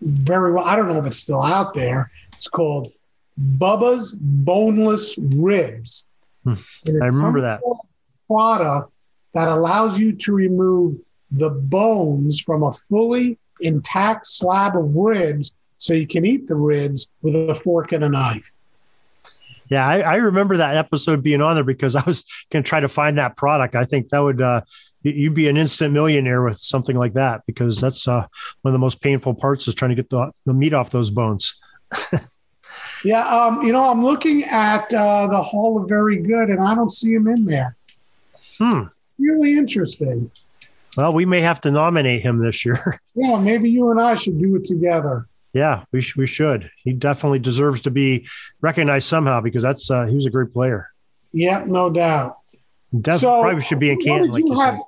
very 0.02 0.52
well. 0.52 0.64
I 0.64 0.74
don't 0.76 0.88
know 0.88 0.98
if 0.98 1.06
it's 1.06 1.18
still 1.18 1.42
out 1.42 1.74
there. 1.74 2.10
It's 2.32 2.48
called 2.48 2.92
Bubba's 3.40 4.12
Boneless 4.20 5.16
Ribs. 5.18 6.06
Hmm. 6.44 6.54
I 6.86 7.06
remember 7.06 7.42
that 7.42 7.60
product 8.30 8.92
that 9.34 9.48
allows 9.48 9.98
you 9.98 10.12
to 10.12 10.32
remove 10.32 10.96
the 11.30 11.50
bones 11.50 12.40
from 12.40 12.62
a 12.62 12.72
fully 12.72 13.38
intact 13.60 14.26
slab 14.26 14.76
of 14.76 14.94
ribs 14.94 15.54
so 15.78 15.94
you 15.94 16.06
can 16.06 16.24
eat 16.24 16.46
the 16.46 16.54
ribs 16.54 17.08
with 17.22 17.34
a 17.34 17.54
fork 17.54 17.92
and 17.92 18.04
a 18.04 18.08
knife. 18.08 18.50
Yeah, 19.68 19.86
I, 19.86 20.00
I 20.00 20.16
remember 20.16 20.56
that 20.56 20.76
episode 20.76 21.22
being 21.22 21.40
on 21.40 21.54
there 21.54 21.64
because 21.64 21.94
I 21.94 22.02
was 22.04 22.24
going 22.50 22.62
to 22.64 22.68
try 22.68 22.80
to 22.80 22.88
find 22.88 23.18
that 23.18 23.36
product. 23.36 23.76
I 23.76 23.84
think 23.84 24.08
that 24.10 24.18
would 24.18 24.42
uh, 24.42 24.62
you'd 25.02 25.34
be 25.34 25.48
an 25.48 25.56
instant 25.56 25.94
millionaire 25.94 26.42
with 26.42 26.58
something 26.58 26.96
like 26.96 27.14
that 27.14 27.42
because 27.46 27.80
that's 27.80 28.06
uh, 28.06 28.26
one 28.62 28.70
of 28.70 28.72
the 28.72 28.78
most 28.78 29.00
painful 29.00 29.34
parts 29.34 29.68
is 29.68 29.74
trying 29.74 29.90
to 29.90 29.94
get 29.94 30.10
the, 30.10 30.30
the 30.44 30.54
meat 30.54 30.74
off 30.74 30.90
those 30.90 31.10
bones. 31.10 31.54
yeah, 33.04 33.26
um, 33.26 33.62
you 33.62 33.72
know, 33.72 33.88
I'm 33.88 34.02
looking 34.02 34.44
at 34.44 34.92
uh, 34.92 35.28
the 35.28 35.42
Hall 35.42 35.80
of 35.80 35.88
Very 35.88 36.16
Good, 36.16 36.50
and 36.50 36.60
I 36.60 36.74
don't 36.74 36.90
see 36.90 37.14
him 37.14 37.28
in 37.28 37.44
there. 37.44 37.76
Hmm. 38.60 38.82
Really 39.18 39.56
interesting. 39.56 40.30
Well, 40.96 41.12
we 41.12 41.24
may 41.24 41.40
have 41.40 41.60
to 41.62 41.70
nominate 41.70 42.22
him 42.22 42.38
this 42.38 42.64
year. 42.64 43.00
Yeah, 43.16 43.38
maybe 43.38 43.68
you 43.68 43.90
and 43.90 44.00
I 44.00 44.14
should 44.14 44.40
do 44.40 44.56
it 44.56 44.64
together. 44.64 45.26
Yeah, 45.52 45.84
we 45.92 46.00
sh- 46.00 46.16
we 46.16 46.26
should. 46.26 46.70
He 46.82 46.92
definitely 46.92 47.40
deserves 47.40 47.82
to 47.82 47.90
be 47.90 48.26
recognized 48.62 49.08
somehow 49.08 49.40
because 49.42 49.62
that's 49.62 49.90
uh, 49.90 50.06
he 50.06 50.14
was 50.14 50.24
a 50.24 50.30
great 50.30 50.54
player. 50.54 50.88
Yeah, 51.32 51.64
no 51.66 51.90
doubt. 51.90 52.38
Def- 52.98 53.18
so, 53.18 53.42
probably 53.42 53.62
should 53.62 53.80
be 53.80 53.90
in 53.90 53.98
Canton. 53.98 54.30
Did 54.30 54.44
Like 54.44 54.74
have, 54.74 54.80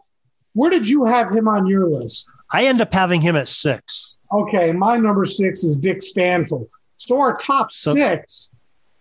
where 0.54 0.70
did 0.70 0.88
you 0.88 1.04
have 1.04 1.30
him 1.30 1.46
on 1.48 1.66
your 1.66 1.88
list? 1.88 2.30
I 2.50 2.66
end 2.66 2.80
up 2.80 2.94
having 2.94 3.20
him 3.20 3.36
at 3.36 3.48
six. 3.48 4.18
Okay, 4.32 4.72
my 4.72 4.96
number 4.96 5.24
six 5.24 5.64
is 5.64 5.76
Dick 5.76 5.98
Stanfel. 5.98 6.68
So 6.96 7.20
our 7.20 7.36
top 7.36 7.72
so, 7.72 7.92
six 7.92 8.50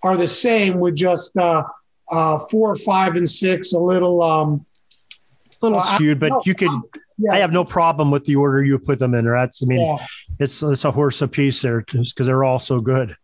are 0.03 0.17
the 0.17 0.28
same 0.28 0.80
with 0.80 0.95
just 0.95 1.38
uh, 1.38 1.63
uh, 2.12 2.39
four, 2.49 2.76
five, 2.76 3.16
and 3.16 3.30
six 3.30 3.74
a 3.74 3.80
little 3.80 4.22
um, 4.22 4.66
a 5.62 5.66
little 5.66 5.80
uh, 5.80 5.95
skewed, 5.95 6.20
but 6.20 6.45
you 6.45 6.53
could. 6.53 6.72
Yeah. 7.18 7.34
I 7.34 7.38
have 7.38 7.51
no 7.51 7.64
problem 7.64 8.09
with 8.09 8.26
the 8.26 8.36
order 8.36 8.64
you 8.64 8.80
put 8.80 8.97
them 8.97 9.14
in. 9.14 9.26
That's 9.26 9.62
I 9.62 9.68
mean, 9.68 9.80
yeah. 9.80 10.05
it's 10.39 10.64
it's 10.64 10.86
a 10.86 10.91
horse 10.91 11.22
apiece 11.22 11.62
there 11.62 11.82
because 11.82 12.14
they're 12.16 12.43
all 12.43 12.59
so 12.59 12.80
good. 12.80 13.16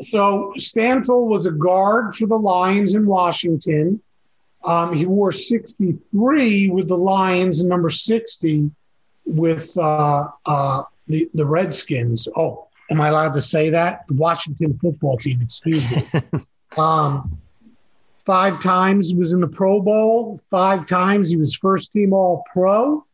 So 0.00 0.52
Stanfel 0.58 1.26
was 1.26 1.46
a 1.46 1.52
guard 1.52 2.16
for 2.16 2.26
the 2.26 2.36
Lions 2.36 2.94
in 2.94 3.06
Washington. 3.06 4.00
Um, 4.64 4.92
he 4.94 5.06
wore 5.06 5.32
63 5.32 6.68
with 6.68 6.88
the 6.88 6.96
Lions 6.96 7.60
and 7.60 7.68
number 7.68 7.90
60 7.90 8.70
with 9.24 9.76
uh, 9.76 10.28
uh, 10.46 10.82
the, 11.06 11.28
the 11.34 11.46
Redskins. 11.46 12.28
Oh, 12.36 12.68
am 12.90 13.00
I 13.00 13.08
allowed 13.08 13.34
to 13.34 13.40
say 13.40 13.70
that? 13.70 14.06
The 14.08 14.14
Washington 14.14 14.78
football 14.80 15.18
team, 15.18 15.40
excuse 15.42 15.88
me. 15.90 16.04
um, 16.78 17.38
five 18.24 18.60
times 18.60 19.10
he 19.10 19.16
was 19.16 19.32
in 19.32 19.40
the 19.40 19.48
Pro 19.48 19.80
Bowl, 19.80 20.40
five 20.50 20.86
times 20.86 21.30
he 21.30 21.36
was 21.36 21.54
first 21.54 21.92
team 21.92 22.12
All 22.12 22.44
Pro. 22.52 23.04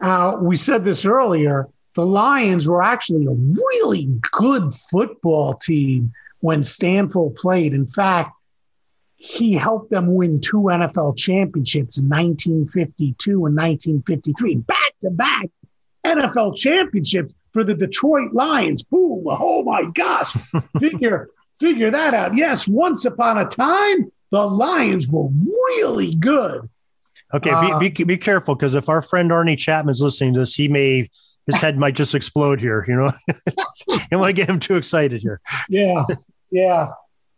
Uh, 0.00 0.38
we 0.42 0.56
said 0.56 0.84
this 0.84 1.04
earlier. 1.04 1.68
The 1.94 2.04
Lions 2.04 2.68
were 2.68 2.82
actually 2.82 3.26
a 3.26 3.30
really 3.30 4.06
good 4.32 4.72
football 4.90 5.54
team 5.54 6.12
when 6.40 6.60
Stanfel 6.60 7.34
played. 7.34 7.72
In 7.72 7.86
fact, 7.86 8.32
he 9.16 9.54
helped 9.54 9.90
them 9.90 10.14
win 10.14 10.40
two 10.40 10.62
NFL 10.62 11.16
championships 11.16 11.98
in 11.98 12.08
1952 12.08 13.30
and 13.46 13.56
1953, 13.56 14.56
back 14.56 14.92
to 15.00 15.10
back 15.10 15.46
NFL 16.04 16.56
championships 16.56 17.34
for 17.52 17.64
the 17.64 17.74
Detroit 17.74 18.32
Lions. 18.34 18.82
Boom! 18.82 19.24
Oh 19.26 19.64
my 19.64 19.84
gosh! 19.94 20.36
figure 20.78 21.30
figure 21.58 21.90
that 21.90 22.12
out. 22.12 22.36
Yes, 22.36 22.68
once 22.68 23.06
upon 23.06 23.38
a 23.38 23.46
time, 23.46 24.12
the 24.30 24.46
Lions 24.46 25.08
were 25.08 25.28
really 25.30 26.14
good. 26.14 26.68
Okay, 27.34 27.50
uh, 27.50 27.78
be, 27.78 27.88
be, 27.88 28.04
be 28.04 28.18
careful 28.18 28.54
because 28.54 28.74
if 28.74 28.88
our 28.88 29.02
friend 29.02 29.30
Arnie 29.30 29.58
Chapman's 29.58 30.00
listening 30.00 30.34
to 30.34 30.40
this, 30.40 30.54
he 30.54 30.68
may 30.68 31.10
his 31.46 31.56
head 31.56 31.78
might 31.78 31.94
just 31.94 32.14
explode 32.14 32.60
here. 32.60 32.84
You 32.88 32.96
know, 32.96 33.12
I 33.90 34.06
don't 34.10 34.20
want 34.20 34.30
to 34.30 34.32
get 34.32 34.48
him 34.48 34.60
too 34.60 34.76
excited 34.76 35.22
here. 35.22 35.40
Yeah, 35.68 36.04
yeah. 36.50 36.88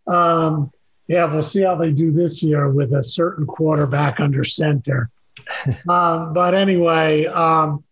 Um, 0.06 0.70
yeah, 1.06 1.24
we'll 1.24 1.42
see 1.42 1.62
how 1.62 1.74
they 1.76 1.90
do 1.90 2.12
this 2.12 2.42
year 2.42 2.70
with 2.70 2.92
a 2.92 3.02
certain 3.02 3.46
quarterback 3.46 4.20
under 4.20 4.44
center. 4.44 5.10
um, 5.88 6.32
but 6.32 6.54
anyway, 6.54 7.26
um, 7.26 7.84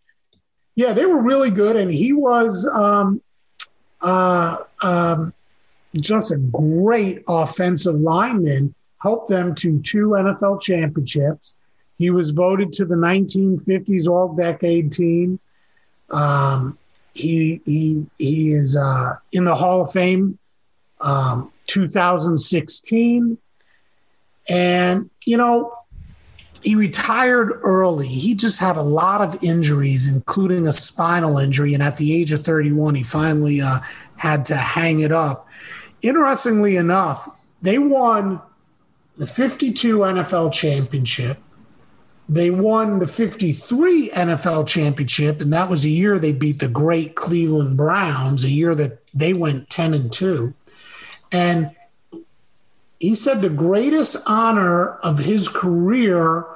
yeah, 0.74 0.92
they 0.92 1.06
were 1.06 1.22
really 1.22 1.50
good, 1.50 1.76
and 1.76 1.90
he 1.90 2.12
was 2.12 2.68
um, 2.74 3.22
uh, 4.02 4.58
um, 4.82 5.32
just 5.94 6.32
a 6.32 6.36
great 6.36 7.22
offensive 7.26 7.94
lineman. 7.94 8.74
Helped 9.06 9.28
them 9.28 9.54
to 9.54 9.80
two 9.82 10.08
NFL 10.08 10.60
championships. 10.60 11.54
He 11.96 12.10
was 12.10 12.32
voted 12.32 12.72
to 12.72 12.84
the 12.84 12.96
1950s 12.96 14.08
All 14.08 14.34
Decade 14.34 14.90
Team. 14.90 15.38
Um, 16.10 16.76
he 17.14 17.60
he 17.64 18.04
he 18.18 18.50
is 18.50 18.76
uh, 18.76 19.14
in 19.30 19.44
the 19.44 19.54
Hall 19.54 19.82
of 19.82 19.92
Fame 19.92 20.40
um, 21.00 21.52
2016. 21.68 23.38
And, 24.48 25.08
you 25.24 25.36
know, 25.36 25.72
he 26.64 26.74
retired 26.74 27.52
early. 27.62 28.08
He 28.08 28.34
just 28.34 28.58
had 28.58 28.76
a 28.76 28.82
lot 28.82 29.20
of 29.20 29.40
injuries, 29.44 30.08
including 30.08 30.66
a 30.66 30.72
spinal 30.72 31.38
injury. 31.38 31.74
And 31.74 31.82
at 31.84 31.96
the 31.96 32.12
age 32.12 32.32
of 32.32 32.44
31, 32.44 32.96
he 32.96 33.04
finally 33.04 33.60
uh, 33.60 33.78
had 34.16 34.46
to 34.46 34.56
hang 34.56 34.98
it 34.98 35.12
up. 35.12 35.46
Interestingly 36.02 36.74
enough, 36.74 37.28
they 37.62 37.78
won 37.78 38.42
the 39.16 39.26
52 39.26 39.98
NFL 39.98 40.52
championship. 40.52 41.38
They 42.28 42.50
won 42.50 42.98
the 42.98 43.06
53 43.06 44.10
NFL 44.10 44.66
championship, 44.66 45.40
and 45.40 45.52
that 45.52 45.70
was 45.70 45.84
a 45.84 45.90
year 45.90 46.18
they 46.18 46.32
beat 46.32 46.58
the 46.58 46.68
great 46.68 47.14
Cleveland 47.14 47.76
Browns, 47.76 48.44
a 48.44 48.50
year 48.50 48.74
that 48.74 48.98
they 49.14 49.32
went 49.32 49.70
10 49.70 49.94
and 49.94 50.12
2. 50.12 50.52
And 51.30 51.70
he 52.98 53.14
said 53.14 53.42
the 53.42 53.48
greatest 53.48 54.16
honor 54.26 54.94
of 54.96 55.18
his 55.18 55.48
career 55.48 56.46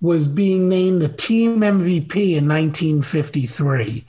was 0.00 0.28
being 0.28 0.68
named 0.68 1.00
the 1.00 1.08
team 1.08 1.60
MVP 1.60 2.36
in 2.36 2.48
1953. 2.48 4.04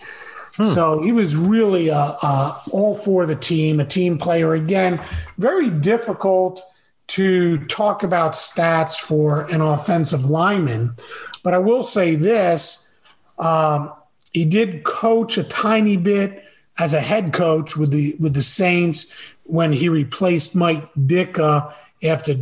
Hmm. 0.56 0.64
So 0.64 1.02
he 1.02 1.12
was 1.12 1.36
really 1.36 1.90
uh, 1.90 2.16
uh, 2.22 2.60
all 2.72 2.94
for 2.94 3.26
the 3.26 3.36
team, 3.36 3.80
a 3.80 3.86
team 3.86 4.18
player. 4.18 4.54
Again, 4.54 5.02
very 5.38 5.70
difficult 5.70 6.62
to 7.10 7.66
talk 7.66 8.04
about 8.04 8.34
stats 8.34 8.96
for 8.98 9.42
an 9.52 9.62
offensive 9.62 10.26
lineman. 10.26 10.96
But 11.44 11.54
I 11.54 11.58
will 11.58 11.84
say 11.84 12.16
this 12.16 12.94
um, 13.38 13.92
he 14.32 14.46
did 14.46 14.84
coach 14.84 15.38
a 15.38 15.44
tiny 15.44 15.98
bit 15.98 16.44
as 16.78 16.94
a 16.94 17.02
head 17.02 17.34
coach 17.34 17.76
with 17.76 17.92
the 17.92 18.16
with 18.20 18.34
the 18.34 18.42
Saints 18.42 19.16
when 19.44 19.74
he 19.74 19.90
replaced 19.90 20.56
Mike 20.56 20.94
Ditka 20.94 21.74
after 22.04 22.36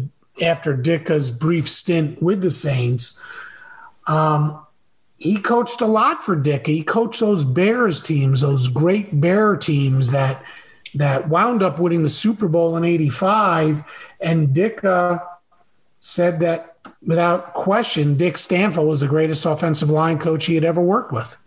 after 0.44 0.78
Ditka's 0.78 1.32
brief 1.32 1.68
stint 1.68 2.22
with 2.22 2.42
the 2.42 2.52
Saints. 2.52 3.22
Um, 4.08 4.64
he 5.18 5.38
coached 5.38 5.82
a 5.82 5.88
lot 5.88 6.24
for 6.24 6.36
Ditka. 6.36 6.68
He 6.68 6.84
coached 6.84 7.20
those 7.20 7.44
Bears 7.44 8.02
teams, 8.02 8.42
those 8.42 8.68
great 8.68 9.20
Bear 9.20 9.56
teams 9.56 10.12
that 10.12 10.44
that 10.96 11.30
wound 11.30 11.64
up 11.64 11.80
winning 11.80 12.04
the 12.04 12.10
Super 12.10 12.48
Bowl 12.48 12.78
in 12.78 12.84
'85. 12.84 13.84
And 14.20 14.50
Ditka 14.50 15.26
said 16.00 16.40
that 16.40 16.78
without 17.06 17.54
question, 17.54 18.18
Dick 18.18 18.36
Stanfel 18.36 18.88
was 18.88 19.02
the 19.02 19.08
greatest 19.08 19.46
offensive 19.46 19.90
line 19.90 20.20
coach 20.20 20.46
he 20.46 20.56
had 20.56 20.64
ever 20.64 20.82
worked 20.82 21.12
with. 21.12 21.38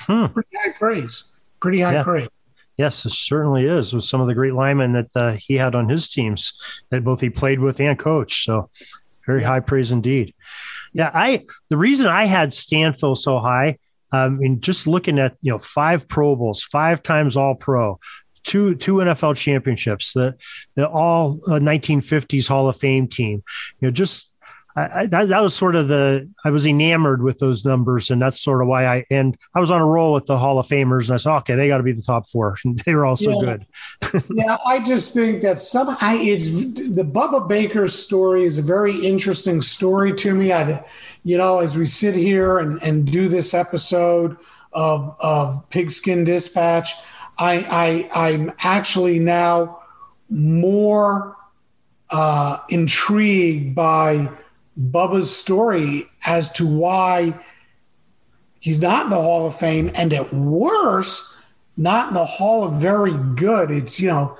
Hmm. 0.00 0.26
Pretty 0.26 0.56
high 0.56 0.72
praise. 0.72 1.32
Pretty 1.60 1.80
high 1.80 1.94
yeah. 1.94 2.02
praise. 2.02 2.28
Yes, 2.76 3.04
it 3.04 3.10
certainly 3.10 3.64
is. 3.64 3.92
With 3.92 4.04
some 4.04 4.20
of 4.20 4.28
the 4.28 4.34
great 4.34 4.54
linemen 4.54 4.92
that 4.92 5.16
uh, 5.16 5.32
he 5.32 5.54
had 5.54 5.74
on 5.74 5.88
his 5.88 6.08
teams 6.08 6.82
that 6.90 7.02
both 7.02 7.20
he 7.20 7.28
played 7.28 7.58
with 7.58 7.80
and 7.80 7.98
coached. 7.98 8.44
So 8.44 8.70
very 9.26 9.42
high 9.42 9.60
praise 9.60 9.90
indeed. 9.92 10.34
Yeah, 10.92 11.10
I 11.12 11.44
the 11.68 11.76
reason 11.76 12.06
I 12.06 12.24
had 12.24 12.50
Stanfel 12.50 13.16
so 13.16 13.40
high, 13.40 13.78
um, 14.12 14.38
mean, 14.38 14.60
just 14.60 14.86
looking 14.86 15.18
at 15.18 15.36
you 15.42 15.52
know 15.52 15.58
five 15.58 16.08
Pro 16.08 16.34
Bowls, 16.36 16.62
five 16.62 17.02
times 17.02 17.36
All 17.36 17.54
Pro, 17.54 17.98
two 18.48 18.74
two 18.74 18.94
NFL 18.94 19.36
championships, 19.36 20.12
the 20.12 20.36
the 20.74 20.88
all 20.88 21.38
uh, 21.46 21.60
1950s 21.60 22.48
Hall 22.48 22.68
of 22.68 22.76
Fame 22.76 23.06
team. 23.06 23.44
You 23.80 23.88
know, 23.88 23.92
just 23.92 24.32
I, 24.76 25.06
that, 25.06 25.28
that 25.28 25.40
was 25.40 25.54
sort 25.54 25.74
of 25.74 25.88
the 25.88 26.30
I 26.44 26.50
was 26.50 26.66
enamored 26.66 27.22
with 27.22 27.38
those 27.38 27.64
numbers, 27.64 28.10
and 28.10 28.20
that's 28.20 28.40
sort 28.40 28.62
of 28.62 28.68
why 28.68 28.86
I 28.86 29.04
and 29.10 29.36
I 29.54 29.60
was 29.60 29.70
on 29.70 29.80
a 29.80 29.86
roll 29.86 30.12
with 30.12 30.26
the 30.26 30.38
Hall 30.38 30.58
of 30.58 30.66
Famers, 30.66 31.06
and 31.06 31.14
I 31.14 31.16
said, 31.16 31.34
okay, 31.38 31.54
they 31.56 31.68
got 31.68 31.78
to 31.78 31.82
be 31.82 31.92
the 31.92 32.02
top 32.02 32.28
four. 32.28 32.56
And 32.64 32.78
they 32.86 32.94
were 32.94 33.04
all 33.04 33.16
so 33.16 33.42
yeah. 33.42 33.56
good. 34.02 34.24
yeah, 34.30 34.56
I 34.64 34.78
just 34.80 35.14
think 35.14 35.42
that 35.42 35.58
some 35.60 35.96
I, 36.00 36.18
it's 36.20 36.48
the 36.50 37.04
Bubba 37.04 37.48
Baker 37.48 37.88
story 37.88 38.44
is 38.44 38.58
a 38.58 38.62
very 38.62 38.96
interesting 39.04 39.60
story 39.60 40.12
to 40.14 40.34
me. 40.34 40.52
I, 40.52 40.84
you 41.24 41.36
know, 41.36 41.58
as 41.58 41.76
we 41.76 41.86
sit 41.86 42.14
here 42.14 42.58
and 42.58 42.82
and 42.82 43.10
do 43.10 43.28
this 43.28 43.54
episode 43.54 44.36
of 44.72 45.16
of 45.18 45.68
Pigskin 45.70 46.24
Dispatch, 46.24 46.92
I 47.38 48.08
I 48.14 48.28
I'm 48.28 48.52
actually 48.58 49.18
now 49.18 49.80
more 50.28 51.36
uh, 52.10 52.58
intrigued 52.68 53.74
by 53.74 54.28
Bubba's 54.78 55.34
story 55.34 56.04
as 56.24 56.52
to 56.52 56.66
why 56.66 57.34
he's 58.60 58.80
not 58.80 59.04
in 59.04 59.10
the 59.10 59.16
Hall 59.16 59.46
of 59.46 59.56
Fame, 59.56 59.90
and 59.94 60.12
at 60.12 60.32
worst, 60.32 61.42
not 61.76 62.08
in 62.08 62.14
the 62.14 62.24
Hall 62.24 62.64
of 62.64 62.74
Very 62.74 63.16
Good. 63.34 63.70
It's, 63.70 64.00
you 64.00 64.08
know, 64.08 64.36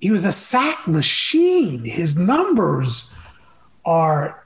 he 0.00 0.10
was 0.10 0.24
a 0.24 0.32
sack 0.32 0.86
machine. 0.86 1.84
His 1.84 2.16
numbers 2.18 3.14
are. 3.84 4.39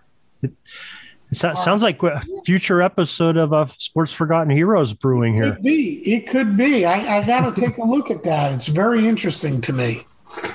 It, 1.35 1.59
sounds 1.59 1.83
like 1.83 2.03
a 2.03 2.23
future 2.45 2.81
episode 2.81 3.37
of 3.37 3.53
a 3.53 3.69
Sports 3.79 4.13
Forgotten 4.13 4.51
Heroes 4.51 4.93
brewing 4.93 5.35
here. 5.35 5.45
It 5.45 5.55
could 5.55 5.63
be. 5.63 6.15
It 6.15 6.29
could 6.29 6.57
be. 6.57 6.85
I, 6.85 7.19
I 7.19 7.27
got 7.27 7.55
to 7.55 7.61
take 7.61 7.77
a 7.79 7.85
look 7.85 8.11
at 8.11 8.23
that. 8.25 8.53
It's 8.53 8.69
very 8.69 9.09
interesting 9.09 9.61
to 9.63 9.73
me. 9.73 10.07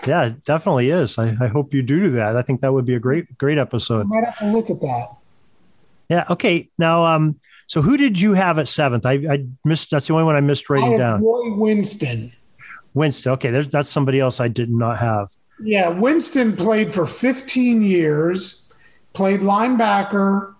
Yeah, 0.07 0.25
it 0.25 0.45
definitely 0.45 0.89
is. 0.89 1.17
I, 1.17 1.35
I 1.41 1.47
hope 1.47 1.73
you 1.73 1.81
do 1.81 2.09
that. 2.11 2.35
I 2.35 2.41
think 2.41 2.61
that 2.61 2.73
would 2.73 2.85
be 2.85 2.95
a 2.95 2.99
great, 2.99 3.37
great 3.37 3.57
episode. 3.57 4.01
I 4.01 4.03
might 4.03 4.25
have 4.25 4.37
to 4.39 4.47
look 4.47 4.69
at 4.69 4.79
that. 4.81 5.07
Yeah. 6.09 6.25
Okay. 6.29 6.69
Now, 6.77 7.05
um, 7.05 7.39
so 7.67 7.81
who 7.81 7.97
did 7.97 8.19
you 8.19 8.33
have 8.33 8.57
at 8.57 8.67
seventh? 8.67 9.05
I, 9.05 9.13
I 9.13 9.45
missed. 9.63 9.91
That's 9.91 10.07
the 10.07 10.13
only 10.13 10.25
one 10.25 10.35
I 10.35 10.41
missed 10.41 10.69
writing 10.69 10.95
I 10.95 10.97
down. 10.97 11.23
Roy 11.23 11.55
Winston. 11.55 12.31
Winston. 12.93 13.33
Okay. 13.33 13.51
There's 13.51 13.69
that's 13.69 13.89
somebody 13.89 14.19
else 14.19 14.39
I 14.39 14.47
did 14.47 14.71
not 14.71 14.99
have. 14.99 15.29
Yeah, 15.61 15.89
Winston 15.89 16.55
played 16.55 16.93
for 16.93 17.05
15 17.05 17.81
years. 17.81 18.73
Played 19.13 19.41
linebacker 19.41 20.55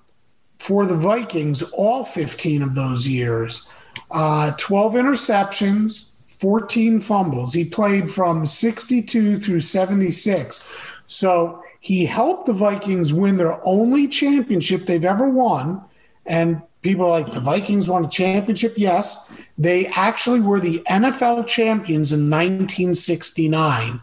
for 0.60 0.86
the 0.86 0.95
Vikings 0.95 1.64
all 1.72 2.03
15 2.03 2.62
of 2.62 2.76
those 2.76 3.07
years. 3.07 3.68
Uh, 4.12 4.51
12 4.57 4.93
interceptions, 4.93 6.10
14 6.28 6.99
fumbles. 6.99 7.53
He 7.53 7.66
played 7.66 8.12
from 8.12 8.45
62 8.45 9.39
through 9.39 9.62
76. 9.62 10.91
So 11.07 11.64
he 11.80 12.05
helped 12.05 12.45
the 12.45 12.53
Vikings 12.53 13.14
win 13.14 13.38
their 13.38 13.66
only 13.66 14.07
championship 14.07 14.86
they've 14.86 15.03
ever 15.03 15.30
won. 15.30 15.82
And 16.26 16.62
people 16.82 17.05
are 17.05 17.22
like, 17.22 17.34
the 17.34 17.39
Vikings 17.39 17.89
won 17.89 18.05
a 18.05 18.10
championship? 18.10 18.74
Yes. 18.78 19.32
They 19.57 19.88
actually 19.88 20.41
were 20.41 20.60
the 20.60 20.82
NFL 20.89 21.47
champions 21.47 22.14
in 22.14 22.30
1969. 22.30 24.01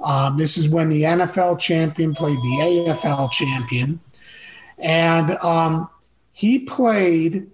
Um, 0.00 0.36
this 0.36 0.58
is 0.58 0.68
when 0.68 0.88
the 0.88 1.02
NFL 1.02 1.60
champion 1.60 2.12
played 2.12 2.36
the 2.36 2.88
AFL 2.88 3.30
champion. 3.30 4.00
and 4.78 5.30
um, 5.38 5.88
he 6.32 6.58
played 6.58 7.50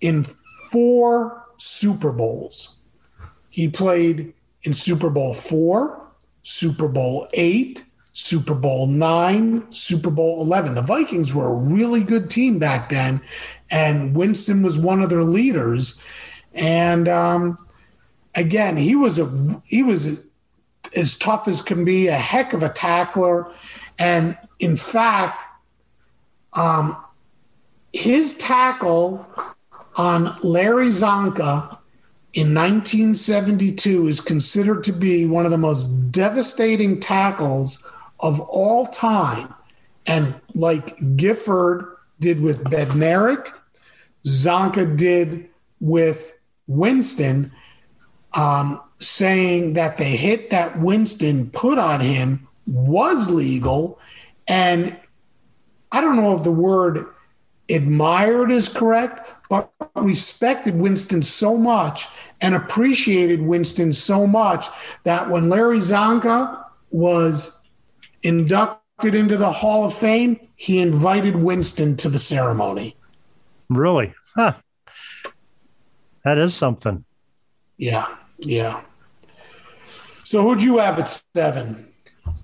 in 0.00 0.24
four 0.70 1.44
Super 1.56 2.12
Bowls. 2.12 2.78
He 3.50 3.68
played 3.68 4.32
in 4.62 4.74
Super 4.74 5.10
Bowl 5.10 5.34
four, 5.34 6.00
Super 6.42 6.88
Bowl 6.88 7.28
eight, 7.34 7.84
Super 8.12 8.54
Bowl 8.54 8.86
nine, 8.86 9.70
Super 9.72 10.10
Bowl 10.10 10.40
11. 10.40 10.74
The 10.74 10.82
Vikings 10.82 11.34
were 11.34 11.48
a 11.48 11.54
really 11.54 12.02
good 12.02 12.30
team 12.30 12.58
back 12.58 12.88
then, 12.88 13.20
and 13.70 14.14
Winston 14.14 14.62
was 14.62 14.78
one 14.78 15.02
of 15.02 15.10
their 15.10 15.24
leaders. 15.24 16.02
And 16.54 17.08
um, 17.08 17.56
again, 18.34 18.76
he 18.76 18.94
was 18.94 19.18
a 19.18 19.26
he 19.66 19.82
was 19.82 20.26
as 20.96 21.18
tough 21.18 21.48
as 21.48 21.60
can 21.60 21.84
be, 21.84 22.06
a 22.06 22.12
heck 22.12 22.52
of 22.52 22.62
a 22.62 22.68
tackler, 22.68 23.50
and 23.98 24.38
in 24.60 24.76
fact, 24.76 25.42
um, 26.52 26.96
his 27.94 28.36
tackle 28.38 29.24
on 29.94 30.34
Larry 30.42 30.88
Csonka 30.88 31.78
in 32.32 32.52
1972 32.52 34.08
is 34.08 34.20
considered 34.20 34.82
to 34.82 34.92
be 34.92 35.24
one 35.26 35.44
of 35.44 35.52
the 35.52 35.58
most 35.58 35.86
devastating 36.10 36.98
tackles 36.98 37.86
of 38.18 38.40
all 38.40 38.86
time. 38.86 39.54
And 40.06 40.34
like 40.54 41.16
Gifford 41.16 41.86
did 42.18 42.40
with 42.40 42.64
Bednarik, 42.64 43.52
Csonka 44.26 44.96
did 44.96 45.48
with 45.78 46.36
Winston, 46.66 47.52
um, 48.36 48.80
saying 48.98 49.74
that 49.74 49.98
the 49.98 50.04
hit 50.04 50.50
that 50.50 50.80
Winston 50.80 51.48
put 51.50 51.78
on 51.78 52.00
him 52.00 52.48
was 52.66 53.30
legal. 53.30 54.00
And 54.48 54.96
I 55.92 56.00
don't 56.00 56.16
know 56.16 56.36
if 56.36 56.42
the 56.42 56.50
word 56.50 57.13
admired 57.68 58.50
is 58.50 58.68
correct, 58.68 59.30
but 59.48 59.72
respected 59.96 60.74
Winston 60.74 61.22
so 61.22 61.56
much 61.56 62.06
and 62.40 62.54
appreciated 62.54 63.42
Winston 63.42 63.92
so 63.92 64.26
much 64.26 64.66
that 65.04 65.30
when 65.30 65.48
Larry 65.48 65.78
Csonka 65.78 66.64
was 66.90 67.62
inducted 68.22 69.14
into 69.14 69.36
the 69.36 69.50
Hall 69.50 69.84
of 69.84 69.94
Fame, 69.94 70.38
he 70.56 70.80
invited 70.80 71.36
Winston 71.36 71.96
to 71.96 72.08
the 72.08 72.18
ceremony. 72.18 72.96
Really? 73.68 74.14
Huh. 74.34 74.54
That 76.24 76.38
is 76.38 76.54
something. 76.54 77.04
Yeah, 77.76 78.06
yeah. 78.38 78.82
So 80.24 80.42
who'd 80.42 80.62
you 80.62 80.78
have 80.78 80.98
at 80.98 81.08
seven? 81.34 81.92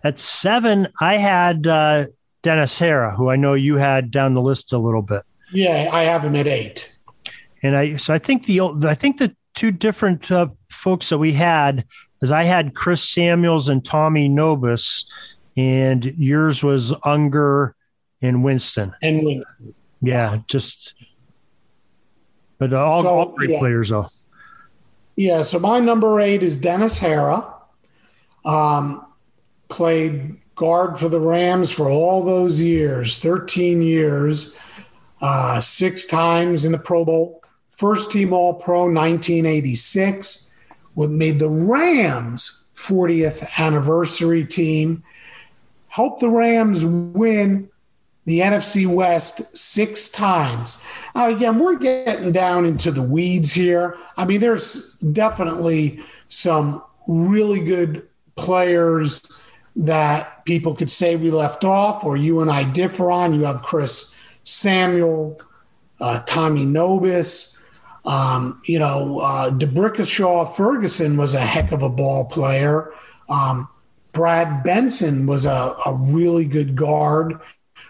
At 0.05 0.19
seven, 0.19 0.89
I 1.01 1.17
had 1.17 1.67
uh, 1.67 2.07
Dennis 2.43 2.79
Harrah, 2.79 3.15
who 3.17 3.31
I 3.31 3.37
know 3.37 3.55
you 3.55 3.77
had 3.77 4.11
down 4.11 4.35
the 4.35 4.41
list 4.41 4.73
a 4.73 4.79
little 4.79 5.03
bit. 5.03 5.23
Yeah, 5.53 5.91
I 5.93 6.03
have 6.05 6.25
him 6.25 6.37
at 6.37 6.47
eight. 6.47 6.97
And 7.63 7.77
I 7.77 7.97
so 7.97 8.15
I 8.15 8.19
think 8.19 8.47
the 8.47 8.61
I 8.61 8.95
think 8.95 9.19
the 9.19 9.35
two 9.55 9.71
different 9.71 10.31
uh, 10.31 10.49
folks 10.71 11.09
that 11.11 11.19
we 11.19 11.33
had 11.33 11.85
is 12.23 12.33
I 12.33 12.45
had 12.45 12.75
Chris 12.75 13.03
Samuels 13.03 13.69
and 13.69 13.85
Tommy 13.85 14.29
Nobis, 14.29 15.11
and 15.57 16.05
yours 16.17 16.63
was 16.63 16.95
Unger 17.05 17.75
and 18.23 18.45
Winston. 18.45 18.95
And 19.03 19.25
Winston. 19.25 19.75
Yeah, 20.01 20.39
just 20.47 20.95
but 22.59 22.73
all, 22.73 23.03
so, 23.03 23.09
all 23.09 23.27
great 23.33 23.51
yeah. 23.51 23.59
players 23.59 23.91
though. 23.91 24.07
Yeah, 25.17 25.43
so 25.43 25.59
my 25.59 25.81
number 25.81 26.21
eight 26.21 26.43
is 26.43 26.59
Dennis 26.59 27.01
Harrah. 27.01 27.53
Um, 28.45 29.07
played 29.69 30.40
guard 30.61 30.99
for 30.99 31.09
the 31.09 31.19
Rams 31.19 31.73
for 31.73 31.89
all 31.89 32.23
those 32.23 32.61
years, 32.61 33.19
13 33.19 33.81
years, 33.81 34.59
uh, 35.23 35.59
six 35.59 36.05
times 36.05 36.67
in 36.67 36.73
the 36.73 36.79
Pro 36.79 37.03
Bowl, 37.03 37.43
first 37.71 38.13
team 38.13 38.35
All 38.35 38.53
Pro 38.53 38.81
1986, 38.81 40.51
what 40.93 41.09
made 41.09 41.39
the 41.39 41.49
Rams 41.49 42.67
40th 42.75 43.59
anniversary 43.59 44.45
team, 44.45 45.03
helped 45.89 46.21
the 46.21 46.29
Rams 46.29 46.85
win 46.85 47.71
the 48.27 48.41
NFC 48.41 48.87
West 48.87 49.57
six 49.57 50.11
times. 50.11 50.85
Now, 51.15 51.29
again, 51.29 51.59
we're 51.59 51.79
getting 51.79 52.33
down 52.33 52.67
into 52.67 52.91
the 52.91 53.03
weeds 53.03 53.55
here. 53.55 53.97
I 54.19 54.27
mean, 54.27 54.41
there's 54.41 54.99
definitely 54.99 56.05
some 56.29 56.83
really 57.09 57.65
good 57.65 58.07
players 58.37 59.41
that 59.81 60.45
people 60.45 60.75
could 60.75 60.91
say 60.91 61.17
we 61.17 61.31
left 61.31 61.65
off 61.65 62.05
or 62.05 62.15
you 62.15 62.41
and 62.41 62.51
I 62.51 62.65
differ 62.65 63.11
on. 63.11 63.33
You 63.33 63.45
have 63.45 63.63
Chris 63.63 64.15
Samuel, 64.45 65.41
uh, 66.01 66.21
Tommy 66.27 66.67
Nobis. 66.67 67.57
Um, 68.05 68.61
you 68.65 68.79
know, 68.79 69.21
uh, 69.21 69.51
D'Brickashaw 69.51 70.55
Ferguson 70.55 71.17
was 71.17 71.35
a 71.35 71.41
heck 71.41 71.73
of 71.73 71.83
a 71.83 71.89
ball 71.89 72.27
player. 72.27 72.93
Um, 73.29 73.69
Brad 74.13 74.63
Benson 74.63 75.27
was 75.27 75.47
a, 75.47 75.75
a 75.87 75.95
really 75.95 76.45
good 76.45 76.77
guard 76.77 77.41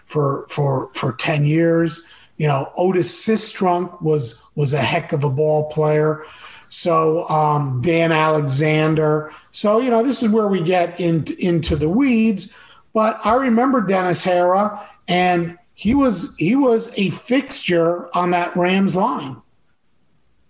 for 0.05 0.45
for 0.47 0.91
for 0.93 1.13
10 1.13 1.43
years. 1.43 2.03
You 2.37 2.47
know, 2.47 2.71
Otis 2.77 3.25
Sistrunk 3.25 4.01
was 4.01 4.45
was 4.55 4.73
a 4.73 4.81
heck 4.81 5.11
of 5.11 5.25
a 5.25 5.29
ball 5.29 5.69
player. 5.69 6.23
So 6.71 7.27
um, 7.29 7.81
Dan 7.81 8.11
Alexander. 8.11 9.31
So 9.51 9.79
you 9.79 9.91
know, 9.91 10.03
this 10.03 10.23
is 10.23 10.29
where 10.29 10.47
we 10.47 10.63
get 10.63 10.99
in, 10.99 11.25
into 11.37 11.75
the 11.75 11.89
weeds. 11.89 12.57
But 12.93 13.19
I 13.23 13.35
remember 13.35 13.81
Dennis 13.81 14.25
Harrah, 14.25 14.83
and 15.07 15.57
he 15.73 15.93
was 15.93 16.35
he 16.37 16.55
was 16.55 16.91
a 16.97 17.09
fixture 17.09 18.15
on 18.15 18.31
that 18.31 18.55
Rams 18.55 18.95
line. 18.95 19.41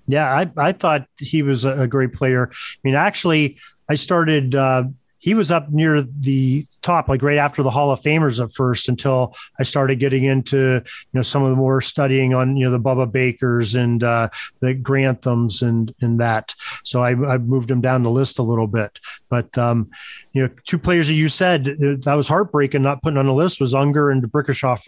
Yeah, 0.07 0.29
I, 0.29 0.51
I 0.57 0.71
thought 0.71 1.07
he 1.17 1.41
was 1.41 1.63
a 1.63 1.87
great 1.87 2.13
player. 2.13 2.49
I 2.51 2.79
mean, 2.83 2.95
actually, 2.95 3.57
I 3.87 3.95
started 3.95 4.55
uh, 4.55 4.83
he 5.21 5.35
was 5.35 5.51
up 5.51 5.69
near 5.69 6.01
the 6.01 6.65
top, 6.81 7.07
like 7.07 7.21
right 7.21 7.37
after 7.37 7.61
the 7.61 7.69
Hall 7.69 7.91
of 7.91 8.01
Famers 8.01 8.43
at 8.43 8.53
first, 8.53 8.89
until 8.89 9.35
I 9.59 9.63
started 9.63 9.99
getting 9.99 10.25
into 10.25 10.81
you 10.83 11.13
know 11.13 11.21
some 11.21 11.43
of 11.43 11.51
the 11.51 11.55
more 11.55 11.79
studying 11.79 12.33
on 12.33 12.57
you 12.57 12.65
know 12.65 12.71
the 12.71 12.79
Bubba 12.79 13.09
Bakers 13.09 13.75
and 13.75 14.03
uh, 14.03 14.29
the 14.59 14.73
Granthams 14.75 15.61
and 15.61 15.93
and 16.01 16.19
that. 16.19 16.55
So 16.83 17.03
I, 17.03 17.11
I 17.11 17.37
moved 17.37 17.69
him 17.69 17.81
down 17.81 18.03
the 18.03 18.09
list 18.09 18.39
a 18.39 18.43
little 18.43 18.67
bit. 18.67 18.99
But 19.29 19.55
um, 19.57 19.91
you 20.33 20.43
know, 20.43 20.49
two 20.65 20.79
players 20.79 21.07
that 21.07 21.13
you 21.13 21.27
said 21.29 21.67
uh, 21.67 21.95
that 22.03 22.13
was 22.13 22.27
heartbreaking 22.27 22.81
not 22.81 23.01
putting 23.01 23.17
on 23.17 23.25
the 23.25 23.33
list 23.33 23.59
was 23.59 23.73
Unger 23.73 24.11
and 24.11 24.21
D'Brickashaw 24.21 24.79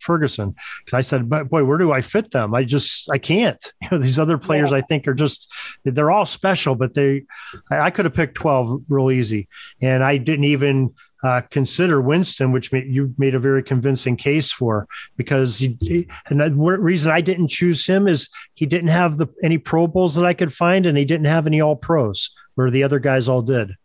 Ferguson. 0.00 0.54
Because 0.84 0.96
I 0.96 1.00
said, 1.00 1.28
but 1.28 1.48
boy, 1.48 1.64
where 1.64 1.78
do 1.78 1.92
I 1.92 2.00
fit 2.00 2.30
them? 2.30 2.54
I 2.54 2.64
just 2.64 3.10
I 3.10 3.18
can't. 3.18 3.60
You 3.82 3.88
know, 3.92 3.98
these 3.98 4.18
other 4.18 4.38
players 4.38 4.70
yeah. 4.70 4.76
I 4.76 4.80
think 4.82 5.08
are 5.08 5.14
just 5.14 5.50
they're 5.84 6.10
all 6.10 6.26
special, 6.26 6.74
but 6.74 6.94
they 6.94 7.24
I, 7.70 7.90
could 7.90 8.04
have 8.04 8.14
picked 8.14 8.34
twelve 8.34 8.80
real 8.88 9.10
easy 9.10 9.48
and 9.80 10.04
I 10.04 10.18
didn't 10.18 10.44
even 10.44 10.94
uh, 11.22 11.42
consider 11.50 12.00
Winston, 12.00 12.52
which 12.52 12.72
made, 12.72 12.86
you 12.86 13.14
made 13.18 13.34
a 13.34 13.38
very 13.38 13.62
convincing 13.62 14.16
case 14.16 14.52
for, 14.52 14.86
because 15.16 15.58
he, 15.58 16.06
and 16.26 16.40
the 16.40 16.50
reason 16.52 17.10
I 17.10 17.20
didn't 17.20 17.48
choose 17.48 17.86
him 17.86 18.06
is 18.06 18.28
he 18.54 18.66
didn't 18.66 18.88
have 18.88 19.18
the 19.18 19.26
any 19.42 19.58
Pro 19.58 19.86
Bowls 19.86 20.14
that 20.14 20.24
I 20.24 20.34
could 20.34 20.52
find, 20.52 20.86
and 20.86 20.96
he 20.96 21.04
didn't 21.04 21.26
have 21.26 21.46
any 21.46 21.60
All 21.60 21.76
Pros, 21.76 22.30
where 22.54 22.70
the 22.70 22.82
other 22.82 22.98
guys 22.98 23.28
all 23.28 23.42
did. 23.42 23.76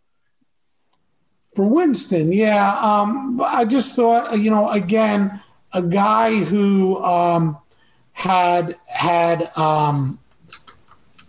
For 1.56 1.70
Winston, 1.70 2.34
yeah, 2.34 2.78
um, 2.82 3.40
I 3.42 3.64
just 3.64 3.96
thought, 3.96 4.38
you 4.38 4.52
know, 4.52 4.70
again, 4.70 5.42
a 5.74 5.82
guy 5.82 6.44
who 6.44 7.02
um, 7.02 7.58
had 8.12 8.76
had 8.88 9.56
um, 9.58 10.20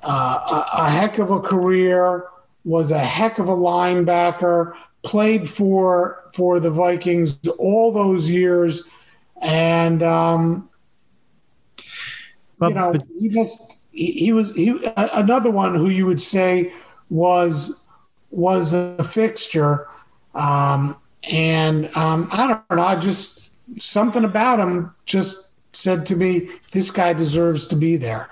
uh, 0.03 0.65
a, 0.75 0.83
a 0.83 0.91
heck 0.91 1.19
of 1.19 1.31
a 1.31 1.41
career 1.41 2.25
was 2.65 2.91
a 2.91 2.99
heck 2.99 3.39
of 3.39 3.49
a 3.49 3.55
linebacker, 3.55 4.75
played 5.05 5.49
for 5.49 6.25
for 6.35 6.59
the 6.59 6.71
Vikings 6.71 7.39
all 7.59 7.93
those 7.93 8.29
years, 8.29 8.91
and 9.41 10.03
um, 10.03 10.69
you 12.63 12.75
know 12.75 12.93
but, 12.93 13.05
he 13.21 13.29
just 13.29 13.79
he, 13.93 14.11
he 14.13 14.33
was 14.33 14.55
he 14.57 14.77
another 14.97 15.51
one 15.51 15.77
who 15.77 15.89
you 15.89 16.07
would 16.07 16.21
say 16.21 16.73
was 17.11 17.87
was 18.31 18.75
a 18.75 19.03
fixture, 19.05 19.89
um, 20.37 20.97
and 21.25 21.95
um, 21.97 22.29
I 22.31 22.47
don't 22.47 22.71
know, 22.71 22.85
I 22.85 22.97
just 22.97 23.55
something 23.83 24.25
about 24.25 24.61
him 24.61 24.95
just 25.07 25.51
said 25.75 26.07
to 26.07 26.17
me, 26.17 26.49
this 26.73 26.91
guy 26.91 27.13
deserves 27.13 27.67
to 27.69 27.77
be 27.77 27.97
there. 27.97 28.31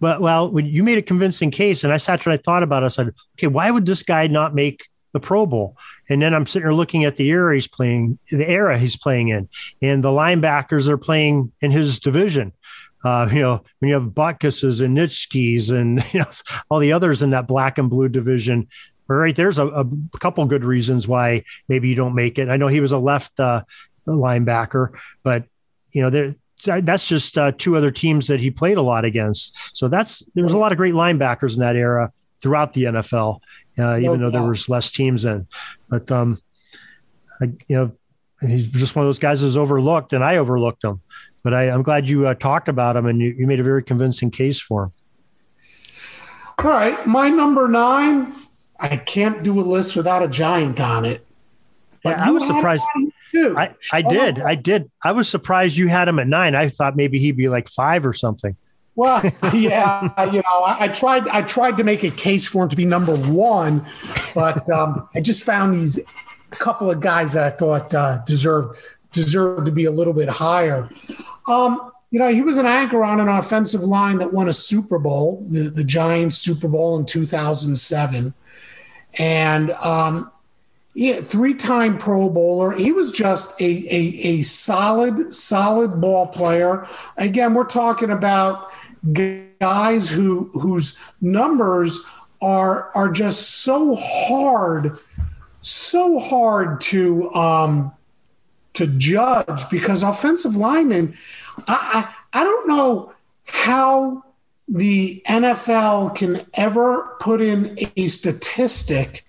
But 0.00 0.20
well, 0.20 0.58
you 0.60 0.82
made 0.82 0.98
a 0.98 1.02
convincing 1.02 1.50
case, 1.50 1.82
and 1.82 1.92
I 1.92 1.96
sat 1.96 2.22
there 2.22 2.32
and 2.32 2.38
I 2.38 2.42
thought 2.42 2.62
about 2.62 2.82
it, 2.82 2.86
I 2.86 2.88
said, 2.88 3.14
okay, 3.36 3.46
why 3.46 3.70
would 3.70 3.86
this 3.86 4.02
guy 4.02 4.26
not 4.26 4.54
make 4.54 4.86
the 5.12 5.20
Pro 5.20 5.46
Bowl? 5.46 5.76
And 6.08 6.20
then 6.20 6.34
I'm 6.34 6.46
sitting 6.46 6.66
here 6.66 6.74
looking 6.74 7.04
at 7.04 7.16
the 7.16 7.28
era 7.28 7.54
he's 7.54 7.66
playing, 7.66 8.18
the 8.30 8.48
era 8.48 8.78
he's 8.78 8.96
playing 8.96 9.28
in, 9.28 9.48
and 9.80 10.04
the 10.04 10.10
linebackers 10.10 10.88
are 10.88 10.98
playing 10.98 11.52
in 11.60 11.70
his 11.70 11.98
division. 11.98 12.52
Uh, 13.04 13.28
you 13.32 13.40
know, 13.40 13.62
when 13.78 13.88
you 13.88 13.94
have 13.94 14.10
Butkuses 14.10 14.84
and 14.84 14.96
Nitschkes 14.96 15.70
and 15.72 16.04
you 16.12 16.20
know 16.20 16.26
all 16.68 16.78
the 16.78 16.92
others 16.92 17.22
in 17.22 17.30
that 17.30 17.46
black 17.46 17.78
and 17.78 17.88
blue 17.88 18.08
division, 18.08 18.68
right 19.14 19.36
there's 19.36 19.58
a, 19.58 19.66
a 19.66 19.86
couple 20.18 20.44
good 20.46 20.64
reasons 20.64 21.06
why 21.06 21.44
maybe 21.68 21.88
you 21.88 21.94
don't 21.94 22.14
make 22.14 22.38
it. 22.38 22.48
I 22.48 22.56
know 22.56 22.66
he 22.66 22.80
was 22.80 22.92
a 22.92 22.98
left 22.98 23.38
uh, 23.38 23.62
linebacker, 24.06 24.98
but 25.22 25.44
you 25.92 26.02
know 26.02 26.10
there 26.10 26.34
that's 26.64 27.06
just 27.06 27.36
uh, 27.36 27.52
two 27.56 27.76
other 27.76 27.90
teams 27.90 28.26
that 28.28 28.40
he 28.40 28.50
played 28.50 28.78
a 28.78 28.82
lot 28.82 29.04
against. 29.04 29.56
So 29.76 29.88
that's 29.88 30.24
there 30.34 30.44
was 30.44 30.52
a 30.52 30.58
lot 30.58 30.72
of 30.72 30.78
great 30.78 30.94
linebackers 30.94 31.54
in 31.54 31.60
that 31.60 31.76
era 31.76 32.12
throughout 32.42 32.72
the 32.72 32.84
NFL, 32.84 33.40
uh, 33.78 33.98
even 33.98 34.20
though 34.20 34.30
there 34.30 34.42
was 34.42 34.68
less 34.68 34.90
teams 34.90 35.24
in. 35.24 35.46
But 35.88 36.10
um, 36.10 36.40
I, 37.40 37.46
you 37.68 37.76
know, 37.76 37.92
he's 38.40 38.68
just 38.68 38.96
one 38.96 39.04
of 39.04 39.08
those 39.08 39.18
guys 39.18 39.40
who's 39.40 39.56
overlooked, 39.56 40.12
and 40.12 40.24
I 40.24 40.36
overlooked 40.36 40.84
him. 40.84 41.00
But 41.44 41.54
I, 41.54 41.68
am 41.68 41.82
glad 41.82 42.08
you 42.08 42.26
uh, 42.26 42.34
talked 42.34 42.68
about 42.68 42.96
him 42.96 43.06
and 43.06 43.20
you, 43.20 43.34
you 43.38 43.46
made 43.46 43.60
a 43.60 43.62
very 43.62 43.82
convincing 43.82 44.32
case 44.32 44.60
for 44.60 44.84
him. 44.84 44.90
All 46.58 46.70
right, 46.70 47.06
my 47.06 47.28
number 47.28 47.68
nine. 47.68 48.32
I 48.78 48.96
can't 48.96 49.42
do 49.42 49.58
a 49.60 49.62
list 49.62 49.96
without 49.96 50.22
a 50.22 50.28
giant 50.28 50.80
on 50.80 51.04
it. 51.04 51.26
But 52.02 52.16
yeah, 52.16 52.28
I 52.28 52.30
was 52.30 52.46
surprised. 52.46 52.84
I, 53.34 53.74
I 53.92 54.02
did. 54.02 54.40
I 54.40 54.54
did. 54.54 54.90
I 55.02 55.12
was 55.12 55.28
surprised 55.28 55.76
you 55.76 55.88
had 55.88 56.08
him 56.08 56.18
at 56.18 56.26
nine. 56.26 56.54
I 56.54 56.68
thought 56.68 56.96
maybe 56.96 57.18
he'd 57.18 57.36
be 57.36 57.48
like 57.48 57.68
five 57.68 58.06
or 58.06 58.12
something. 58.12 58.56
Well, 58.94 59.22
yeah, 59.52 60.24
you 60.32 60.40
know, 60.40 60.62
I, 60.64 60.84
I, 60.84 60.88
tried. 60.88 61.28
I 61.28 61.42
tried 61.42 61.76
to 61.76 61.84
make 61.84 62.02
a 62.02 62.10
case 62.10 62.46
for 62.46 62.62
him 62.62 62.70
to 62.70 62.76
be 62.76 62.86
number 62.86 63.14
one, 63.14 63.84
but 64.34 64.68
um, 64.70 65.08
I 65.14 65.20
just 65.20 65.44
found 65.44 65.74
these 65.74 66.02
couple 66.50 66.90
of 66.90 67.00
guys 67.00 67.34
that 67.34 67.44
I 67.44 67.50
thought 67.50 67.92
uh, 67.92 68.18
deserved 68.24 68.78
deserved 69.12 69.66
to 69.66 69.72
be 69.72 69.84
a 69.84 69.90
little 69.90 70.12
bit 70.12 70.28
higher. 70.28 70.88
Um, 71.48 71.90
you 72.10 72.18
know, 72.18 72.28
he 72.28 72.42
was 72.42 72.56
an 72.56 72.66
anchor 72.66 73.02
on 73.04 73.20
an 73.20 73.28
offensive 73.28 73.82
line 73.82 74.18
that 74.18 74.32
won 74.32 74.48
a 74.48 74.52
Super 74.52 74.98
Bowl, 74.98 75.44
the, 75.50 75.68
the 75.70 75.84
Giants 75.84 76.36
Super 76.36 76.68
Bowl 76.68 76.98
in 76.98 77.04
2007. 77.04 78.32
And 79.18 79.72
um, 79.72 80.30
three-time 80.96 81.98
Pro 81.98 82.28
Bowler. 82.28 82.72
He 82.72 82.92
was 82.92 83.10
just 83.10 83.60
a, 83.60 83.64
a, 83.64 84.00
a 84.28 84.42
solid, 84.42 85.32
solid 85.32 86.00
ball 86.00 86.26
player. 86.26 86.86
Again, 87.16 87.54
we're 87.54 87.64
talking 87.64 88.10
about 88.10 88.70
guys 89.12 90.08
who 90.08 90.50
whose 90.52 90.98
numbers 91.20 92.04
are 92.40 92.90
are 92.94 93.10
just 93.10 93.62
so 93.62 93.94
hard, 93.94 94.98
so 95.60 96.18
hard 96.18 96.80
to 96.80 97.32
um, 97.34 97.92
to 98.74 98.86
judge 98.86 99.68
because 99.70 100.02
offensive 100.02 100.56
linemen. 100.56 101.16
I, 101.66 102.08
I, 102.32 102.40
I 102.40 102.44
don't 102.44 102.68
know 102.68 103.12
how 103.44 104.24
the 104.68 105.22
NFL 105.26 106.14
can 106.14 106.44
ever 106.54 107.16
put 107.20 107.40
in 107.40 107.78
a 107.96 108.08
statistic 108.08 109.24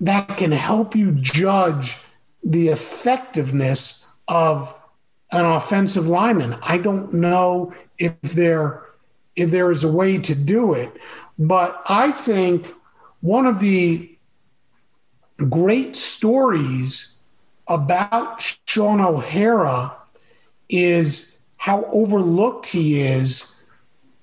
that 0.00 0.36
can 0.36 0.52
help 0.52 0.94
you 0.96 1.12
judge 1.12 1.96
the 2.42 2.68
effectiveness 2.68 4.14
of 4.28 4.74
an 5.32 5.44
offensive 5.44 6.08
lineman. 6.08 6.56
I 6.62 6.78
don't 6.78 7.12
know 7.12 7.74
if 7.98 8.20
there 8.22 8.82
if 9.36 9.50
there 9.50 9.72
is 9.72 9.82
a 9.82 9.90
way 9.90 10.16
to 10.16 10.34
do 10.34 10.74
it, 10.74 10.92
but 11.38 11.82
I 11.86 12.12
think 12.12 12.72
one 13.20 13.46
of 13.46 13.58
the 13.58 14.16
great 15.48 15.96
stories 15.96 17.18
about 17.66 18.40
Shaun 18.66 19.00
O'Hara 19.00 19.96
is 20.68 21.33
how 21.64 21.84
overlooked 21.92 22.66
he 22.66 23.00
is 23.00 23.62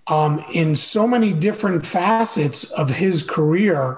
um, 0.05 0.45
in 0.53 0.75
so 0.75 1.07
many 1.07 1.33
different 1.33 1.83
facets 1.83 2.69
of 2.73 2.91
his 2.91 3.23
career, 3.23 3.97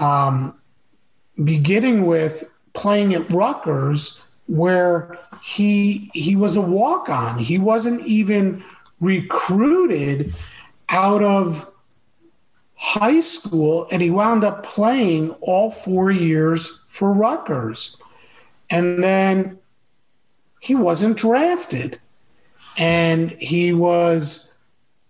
um, 0.00 0.58
beginning 1.44 2.06
with 2.06 2.50
playing 2.72 3.12
at 3.12 3.30
Rutgers, 3.30 4.24
where 4.46 5.18
he 5.42 6.10
he 6.14 6.36
was 6.36 6.56
a 6.56 6.62
walk 6.62 7.10
on. 7.10 7.38
He 7.38 7.58
wasn't 7.58 8.00
even 8.06 8.64
recruited 8.98 10.32
out 10.88 11.22
of 11.22 11.70
high 12.76 13.20
school, 13.20 13.86
and 13.92 14.00
he 14.00 14.08
wound 14.08 14.42
up 14.42 14.62
playing 14.62 15.32
all 15.42 15.70
four 15.70 16.10
years 16.10 16.80
for 16.88 17.12
Rutgers. 17.12 17.98
And 18.70 19.04
then 19.04 19.58
he 20.60 20.74
wasn't 20.74 21.18
drafted. 21.18 22.00
And 22.78 23.32
he 23.32 23.72
was 23.72 24.56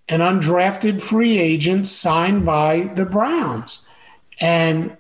an 0.09 0.21
undrafted 0.21 1.03
free 1.03 1.39
agent 1.39 1.87
signed 1.87 2.47
by 2.47 2.91
the 2.95 3.05
Browns. 3.05 3.87
And 4.41 4.97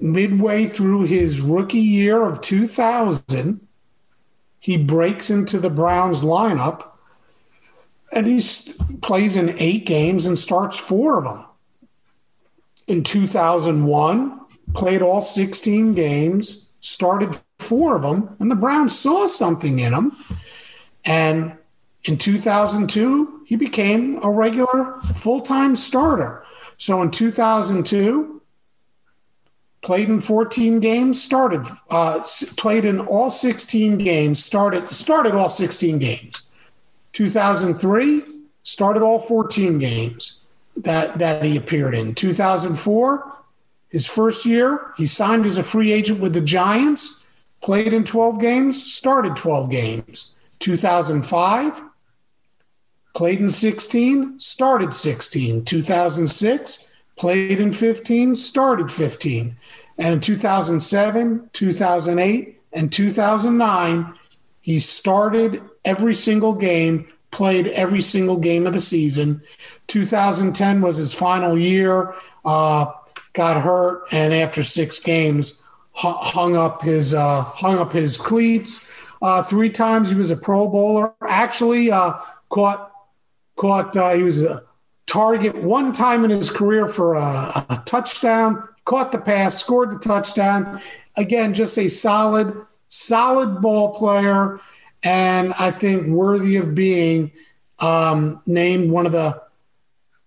midway 0.00 0.66
through 0.66 1.04
his 1.04 1.40
rookie 1.40 1.78
year 1.78 2.24
of 2.26 2.40
2000, 2.40 3.66
he 4.58 4.76
breaks 4.76 5.30
into 5.30 5.58
the 5.58 5.70
Browns 5.70 6.22
lineup 6.22 6.90
and 8.12 8.26
he 8.26 8.42
plays 9.02 9.36
in 9.36 9.54
eight 9.58 9.86
games 9.86 10.26
and 10.26 10.38
starts 10.38 10.76
four 10.76 11.18
of 11.18 11.24
them. 11.24 11.44
In 12.86 13.04
2001, 13.04 14.40
played 14.74 15.02
all 15.02 15.20
16 15.20 15.94
games, 15.94 16.72
started 16.80 17.38
four 17.58 17.96
of 17.96 18.02
them, 18.02 18.36
and 18.40 18.50
the 18.50 18.56
Browns 18.56 18.98
saw 18.98 19.26
something 19.26 19.78
in 19.78 19.92
him. 19.92 20.12
And 21.04 21.56
in 22.04 22.18
2002, 22.18 23.42
he 23.46 23.56
became 23.56 24.22
a 24.22 24.30
regular 24.30 24.96
full 25.14 25.40
time 25.40 25.76
starter. 25.76 26.44
So 26.76 27.02
in 27.02 27.10
2002, 27.10 28.40
played 29.82 30.08
in 30.08 30.20
14 30.20 30.80
games, 30.80 31.22
started, 31.22 31.66
uh, 31.90 32.24
played 32.56 32.84
in 32.84 33.00
all 33.00 33.30
16 33.30 33.98
games, 33.98 34.42
started, 34.44 34.92
started 34.94 35.34
all 35.34 35.48
16 35.48 35.98
games. 35.98 36.42
2003, 37.12 38.22
started 38.62 39.02
all 39.02 39.18
14 39.18 39.78
games 39.78 40.46
that, 40.76 41.18
that 41.18 41.44
he 41.44 41.56
appeared 41.56 41.94
in. 41.94 42.14
2004, 42.14 43.36
his 43.88 44.06
first 44.06 44.46
year, 44.46 44.92
he 44.96 45.06
signed 45.06 45.44
as 45.44 45.58
a 45.58 45.62
free 45.62 45.92
agent 45.92 46.20
with 46.20 46.32
the 46.32 46.40
Giants, 46.40 47.26
played 47.60 47.92
in 47.92 48.04
12 48.04 48.40
games, 48.40 48.92
started 48.92 49.36
12 49.36 49.70
games. 49.70 50.36
2005, 50.60 51.82
played 53.14 53.40
in 53.40 53.48
16, 53.48 54.38
started 54.38 54.94
16. 54.94 55.64
2006, 55.64 56.96
played 57.16 57.60
in 57.60 57.72
15, 57.72 58.34
started 58.34 58.90
15. 58.90 59.56
And 59.98 60.14
in 60.14 60.20
2007, 60.20 61.50
2008, 61.52 62.60
and 62.72 62.92
2009, 62.92 64.14
he 64.60 64.78
started 64.78 65.62
every 65.84 66.14
single 66.14 66.54
game, 66.54 67.06
played 67.30 67.66
every 67.68 68.00
single 68.00 68.36
game 68.36 68.66
of 68.66 68.72
the 68.72 68.78
season. 68.78 69.42
2010 69.88 70.80
was 70.80 70.96
his 70.96 71.12
final 71.12 71.58
year, 71.58 72.14
uh, 72.44 72.92
got 73.32 73.62
hurt, 73.62 74.04
and 74.12 74.32
after 74.32 74.62
six 74.62 75.00
games, 75.00 75.62
hung 75.92 76.56
up 76.56 76.82
his 76.82 77.12
uh, 77.12 77.42
hung 77.42 77.78
up 77.78 77.92
his 77.92 78.16
cleats. 78.16 78.90
Uh, 79.22 79.42
three 79.42 79.70
times 79.70 80.10
he 80.10 80.16
was 80.16 80.30
a 80.30 80.36
Pro 80.36 80.68
Bowler. 80.68 81.12
Actually, 81.26 81.90
uh, 81.90 82.14
caught 82.48 82.92
caught. 83.56 83.96
Uh, 83.96 84.14
he 84.14 84.22
was 84.22 84.42
a 84.42 84.62
target 85.06 85.56
one 85.56 85.92
time 85.92 86.24
in 86.24 86.30
his 86.30 86.50
career 86.50 86.86
for 86.86 87.14
a, 87.14 87.66
a 87.68 87.82
touchdown. 87.84 88.66
Caught 88.84 89.12
the 89.12 89.18
pass, 89.18 89.58
scored 89.58 89.92
the 89.92 89.98
touchdown. 89.98 90.80
Again, 91.16 91.52
just 91.54 91.76
a 91.78 91.88
solid, 91.88 92.56
solid 92.88 93.60
ball 93.60 93.94
player, 93.94 94.58
and 95.02 95.52
I 95.58 95.70
think 95.70 96.06
worthy 96.06 96.56
of 96.56 96.74
being 96.74 97.30
um, 97.78 98.40
named 98.46 98.90
one 98.90 99.06
of 99.06 99.12
the 99.12 99.42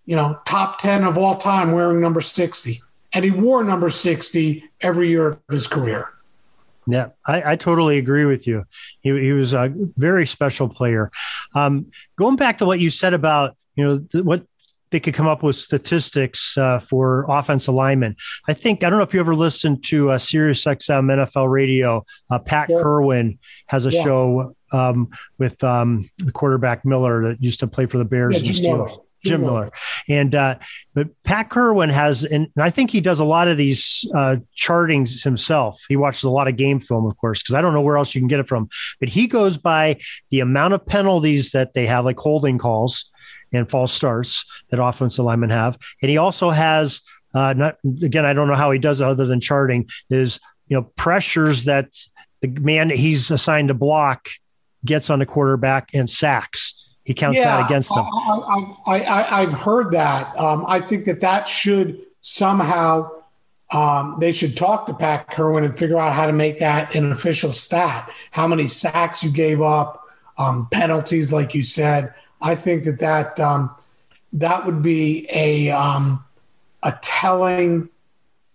you 0.05 0.15
know 0.15 0.39
top 0.45 0.79
ten 0.79 1.03
of 1.03 1.17
all 1.17 1.37
time 1.37 1.71
wearing 1.71 1.99
number 1.99 2.21
sixty. 2.21 2.81
And 3.15 3.25
he 3.25 3.31
wore 3.31 3.63
number 3.63 3.89
sixty 3.89 4.69
every 4.81 5.09
year 5.09 5.27
of 5.27 5.39
his 5.49 5.67
career. 5.67 6.09
Yeah, 6.87 7.09
I, 7.25 7.53
I, 7.53 7.55
totally 7.55 7.97
agree 7.97 8.25
with 8.25 8.45
you. 8.45 8.65
He, 9.01 9.09
he 9.09 9.31
was 9.31 9.53
a 9.53 9.71
very 9.95 10.25
special 10.25 10.67
player. 10.67 11.11
Um, 11.55 11.91
going 12.17 12.35
back 12.35 12.57
to 12.57 12.65
what 12.65 12.79
you 12.79 12.89
said 12.89 13.13
about 13.13 13.55
you 13.75 13.85
know 13.85 13.99
th- 13.99 14.23
what 14.23 14.45
they 14.93 14.99
could 14.99 15.15
come 15.15 15.27
up 15.27 15.41
with 15.41 15.55
statistics 15.55 16.55
uh, 16.57 16.79
for 16.79 17.25
offense 17.27 17.67
alignment. 17.67 18.15
I 18.47 18.53
think 18.53 18.83
I 18.83 18.89
don't 18.89 18.99
know 18.99 19.03
if 19.03 19.13
you 19.13 19.19
ever 19.19 19.35
listened 19.35 19.83
to 19.85 20.11
uh, 20.11 20.17
Sirius 20.19 20.63
XM 20.63 21.05
NFL 21.11 21.49
Radio. 21.49 22.05
Uh, 22.29 22.39
Pat 22.39 22.69
yeah. 22.69 22.77
Kirwan 22.77 23.39
has 23.65 23.85
a 23.85 23.91
yeah. 23.91 24.03
show 24.03 24.55
um, 24.71 25.09
with 25.39 25.63
um, 25.63 26.07
the 26.19 26.31
quarterback 26.31 26.85
Miller 26.85 27.29
that 27.29 27.41
used 27.41 27.59
to 27.61 27.67
play 27.67 27.87
for 27.87 27.97
the 27.97 28.05
Bears 28.05 28.35
yeah, 28.35 28.39
and 28.39 28.87
Steelers. 28.87 29.02
Jim 29.23 29.41
Miller. 29.41 29.71
And 30.07 30.35
uh, 30.35 30.57
but 30.93 31.09
Pat 31.23 31.49
Kirwan 31.49 31.89
has, 31.89 32.23
and 32.23 32.47
I 32.57 32.69
think 32.69 32.91
he 32.91 33.01
does 33.01 33.19
a 33.19 33.23
lot 33.23 33.47
of 33.47 33.57
these 33.57 34.09
uh, 34.15 34.37
chartings 34.57 35.23
himself. 35.23 35.83
He 35.87 35.95
watches 35.95 36.23
a 36.23 36.29
lot 36.29 36.47
of 36.47 36.57
game 36.57 36.79
film, 36.79 37.05
of 37.05 37.17
course, 37.17 37.41
because 37.41 37.55
I 37.55 37.61
don't 37.61 37.73
know 37.73 37.81
where 37.81 37.97
else 37.97 38.13
you 38.13 38.21
can 38.21 38.27
get 38.27 38.39
it 38.39 38.47
from. 38.47 38.69
But 38.99 39.09
he 39.09 39.27
goes 39.27 39.57
by 39.57 39.99
the 40.29 40.41
amount 40.41 40.73
of 40.73 40.85
penalties 40.85 41.51
that 41.51 41.73
they 41.73 41.85
have, 41.87 42.05
like 42.05 42.19
holding 42.19 42.57
calls 42.57 43.11
and 43.51 43.69
false 43.69 43.93
starts 43.93 44.45
that 44.69 44.83
offensive 44.83 45.25
linemen 45.25 45.49
have, 45.49 45.77
and 46.01 46.09
he 46.09 46.17
also 46.17 46.49
has. 46.49 47.01
Uh, 47.35 47.51
not 47.51 47.77
again, 48.03 48.25
I 48.25 48.33
don't 48.33 48.47
know 48.47 48.53
how 48.53 48.69
he 48.69 48.77
does 48.77 49.01
it 49.01 49.07
other 49.07 49.25
than 49.25 49.39
charting. 49.39 49.89
Is 50.11 50.39
you 50.67 50.77
know 50.77 50.83
pressures 50.95 51.63
that 51.63 51.87
the 52.41 52.47
man 52.47 52.89
that 52.89 52.97
he's 52.97 53.31
assigned 53.31 53.69
to 53.69 53.73
block 53.73 54.29
gets 54.85 55.09
on 55.09 55.19
the 55.19 55.25
quarterback 55.25 55.89
and 55.93 56.09
sacks. 56.09 56.82
He 57.03 57.13
counts 57.13 57.37
yeah, 57.37 57.57
that 57.57 57.65
against 57.65 57.93
them. 57.93 58.05
I, 58.87 59.45
have 59.45 59.53
heard 59.53 59.91
that. 59.91 60.37
Um, 60.39 60.65
I 60.67 60.79
think 60.79 61.05
that 61.05 61.19
that 61.21 61.47
should 61.47 61.99
somehow 62.21 63.11
um, 63.71 64.17
they 64.19 64.31
should 64.31 64.55
talk 64.55 64.85
to 64.85 64.93
Pat 64.93 65.29
Kirwan 65.31 65.65
and 65.65 65.77
figure 65.77 65.97
out 65.97 66.13
how 66.13 66.27
to 66.27 66.33
make 66.33 66.59
that 66.59 66.95
an 66.95 67.11
official 67.11 67.51
stat. 67.51 68.09
How 68.31 68.47
many 68.47 68.67
sacks 68.67 69.23
you 69.23 69.31
gave 69.31 69.61
up, 69.61 70.07
um, 70.37 70.67
penalties, 70.71 71.33
like 71.33 71.53
you 71.53 71.63
said. 71.63 72.13
I 72.41 72.55
think 72.55 72.83
that 72.83 72.99
that 72.99 73.39
um, 73.39 73.75
that 74.33 74.65
would 74.65 74.81
be 74.81 75.27
a 75.33 75.71
um, 75.71 76.23
a 76.83 76.97
telling 77.01 77.89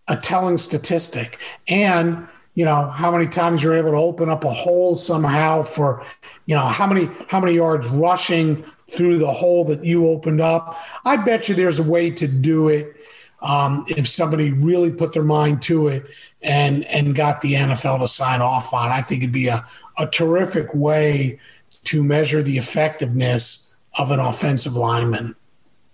a 0.07 0.17
telling 0.17 0.57
statistic, 0.57 1.39
and 1.67 2.29
you 2.59 2.65
know 2.65 2.89
how 2.89 3.13
many 3.13 3.29
times 3.29 3.63
you're 3.63 3.77
able 3.77 3.93
to 3.93 3.97
open 3.97 4.29
up 4.29 4.43
a 4.43 4.53
hole 4.53 4.97
somehow 4.97 5.63
for 5.63 6.05
you 6.47 6.57
know 6.57 6.67
how 6.67 6.89
many 6.89 7.09
how 7.29 7.39
many 7.39 7.55
yards 7.55 7.89
rushing 7.89 8.65
through 8.91 9.19
the 9.19 9.33
hole 9.33 9.65
that 9.67 9.85
you 9.85 10.09
opened 10.09 10.41
up. 10.41 10.77
I 11.05 11.19
bet 11.19 11.49
you 11.49 11.55
there's 11.55 11.79
a 11.79 11.89
way 11.89 12.11
to 12.11 12.27
do 12.27 12.67
it 12.67 12.97
um, 13.43 13.85
if 13.87 14.09
somebody 14.09 14.51
really 14.51 14.91
put 14.91 15.13
their 15.13 15.23
mind 15.23 15.63
to 15.63 15.87
it 15.87 16.07
and 16.43 16.85
and 16.87 17.15
got 17.15 17.43
the 17.43 17.55
NFL 17.55 18.01
to 18.01 18.09
sign 18.09 18.41
off 18.41 18.75
on. 18.75 18.91
I 18.91 19.03
think 19.03 19.23
it'd 19.23 19.33
be 19.33 19.47
a, 19.47 19.65
a 19.97 20.09
terrific 20.09 20.75
way 20.75 21.39
to 21.85 22.03
measure 22.03 22.43
the 22.43 22.59
effectiveness 22.59 23.77
of 23.97 24.11
an 24.11 24.19
offensive 24.19 24.75
lineman. 24.75 25.37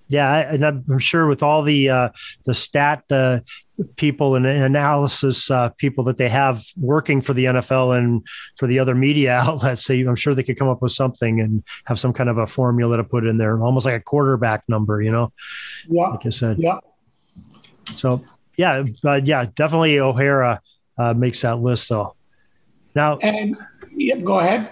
Yeah, 0.08 0.52
and 0.52 0.64
I'm 0.64 0.98
sure 0.98 1.26
with 1.26 1.42
all 1.42 1.62
the 1.62 1.88
uh, 1.88 2.08
the 2.44 2.54
stat 2.54 3.04
uh, 3.10 3.40
people 3.96 4.34
and 4.34 4.46
analysis 4.46 5.50
uh, 5.50 5.70
people 5.70 6.04
that 6.04 6.18
they 6.18 6.28
have 6.28 6.62
working 6.76 7.20
for 7.20 7.32
the 7.32 7.46
NFL 7.46 7.96
and 7.96 8.22
for 8.58 8.66
the 8.66 8.78
other 8.78 8.94
media 8.94 9.32
outlets, 9.44 9.88
I'm 9.88 10.14
sure 10.16 10.34
they 10.34 10.42
could 10.42 10.58
come 10.58 10.68
up 10.68 10.82
with 10.82 10.92
something 10.92 11.40
and 11.40 11.64
have 11.86 11.98
some 11.98 12.12
kind 12.12 12.28
of 12.28 12.38
a 12.38 12.46
formula 12.46 12.98
to 12.98 13.04
put 13.04 13.26
in 13.26 13.38
there, 13.38 13.60
almost 13.62 13.86
like 13.86 13.94
a 13.94 14.04
quarterback 14.04 14.64
number, 14.68 15.00
you 15.00 15.10
know. 15.10 15.32
Yeah, 15.88 16.08
like 16.08 16.26
I 16.26 16.30
said. 16.30 16.58
Yeah. 16.58 16.78
So 17.96 18.24
yeah, 18.56 18.84
but 19.02 19.26
yeah, 19.26 19.46
definitely 19.54 19.98
O'Hara 19.98 20.60
uh, 20.98 21.14
makes 21.14 21.42
that 21.42 21.60
list. 21.60 21.86
So 21.86 22.14
now, 22.94 23.18
and 23.18 23.56
yep, 23.92 24.22
go 24.22 24.38
ahead. 24.38 24.70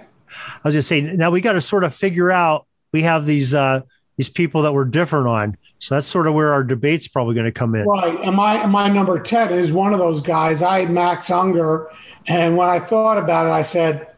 I 0.64 0.68
was 0.68 0.74
just 0.74 0.88
saying. 0.88 1.16
Now 1.16 1.30
we 1.30 1.40
got 1.40 1.52
to 1.52 1.60
sort 1.60 1.84
of 1.84 1.94
figure 1.94 2.30
out. 2.30 2.66
We 2.92 3.02
have 3.02 3.26
these 3.26 3.54
uh, 3.54 3.80
these 4.16 4.28
people 4.28 4.62
that 4.62 4.72
we're 4.72 4.84
different 4.84 5.26
on. 5.26 5.56
So 5.78 5.96
that's 5.96 6.06
sort 6.06 6.26
of 6.26 6.34
where 6.34 6.52
our 6.52 6.62
debate's 6.62 7.08
probably 7.08 7.34
going 7.34 7.46
to 7.46 7.52
come 7.52 7.74
in. 7.74 7.84
Right. 7.84 8.18
And 8.22 8.36
my 8.36 8.66
my 8.66 8.88
number 8.88 9.18
ten 9.18 9.52
is 9.52 9.72
one 9.72 9.92
of 9.92 9.98
those 9.98 10.22
guys. 10.22 10.62
I 10.62 10.80
had 10.80 10.90
Max 10.90 11.30
Unger, 11.30 11.88
and 12.28 12.56
when 12.56 12.68
I 12.68 12.78
thought 12.78 13.18
about 13.18 13.46
it, 13.46 13.50
I 13.50 13.62
said, 13.62 14.08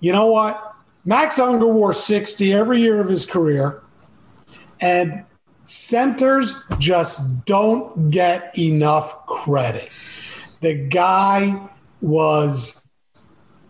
you 0.00 0.12
know 0.12 0.26
what? 0.26 0.74
Max 1.04 1.38
Unger 1.38 1.68
wore 1.68 1.92
sixty 1.92 2.52
every 2.52 2.80
year 2.80 3.00
of 3.00 3.08
his 3.08 3.24
career, 3.24 3.82
and 4.80 5.24
centers 5.64 6.60
just 6.78 7.44
don't 7.44 8.10
get 8.10 8.58
enough 8.58 9.26
credit. 9.26 9.90
The 10.60 10.74
guy 10.88 11.68
was 12.00 12.84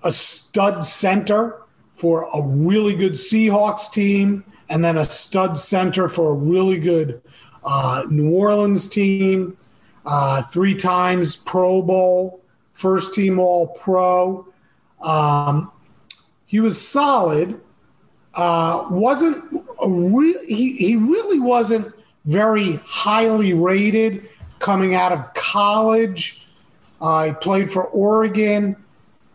a 0.02 0.10
stud 0.12 0.84
center 0.84 1.60
for 1.92 2.28
a 2.34 2.42
really 2.66 2.94
good 2.96 3.12
Seahawks 3.12 3.92
team, 3.92 4.44
and 4.70 4.84
then 4.84 4.98
a 4.98 5.04
stud 5.04 5.56
center 5.56 6.08
for 6.08 6.32
a 6.32 6.34
really 6.34 6.78
good 6.78 7.20
uh, 7.64 8.04
New 8.10 8.32
Orleans 8.32 8.88
team. 8.88 9.56
Uh, 10.06 10.42
three 10.42 10.74
times 10.74 11.36
Pro 11.36 11.80
Bowl, 11.80 12.40
first 12.72 13.14
team 13.14 13.38
All 13.38 13.68
Pro. 13.68 14.46
Um, 15.00 15.70
he 16.46 16.60
was 16.60 16.80
solid. 16.80 17.60
Uh, 18.34 18.86
wasn't 18.90 19.44
a 19.82 19.88
re- 19.88 20.44
he, 20.46 20.76
he 20.76 20.96
really 20.96 21.40
wasn't 21.40 21.94
very 22.24 22.80
highly 22.84 23.54
rated 23.54 24.28
coming 24.58 24.94
out 24.94 25.12
of 25.12 25.32
college. 25.34 26.46
Uh, 27.00 27.26
he 27.26 27.32
played 27.32 27.70
for 27.70 27.84
Oregon, 27.86 28.76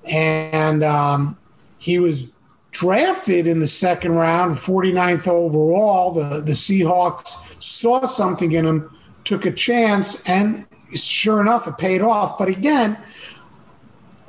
and 0.05 0.84
um, 0.84 1.38
he 1.77 1.99
was 1.99 2.36
drafted 2.72 3.47
in 3.47 3.59
the 3.59 3.67
second 3.67 4.15
round, 4.15 4.55
49th 4.55 5.28
overall. 5.28 6.11
The, 6.11 6.41
the 6.41 6.51
Seahawks 6.51 7.61
saw 7.61 8.05
something 8.05 8.51
in 8.51 8.65
him, 8.65 8.95
took 9.24 9.45
a 9.45 9.51
chance, 9.51 10.28
and 10.28 10.65
sure 10.93 11.41
enough, 11.41 11.67
it 11.67 11.78
paid 11.78 12.01
off. 12.01 12.38
But 12.38 12.49
again, 12.49 12.97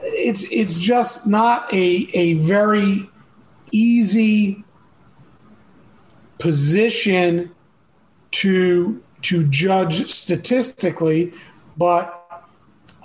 it's 0.02 0.50
it's 0.50 0.78
just 0.78 1.26
not 1.26 1.72
a 1.72 2.08
a 2.14 2.34
very 2.34 3.08
easy 3.72 4.64
position 6.38 7.54
to 8.30 9.02
to 9.22 9.46
judge 9.48 10.10
statistically, 10.10 11.32
but 11.76 12.16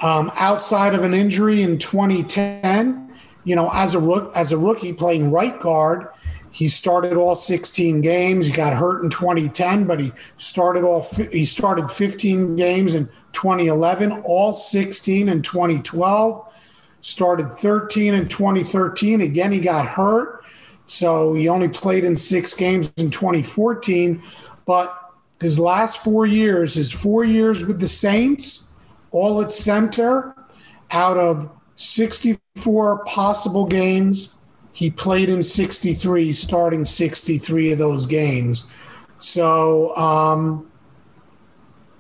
um, 0.02 0.32
outside 0.36 0.94
of 0.94 1.04
an 1.04 1.14
injury 1.14 1.62
in 1.62 1.78
2010, 1.78 3.05
you 3.46 3.56
know, 3.56 3.70
as 3.74 3.96
a 3.96 4.32
as 4.36 4.52
a 4.52 4.58
rookie 4.58 4.92
playing 4.92 5.32
right 5.32 5.58
guard, 5.60 6.08
he 6.52 6.68
started 6.68 7.14
all 7.14 7.36
16 7.36 8.02
games. 8.02 8.48
He 8.48 8.54
got 8.54 8.74
hurt 8.74 9.04
in 9.04 9.10
2010, 9.10 9.86
but 9.86 10.00
he 10.00 10.12
started 10.38 10.84
all 10.84 11.02
he 11.32 11.46
started 11.46 11.90
15 11.90 12.56
games 12.56 12.96
in 12.96 13.08
2011, 13.34 14.12
all 14.24 14.54
16 14.54 15.30
in 15.30 15.42
2012. 15.42 16.54
Started 17.02 17.52
13 17.60 18.16
in 18.16 18.28
2013. 18.28 19.22
Again, 19.22 19.52
he 19.52 19.60
got 19.60 19.86
hurt, 19.86 20.44
so 20.88 21.36
he 21.36 21.48
only 21.48 21.70
played 21.70 22.04
in 22.04 22.16
six 22.16 22.56
games 22.56 22.92
in 22.98 23.12
2014. 23.12 24.24
But 24.66 24.98
his 25.40 25.60
last 25.60 26.04
four 26.04 26.26
years, 26.26 26.74
his 26.74 26.92
four 26.92 27.24
years 27.24 27.66
with 27.68 27.80
the 27.80 27.88
Saints, 27.88 28.74
all 29.12 29.42
at 29.42 29.52
center, 29.52 30.36
out 30.90 31.18
of 31.18 31.52
64 31.76 33.04
possible 33.06 33.66
games. 33.66 34.38
He 34.72 34.90
played 34.90 35.30
in 35.30 35.42
63, 35.42 36.34
starting 36.34 36.86
63 36.86 37.74
of 37.74 37.78
those 37.78 38.06
games. 38.06 38.74
So, 39.20 39.96
um, 39.96 40.70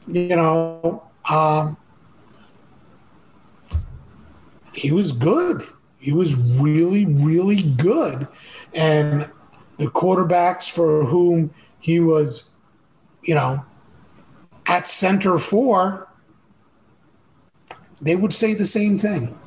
you 0.07 0.35
know, 0.35 1.03
um, 1.29 1.77
he 4.73 4.91
was 4.91 5.11
good. 5.11 5.63
He 5.97 6.11
was 6.11 6.59
really, 6.59 7.05
really 7.05 7.63
good. 7.63 8.27
And 8.73 9.29
the 9.77 9.85
quarterbacks 9.85 10.69
for 10.69 11.05
whom 11.05 11.53
he 11.79 11.99
was, 11.99 12.53
you 13.23 13.35
know, 13.35 13.65
at 14.67 14.87
center 14.87 15.37
for 15.37 16.07
they 18.01 18.15
would 18.15 18.33
say 18.33 18.53
the 18.53 18.65
same 18.65 18.97
thing. 18.97 19.37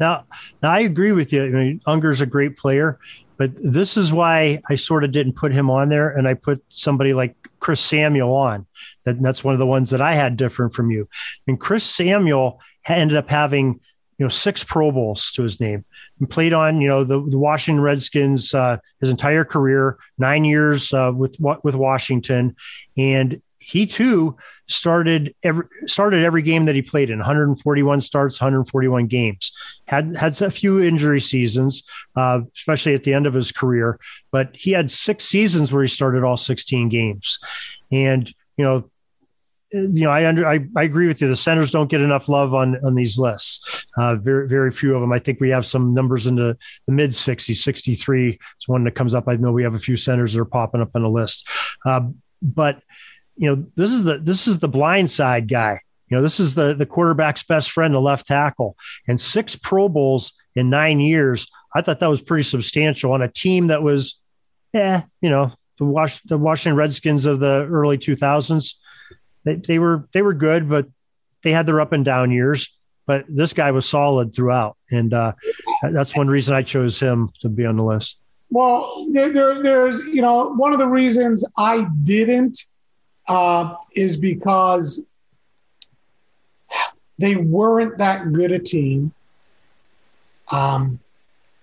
Now, 0.00 0.24
now 0.62 0.70
I 0.70 0.80
agree 0.80 1.12
with 1.12 1.32
you. 1.32 1.44
I 1.44 1.48
mean, 1.48 1.80
Unger's 1.86 2.20
a 2.20 2.26
great 2.26 2.56
player, 2.56 2.98
but 3.36 3.52
this 3.56 3.96
is 3.96 4.12
why 4.12 4.60
I 4.68 4.76
sort 4.76 5.04
of 5.04 5.12
didn't 5.12 5.34
put 5.34 5.52
him 5.52 5.70
on 5.70 5.88
there, 5.88 6.10
and 6.10 6.26
I 6.26 6.34
put 6.34 6.64
somebody 6.68 7.14
like 7.14 7.36
Chris 7.60 7.80
Samuel 7.80 8.34
on. 8.34 8.66
That, 9.04 9.22
that's 9.22 9.44
one 9.44 9.54
of 9.54 9.60
the 9.60 9.66
ones 9.66 9.90
that 9.90 10.00
I 10.00 10.14
had 10.14 10.36
different 10.36 10.74
from 10.74 10.90
you. 10.90 11.08
And 11.46 11.58
Chris 11.58 11.84
Samuel 11.84 12.60
ended 12.86 13.16
up 13.16 13.28
having 13.28 13.80
you 14.18 14.26
know 14.26 14.28
six 14.28 14.62
Pro 14.62 14.92
Bowls 14.92 15.32
to 15.32 15.42
his 15.42 15.58
name 15.60 15.84
and 16.20 16.28
played 16.28 16.52
on 16.52 16.80
you 16.80 16.88
know 16.88 17.02
the, 17.04 17.20
the 17.20 17.38
Washington 17.38 17.82
Redskins 17.82 18.54
uh, 18.54 18.78
his 19.00 19.10
entire 19.10 19.44
career, 19.44 19.98
nine 20.18 20.44
years 20.44 20.92
uh, 20.92 21.12
with 21.14 21.36
with 21.62 21.74
Washington, 21.74 22.54
and 22.96 23.40
he 23.62 23.86
too 23.86 24.36
started 24.68 25.34
every 25.42 25.66
started 25.86 26.24
every 26.24 26.42
game 26.42 26.64
that 26.64 26.74
he 26.74 26.82
played 26.82 27.10
in 27.10 27.18
141 27.18 28.00
starts 28.00 28.40
141 28.40 29.06
games 29.06 29.52
had 29.86 30.16
had 30.16 30.40
a 30.40 30.50
few 30.50 30.80
injury 30.80 31.20
seasons 31.20 31.82
uh, 32.16 32.40
especially 32.56 32.94
at 32.94 33.04
the 33.04 33.12
end 33.12 33.26
of 33.26 33.34
his 33.34 33.52
career 33.52 33.98
but 34.30 34.54
he 34.56 34.72
had 34.72 34.90
six 34.90 35.24
seasons 35.24 35.72
where 35.72 35.82
he 35.82 35.88
started 35.88 36.24
all 36.24 36.36
16 36.36 36.88
games 36.88 37.38
and 37.90 38.32
you 38.56 38.64
know 38.64 38.90
you 39.72 40.04
know, 40.04 40.10
I 40.10 40.26
under 40.26 40.46
I, 40.46 40.60
I 40.76 40.82
agree 40.82 41.06
with 41.06 41.22
you. 41.22 41.28
The 41.28 41.36
centers 41.36 41.70
don't 41.70 41.90
get 41.90 42.00
enough 42.00 42.28
love 42.28 42.52
on 42.52 42.76
on 42.84 42.94
these 42.94 43.18
lists. 43.18 43.84
Uh, 43.96 44.16
very 44.16 44.46
very 44.46 44.70
few 44.70 44.94
of 44.94 45.00
them. 45.00 45.12
I 45.12 45.18
think 45.18 45.40
we 45.40 45.50
have 45.50 45.64
some 45.64 45.94
numbers 45.94 46.26
in 46.26 46.36
the, 46.36 46.56
the 46.86 46.92
mid 46.92 47.10
60s. 47.10 47.56
63 47.56 48.30
is 48.30 48.38
one 48.68 48.84
that 48.84 48.94
comes 48.94 49.14
up. 49.14 49.24
I 49.28 49.36
know 49.36 49.50
we 49.50 49.62
have 49.62 49.74
a 49.74 49.78
few 49.78 49.96
centers 49.96 50.34
that 50.34 50.40
are 50.40 50.44
popping 50.44 50.82
up 50.82 50.90
on 50.94 51.02
the 51.02 51.08
list. 51.08 51.48
Uh, 51.86 52.02
but 52.42 52.82
you 53.36 53.48
know, 53.48 53.66
this 53.76 53.90
is 53.90 54.04
the 54.04 54.18
this 54.18 54.46
is 54.46 54.58
the 54.58 54.68
blind 54.68 55.10
side 55.10 55.48
guy. 55.48 55.80
You 56.08 56.16
know, 56.16 56.22
this 56.22 56.38
is 56.40 56.54
the 56.54 56.74
the 56.74 56.86
quarterback's 56.86 57.42
best 57.44 57.70
friend, 57.70 57.94
the 57.94 58.00
left 58.00 58.26
tackle, 58.26 58.76
and 59.08 59.20
six 59.20 59.56
Pro 59.56 59.88
Bowls 59.88 60.32
in 60.54 60.68
nine 60.70 61.00
years. 61.00 61.46
I 61.74 61.80
thought 61.82 62.00
that 62.00 62.10
was 62.10 62.20
pretty 62.20 62.44
substantial 62.44 63.12
on 63.12 63.22
a 63.22 63.28
team 63.28 63.68
that 63.68 63.82
was, 63.82 64.20
yeah, 64.74 65.04
you 65.22 65.30
know, 65.30 65.52
the, 65.78 65.86
Was- 65.86 66.20
the 66.26 66.36
Washington 66.36 66.76
Redskins 66.76 67.24
of 67.24 67.40
the 67.40 67.66
early 67.70 67.96
2000s. 67.96 68.74
They, 69.44 69.54
they 69.56 69.78
were 69.78 70.06
they 70.12 70.20
were 70.22 70.34
good, 70.34 70.68
but 70.68 70.86
they 71.42 71.50
had 71.52 71.64
their 71.66 71.80
up 71.80 71.92
and 71.92 72.04
down 72.04 72.30
years. 72.30 72.68
but 73.06 73.24
this 73.28 73.52
guy 73.54 73.70
was 73.72 73.86
solid 73.88 74.34
throughout, 74.34 74.76
and 74.90 75.12
uh, 75.14 75.32
that's 75.90 76.14
one 76.14 76.28
reason 76.28 76.54
I 76.54 76.62
chose 76.62 77.00
him 77.00 77.28
to 77.40 77.48
be 77.48 77.64
on 77.64 77.76
the 77.76 77.82
list. 77.82 78.18
Well, 78.50 79.08
there, 79.12 79.32
there, 79.32 79.62
there's 79.62 80.04
you 80.04 80.20
know 80.20 80.52
one 80.54 80.72
of 80.74 80.78
the 80.78 80.86
reasons 80.86 81.42
I 81.56 81.86
didn't 82.04 82.66
uh, 83.28 83.76
is 83.94 84.16
because 84.16 85.02
they 87.18 87.36
weren't 87.36 87.98
that 87.98 88.32
good 88.32 88.52
a 88.52 88.58
team. 88.58 89.12
Um, 90.50 90.98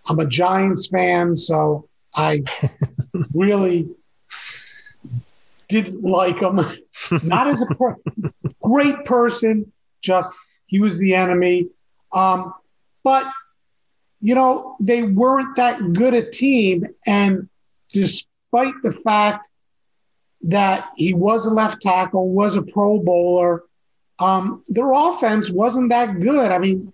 I'm 0.07 0.19
a 0.19 0.25
Giants 0.25 0.87
fan, 0.87 1.35
so 1.35 1.87
I 2.15 2.43
really 3.33 3.89
didn't 5.67 6.01
like 6.01 6.39
him. 6.39 6.61
Not 7.23 7.47
as 7.47 7.61
a 7.61 7.65
per- 7.67 7.97
great 8.61 9.05
person, 9.05 9.71
just 10.01 10.33
he 10.65 10.79
was 10.79 10.97
the 10.97 11.15
enemy. 11.15 11.67
Um, 12.13 12.53
but 13.03 13.31
you 14.21 14.35
know, 14.35 14.75
they 14.79 15.03
weren't 15.03 15.55
that 15.55 15.93
good 15.93 16.13
a 16.13 16.29
team, 16.29 16.87
and 17.05 17.49
despite 17.91 18.73
the 18.83 18.91
fact 18.91 19.48
that 20.43 20.89
he 20.95 21.13
was 21.13 21.45
a 21.45 21.51
left 21.51 21.81
tackle, 21.81 22.29
was 22.29 22.55
a 22.55 22.61
Pro 22.61 22.99
Bowler, 22.99 23.63
um, 24.19 24.63
their 24.67 24.91
offense 24.91 25.49
wasn't 25.49 25.89
that 25.89 26.19
good. 26.19 26.51
I 26.51 26.57
mean, 26.57 26.93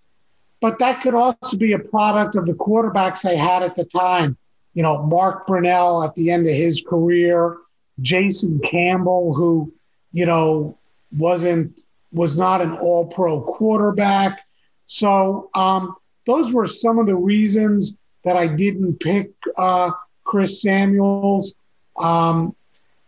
but 0.61 0.79
that 0.79 1.01
could 1.01 1.13
also 1.13 1.57
be 1.57 1.73
a 1.73 1.79
product 1.79 2.35
of 2.35 2.45
the 2.45 2.53
quarterbacks 2.53 3.21
they 3.21 3.35
had 3.35 3.63
at 3.63 3.75
the 3.75 3.85
time. 3.85 4.37
You 4.73 4.83
know, 4.83 5.03
Mark 5.03 5.47
Brunell 5.47 6.05
at 6.05 6.15
the 6.15 6.31
end 6.31 6.47
of 6.47 6.53
his 6.53 6.83
career, 6.87 7.57
Jason 8.01 8.59
Campbell, 8.59 9.33
who, 9.33 9.73
you 10.11 10.25
know, 10.25 10.77
wasn't 11.15 11.81
was 12.11 12.39
not 12.39 12.61
an 12.61 12.71
all 12.77 13.07
pro 13.07 13.41
quarterback. 13.41 14.39
So 14.85 15.49
um, 15.53 15.95
those 16.25 16.53
were 16.53 16.67
some 16.67 16.99
of 16.99 17.05
the 17.05 17.15
reasons 17.15 17.97
that 18.23 18.35
I 18.35 18.47
didn't 18.47 18.99
pick 18.99 19.31
uh, 19.57 19.91
Chris 20.23 20.61
Samuels. 20.61 21.55
Um, 21.97 22.55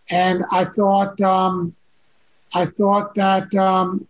and 0.10 0.46
I 0.52 0.66
thought, 0.66 1.20
um, 1.22 1.76
I 2.54 2.66
thought 2.66 3.16
that, 3.16 3.54
um, 3.56 4.08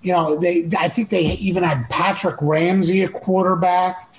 you 0.00 0.12
know, 0.12 0.36
they, 0.36 0.68
I 0.78 0.88
think 0.88 1.10
they 1.10 1.22
even 1.22 1.62
had 1.62 1.88
Patrick 1.90 2.36
Ramsey, 2.40 3.02
a 3.02 3.08
quarterback. 3.08 4.12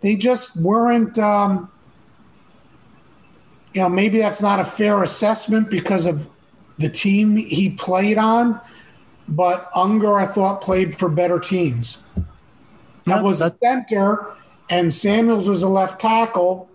They 0.00 0.16
just 0.16 0.62
weren't, 0.62 1.18
um, 1.18 1.70
you 3.74 3.82
know, 3.82 3.88
maybe 3.88 4.18
that's 4.18 4.42
not 4.42 4.60
a 4.60 4.64
fair 4.64 5.02
assessment 5.02 5.70
because 5.70 6.06
of 6.06 6.28
the 6.78 6.88
team 6.88 7.36
he 7.36 7.70
played 7.70 8.18
on, 8.18 8.60
but 9.28 9.70
Unger, 9.74 10.14
I 10.14 10.26
thought, 10.26 10.60
played 10.60 10.94
for 10.94 11.08
better 11.08 11.38
teams. 11.38 12.04
That 13.04 13.22
was 13.22 13.40
a 13.40 13.54
center, 13.62 14.34
and 14.70 14.92
Samuels 14.92 15.48
was 15.48 15.62
a 15.62 15.68
left 15.68 16.00
tackle. 16.00 16.68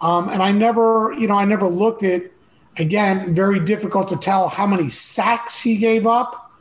Um, 0.00 0.28
and 0.28 0.42
I 0.42 0.52
never, 0.52 1.12
you 1.12 1.26
know, 1.28 1.36
I 1.36 1.44
never 1.44 1.68
looked 1.68 2.02
at, 2.02 2.30
again, 2.78 3.34
very 3.34 3.60
difficult 3.60 4.08
to 4.08 4.16
tell 4.16 4.48
how 4.48 4.66
many 4.66 4.88
sacks 4.88 5.60
he 5.60 5.76
gave 5.76 6.06
up, 6.06 6.52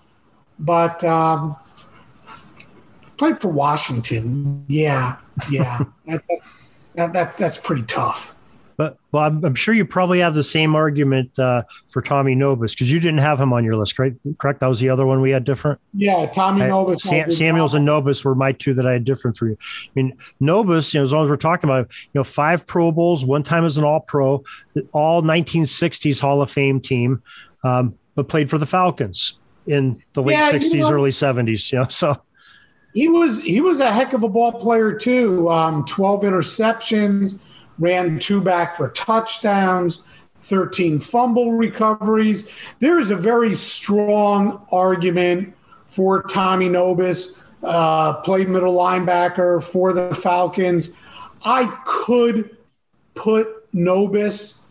but 0.59 1.03
um, 1.03 1.55
played 3.18 3.41
for 3.41 3.49
Washington. 3.49 4.65
Yeah, 4.68 5.18
yeah, 5.49 5.80
that, 6.05 6.24
that's, 6.30 6.53
that, 6.95 7.13
that's 7.13 7.38
that's 7.38 7.57
pretty 7.57 7.84
tough. 7.84 8.36
But 8.78 8.99
well, 9.11 9.23
I'm, 9.23 9.43
I'm, 9.43 9.55
sure 9.55 9.73
you 9.73 9.86
probably 9.86 10.19
have 10.19 10.36
the 10.36 10.43
same 10.43 10.75
argument 10.75 11.38
uh, 11.39 11.63
for 11.89 11.99
Tommy 11.99 12.36
Nobis 12.36 12.75
because 12.75 12.91
you 12.91 12.99
didn't 12.99 13.17
have 13.17 13.41
him 13.41 13.51
on 13.51 13.63
your 13.63 13.75
list, 13.75 13.97
right? 13.97 14.13
Correct. 14.38 14.59
That 14.59 14.67
was 14.67 14.80
the 14.80 14.88
other 14.89 15.03
one 15.03 15.19
we 15.19 15.32
had 15.32 15.43
different. 15.43 15.80
Yeah, 15.93 16.28
Tommy 16.28 16.61
I, 16.61 16.67
Nobis. 16.67 17.01
Sam, 17.01 17.32
Samuels 17.32 17.73
and 17.73 17.84
Nobis 17.84 18.23
were 18.23 18.36
my 18.36 18.51
two 18.51 18.75
that 18.75 18.86
I 18.86 18.93
had 18.93 19.03
different 19.03 19.36
for 19.36 19.47
you. 19.47 19.57
I 19.59 19.89
mean, 19.95 20.15
Nobis, 20.39 20.93
you 20.93 20.99
know, 20.99 21.03
as 21.03 21.11
long 21.11 21.23
as 21.23 21.30
we're 21.30 21.38
talking 21.38 21.67
about, 21.67 21.89
you 22.03 22.19
know, 22.19 22.23
five 22.23 22.67
Pro 22.67 22.91
Bowls, 22.91 23.25
one 23.25 23.41
time 23.41 23.65
as 23.65 23.78
an 23.78 23.84
All 23.84 23.99
Pro, 23.99 24.43
all 24.91 25.23
1960s 25.23 26.19
Hall 26.19 26.43
of 26.43 26.51
Fame 26.51 26.80
team, 26.80 27.23
um, 27.63 27.97
but 28.13 28.30
played 28.30 28.47
for 28.47 28.59
the 28.59 28.67
Falcons 28.67 29.39
in 29.65 30.03
the 30.13 30.21
late 30.21 30.34
yeah, 30.34 30.51
60s, 30.51 30.71
you 30.71 30.80
know, 30.82 30.91
early 30.91 31.09
70s. 31.09 31.71
You 31.71 31.80
know, 31.80 31.88
so 31.88 32.21
he 32.93 33.07
was 33.07 33.41
he 33.41 33.59
was 33.59 33.80
a 33.80 33.91
heck 33.91 34.13
of 34.13 34.21
a 34.21 34.30
ball 34.30 34.51
player 34.51 34.93
too. 34.93 35.49
Um, 35.49 35.84
12 35.86 36.21
interceptions 36.21 37.41
ran 37.80 38.19
two 38.19 38.41
back 38.41 38.75
for 38.75 38.89
touchdowns, 38.89 40.03
13 40.41 40.99
fumble 40.99 41.53
recoveries. 41.53 42.51
There 42.80 42.99
is 42.99 43.11
a 43.11 43.15
very 43.15 43.55
strong 43.55 44.65
argument 44.71 45.53
for 45.88 46.23
Tommy 46.23 46.69
Nobis, 46.69 47.43
uh, 47.63 48.13
played 48.21 48.49
middle 48.49 48.73
linebacker 48.73 49.63
for 49.63 49.93
the 49.93 50.13
Falcons. 50.13 50.95
I 51.43 51.65
could 51.86 52.57
put 53.13 53.67
Nobis 53.73 54.69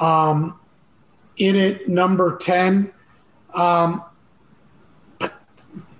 um, 0.00 0.58
in 1.36 1.56
it 1.56 1.88
number 1.88 2.36
10. 2.36 2.92
Um, 3.54 4.02
but 5.18 5.34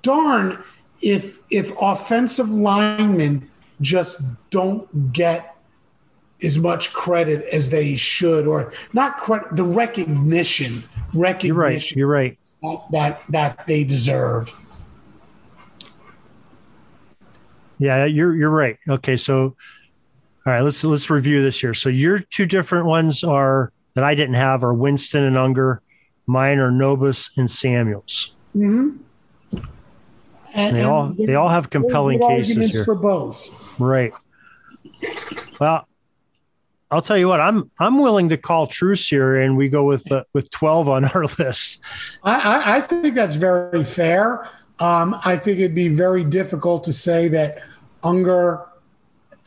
darn, 0.03 0.63
if 1.01 1.41
if 1.51 1.71
offensive 1.81 2.51
linemen 2.51 3.51
just 3.81 4.23
don't 4.51 5.13
get 5.13 5.54
as 6.45 6.59
much 6.59 6.93
credit 6.93 7.45
as 7.53 7.71
they 7.71 7.97
should, 7.97 8.47
or 8.47 8.73
not 8.93 9.17
credit, 9.17 9.57
the 9.57 9.65
recognition, 9.65 10.85
recognition. 11.15 11.99
You're 11.99 12.07
right. 12.07 12.39
You're 12.63 12.69
right. 12.69 12.91
That, 12.93 13.23
that, 13.31 13.57
that 13.57 13.67
they 13.67 13.85
deserve. 13.85 14.53
Yeah, 17.79 18.05
you're 18.05 18.35
you're 18.35 18.51
right. 18.51 18.79
Okay, 18.89 19.17
so 19.17 19.57
all 20.47 20.53
right, 20.53 20.61
let's 20.61 20.83
let's 20.85 21.11
review 21.11 21.43
this 21.43 21.61
here. 21.61 21.75
So 21.75 21.89
your 21.89 22.21
two 22.21 22.47
different 22.47 22.87
ones 22.87 23.25
are 23.25 23.73
that 23.95 24.05
I 24.05 24.15
didn't 24.15 24.35
have 24.35 24.63
are 24.63 24.73
Winston 24.73 25.25
and 25.25 25.37
Unger. 25.37 25.83
Mine 26.27 26.59
are 26.59 26.71
Nobis 26.71 27.31
and 27.37 27.51
Samuels. 27.51 28.35
Mm-hmm. 28.57 28.99
And, 29.53 29.65
and 30.55 30.77
they 30.77 30.83
all 30.83 31.07
they 31.09 31.35
all 31.35 31.49
have 31.49 31.69
compelling 31.69 32.21
cases 32.21 32.75
here 32.75 32.85
for 32.85 32.95
both. 32.95 33.81
Right. 33.81 34.13
Well, 35.61 35.89
I'll 36.95 37.03
tell 37.03 37.19
you 37.19 37.27
what, 37.27 37.41
I'm 37.41 37.69
I'm 37.81 37.99
willing 37.99 38.29
to 38.29 38.37
call 38.37 38.69
truce 38.69 39.09
here, 39.09 39.41
and 39.41 39.57
we 39.57 39.69
go 39.69 39.83
with 39.83 40.11
uh, 40.13 40.23
with 40.33 40.49
twelve 40.53 40.89
on 40.89 41.05
our 41.07 41.25
list. 41.39 41.81
I, 42.23 42.77
I 42.77 42.81
think 42.83 43.17
that's 43.17 43.35
very 43.35 43.83
fair. 43.83 44.49
Um, 44.79 45.17
I 45.25 45.37
think 45.37 45.59
it'd 45.59 45.75
be 45.75 45.89
very 45.89 46.23
difficult 46.23 46.85
to 46.85 46.93
say 46.93 47.27
that 47.29 47.65
Unger, 48.05 48.61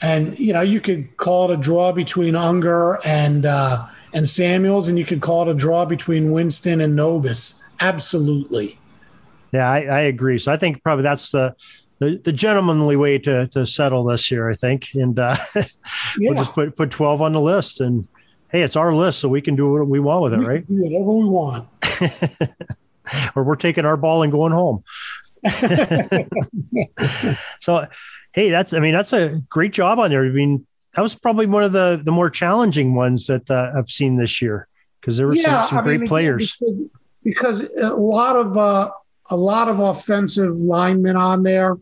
and 0.02 0.38
you 0.38 0.52
know, 0.52 0.60
you 0.60 0.82
could 0.82 1.16
call 1.16 1.50
it 1.50 1.54
a 1.54 1.58
draw 1.58 1.94
between 1.94 2.36
Unger 2.36 3.00
and 3.06 3.46
uh, 3.46 3.88
and 4.12 4.28
Samuels, 4.28 4.90
and 4.90 5.00
you 5.00 5.06
could 5.06 5.22
call 5.22 5.48
it 5.48 5.52
a 5.52 5.54
draw 5.54 5.86
between 5.86 6.34
Winston 6.34 6.82
and 6.82 6.98
Nobis. 6.98 7.64
Absolutely. 7.80 8.78
Yeah, 9.54 9.72
I, 9.72 9.84
I 9.84 10.00
agree. 10.02 10.38
So 10.38 10.52
I 10.52 10.58
think 10.58 10.84
probably 10.84 11.04
that's 11.04 11.32
the 11.32 11.56
the, 12.00 12.22
the 12.24 12.32
gentlemanly 12.32 12.96
way 12.96 13.18
to 13.20 13.48
to 13.48 13.66
settle 13.66 14.04
this 14.04 14.26
here, 14.26 14.50
I 14.50 14.54
think. 14.54 14.90
And 14.94 15.18
uh, 15.18 15.38
yeah. 15.56 15.64
we'll 16.20 16.36
just 16.36 16.54
put 16.54 16.76
put 16.76 16.92
twelve 16.92 17.22
on 17.22 17.34
the 17.34 17.42
list, 17.42 17.82
and 17.82 18.08
hey, 18.50 18.62
it's 18.62 18.76
our 18.76 18.94
list, 18.94 19.20
so 19.20 19.30
we 19.30 19.42
can 19.42 19.56
do 19.56 19.72
what 19.72 19.88
we 19.88 20.00
want 20.00 20.24
with 20.24 20.34
it, 20.34 20.40
we 20.40 20.46
right? 20.46 20.68
do 20.68 20.84
whatever 20.84 21.14
we 21.14 21.26
want. 21.26 21.68
or 23.36 23.44
we're 23.44 23.56
taking 23.56 23.86
our 23.86 23.98
ball 23.98 24.24
and 24.24 24.32
going 24.32 24.54
home. 24.54 24.84
so, 27.60 27.88
hey, 28.34 28.50
that's 28.50 28.74
I 28.74 28.80
mean 28.80 28.94
that's 28.94 29.14
a 29.14 29.40
great 29.50 29.74
job 29.74 30.00
on 30.00 30.10
there. 30.10 30.26
I 30.26 30.30
mean 30.30 30.66
that 30.94 31.02
was 31.02 31.16
probably 31.16 31.46
one 31.46 31.64
of 31.64 31.72
the 31.72 32.02
the 32.04 32.12
more 32.12 32.30
challenging 32.30 32.96
ones 32.96 33.28
that 33.28 33.50
uh, 33.50 33.72
I've 33.76 33.90
seen 33.90 34.18
this 34.18 34.42
year 34.42 34.68
because 35.00 35.18
there 35.18 35.28
were 35.28 35.36
yeah, 35.36 35.66
some, 35.66 35.78
some 35.78 35.86
great 35.86 36.02
mean, 36.02 36.08
players. 36.08 36.58
Because, 37.24 37.62
because, 37.62 37.82
a 37.82 37.96
lot 37.96 38.36
of 38.36 38.58
uh, 38.58 38.92
a 39.30 39.38
lot 39.38 39.70
of 39.70 39.80
offensive 39.80 40.58
linemen 40.58 41.16
on 41.16 41.44
there 41.44 41.78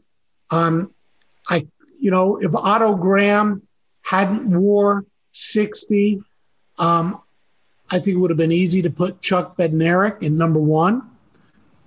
um, 0.52 0.92
I, 1.48 1.68
you 2.00 2.12
know, 2.12 2.38
if 2.38 2.56
Otto 2.56 2.96
Graham 2.96 3.62
hadn't 4.04 4.50
wore 4.50 5.06
60, 5.32 6.22
um, 6.78 7.22
I 7.90 8.00
think 8.00 8.16
it 8.16 8.20
would 8.20 8.32
have 8.32 8.38
been 8.38 8.52
easy 8.52 8.82
to 8.82 8.90
put 8.90 9.22
Chuck 9.22 9.58
Bednarik 9.58 10.22
in 10.22 10.38
number 10.38 10.60
one. 10.60 11.10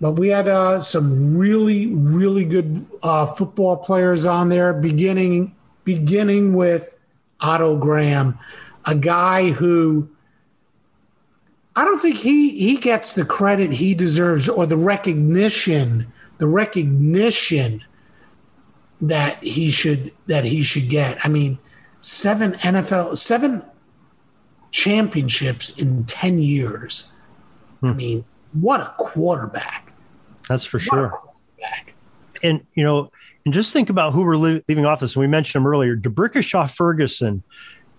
But 0.01 0.13
we 0.13 0.29
had 0.29 0.47
uh, 0.47 0.81
some 0.81 1.37
really, 1.37 1.87
really 1.87 2.45
good 2.45 2.87
uh, 3.03 3.27
football 3.27 3.77
players 3.77 4.27
on 4.27 4.49
there, 4.49 4.73
beginning 4.73 5.57
beginning 5.85 6.53
with 6.53 6.99
Otto 7.41 7.77
Graham, 7.79 8.39
a 8.85 8.95
guy 8.95 9.51
who 9.51 10.09
I 11.75 11.85
don't 11.85 11.99
think 11.99 12.17
he 12.17 12.51
he 12.51 12.77
gets 12.77 13.15
the 13.15 13.25
credit 13.25 13.73
he 13.73 13.95
deserves 13.95 14.49
or 14.49 14.67
the 14.67 14.77
recognition, 14.77 16.13
the 16.39 16.47
recognition 16.47 17.81
that 19.01 19.43
he 19.43 19.71
should 19.71 20.13
that 20.27 20.45
he 20.45 20.63
should 20.63 20.89
get. 20.89 21.25
I 21.25 21.29
mean, 21.29 21.59
seven 22.01 22.53
NFL 22.55 23.19
seven 23.19 23.63
championships 24.71 25.81
in 25.81 26.05
10 26.05 26.39
years. 26.39 27.13
Hmm. 27.81 27.87
I 27.87 27.93
mean, 27.93 28.25
what 28.53 28.81
a 28.81 28.95
quarterback. 28.99 29.93
That's 30.49 30.65
for 30.65 30.79
what 30.79 30.85
sure. 30.85 31.23
and 32.43 32.65
you 32.75 32.85
know, 32.85 33.11
and 33.45 33.55
just 33.55 33.73
think 33.73 33.91
about 33.91 34.13
who 34.13 34.23
we're 34.23 34.37
leaving 34.37 34.87
off 34.87 35.01
this. 35.01 35.17
We 35.17 35.27
mentioned 35.27 35.63
him 35.63 35.67
earlier, 35.67 35.97
D'Brickashaw 35.97 36.71
Ferguson. 36.71 37.43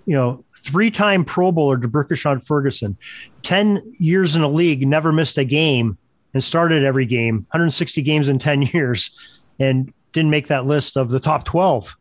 You 0.05 0.15
know, 0.15 0.45
three-time 0.63 1.23
Pro 1.23 1.51
Bowler 1.51 1.77
D'Brickashaw 1.77 2.43
Ferguson, 2.45 2.97
ten 3.43 3.93
years 3.99 4.35
in 4.35 4.41
a 4.41 4.49
league, 4.49 4.87
never 4.87 5.11
missed 5.11 5.37
a 5.37 5.43
game, 5.43 5.97
and 6.33 6.43
started 6.43 6.83
every 6.83 7.05
game, 7.05 7.45
160 7.51 8.01
games 8.01 8.27
in 8.27 8.39
10 8.39 8.61
years, 8.73 9.11
and 9.59 9.93
didn't 10.13 10.29
make 10.29 10.47
that 10.47 10.65
list 10.65 10.97
of 10.97 11.09
the 11.09 11.19
top 11.19 11.45
12. 11.45 11.95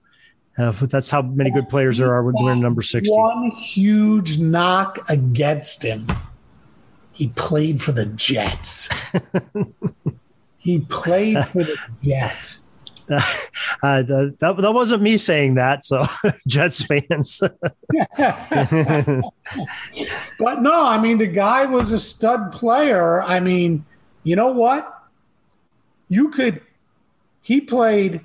Uh, 0.58 0.72
that's 0.72 1.08
how 1.08 1.22
many 1.22 1.50
good 1.50 1.68
players 1.68 1.98
there 1.98 2.12
are 2.12 2.24
when 2.24 2.34
we're 2.36 2.54
number 2.54 2.82
60. 2.82 3.10
One 3.10 3.50
huge 3.52 4.38
knock 4.38 4.98
against 5.08 5.84
him. 5.84 6.04
He 7.12 7.28
played 7.28 7.80
for 7.80 7.92
the 7.92 8.06
Jets. 8.06 8.88
he 10.58 10.80
played 10.80 11.44
for 11.46 11.64
the 11.64 11.76
Jets. 12.02 12.62
Uh, 13.10 13.22
uh, 13.82 14.02
that, 14.38 14.56
that 14.58 14.74
wasn't 14.74 15.00
me 15.00 15.16
saying 15.16 15.54
that. 15.54 15.82
So, 15.82 16.04
Jets 16.46 16.82
fans. 16.84 17.40
but 20.38 20.62
no, 20.62 20.86
I 20.86 21.00
mean, 21.00 21.16
the 21.16 21.26
guy 21.26 21.64
was 21.64 21.90
a 21.90 21.98
stud 21.98 22.52
player. 22.52 23.22
I 23.22 23.40
mean, 23.40 23.86
you 24.24 24.36
know 24.36 24.52
what? 24.52 24.92
You 26.08 26.28
could, 26.30 26.60
he 27.40 27.60
played 27.60 28.24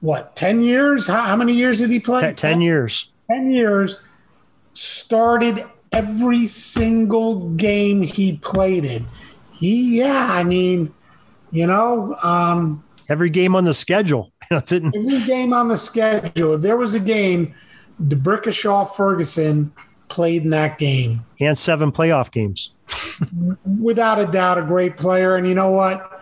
what, 0.00 0.36
10 0.36 0.60
years? 0.60 1.06
How, 1.06 1.22
how 1.22 1.36
many 1.36 1.52
years 1.52 1.80
did 1.80 1.90
he 1.90 2.00
play? 2.00 2.20
10, 2.20 2.36
10 2.36 2.60
years. 2.60 3.10
10 3.30 3.50
years. 3.50 4.02
Started 4.72 5.64
every 5.92 6.46
single 6.46 7.48
game 7.50 8.02
he 8.02 8.34
played 8.38 8.84
in. 8.84 9.04
He, 9.52 9.98
yeah, 9.98 10.28
I 10.30 10.44
mean, 10.44 10.92
you 11.50 11.66
know, 11.66 12.14
um, 12.22 12.84
every 13.08 13.30
game 13.30 13.56
on 13.56 13.64
the 13.64 13.74
schedule. 13.74 14.32
every 14.50 15.20
game 15.24 15.52
on 15.52 15.68
the 15.68 15.76
schedule. 15.76 16.54
If 16.54 16.60
there 16.60 16.76
was 16.76 16.94
a 16.94 17.00
game, 17.00 17.54
D'Brickashaw 18.06 18.94
Ferguson 18.94 19.72
played 20.08 20.44
in 20.44 20.50
that 20.50 20.78
game. 20.78 21.24
And 21.40 21.56
seven 21.56 21.90
playoff 21.90 22.30
games. 22.30 22.74
Without 23.80 24.20
a 24.20 24.26
doubt, 24.26 24.58
a 24.58 24.62
great 24.62 24.96
player. 24.96 25.36
And 25.36 25.48
you 25.48 25.54
know 25.54 25.70
what? 25.70 26.15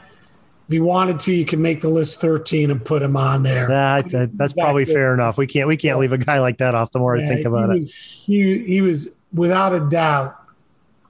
If 0.68 0.72
you 0.72 0.84
wanted 0.84 1.20
to, 1.20 1.32
you 1.32 1.44
can 1.44 1.60
make 1.60 1.82
the 1.82 1.88
list 1.88 2.20
13 2.20 2.70
and 2.70 2.82
put 2.82 3.02
him 3.02 3.16
on 3.16 3.42
there. 3.42 3.68
That, 3.68 4.10
that 4.10 4.36
that's 4.36 4.54
probably 4.54 4.86
fair 4.86 5.12
enough. 5.12 5.36
We 5.36 5.46
can't 5.46 5.68
we 5.68 5.76
can't 5.76 5.98
leave 5.98 6.12
a 6.12 6.18
guy 6.18 6.40
like 6.40 6.58
that 6.58 6.74
off. 6.74 6.90
The 6.90 7.00
more 7.00 7.16
yeah, 7.16 7.24
I 7.24 7.28
think 7.28 7.46
about 7.46 7.72
he 7.72 7.78
was, 7.78 7.88
it, 7.88 7.94
he 7.94 8.58
he 8.64 8.80
was 8.80 9.14
without 9.32 9.74
a 9.74 9.80
doubt. 9.80 10.40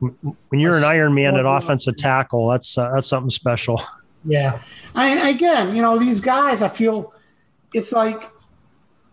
When 0.00 0.60
you're 0.60 0.76
an 0.76 0.84
Iron 0.84 1.14
Man 1.14 1.36
at 1.36 1.46
offensive 1.46 1.96
tackle, 1.96 2.48
that's 2.48 2.76
uh, 2.76 2.90
that's 2.92 3.08
something 3.08 3.30
special. 3.30 3.80
Yeah, 4.26 4.62
I, 4.94 5.28
again, 5.28 5.76
you 5.76 5.82
know, 5.82 5.98
these 5.98 6.22
guys, 6.22 6.62
I 6.62 6.68
feel 6.68 7.12
it's 7.74 7.92
like 7.92 8.30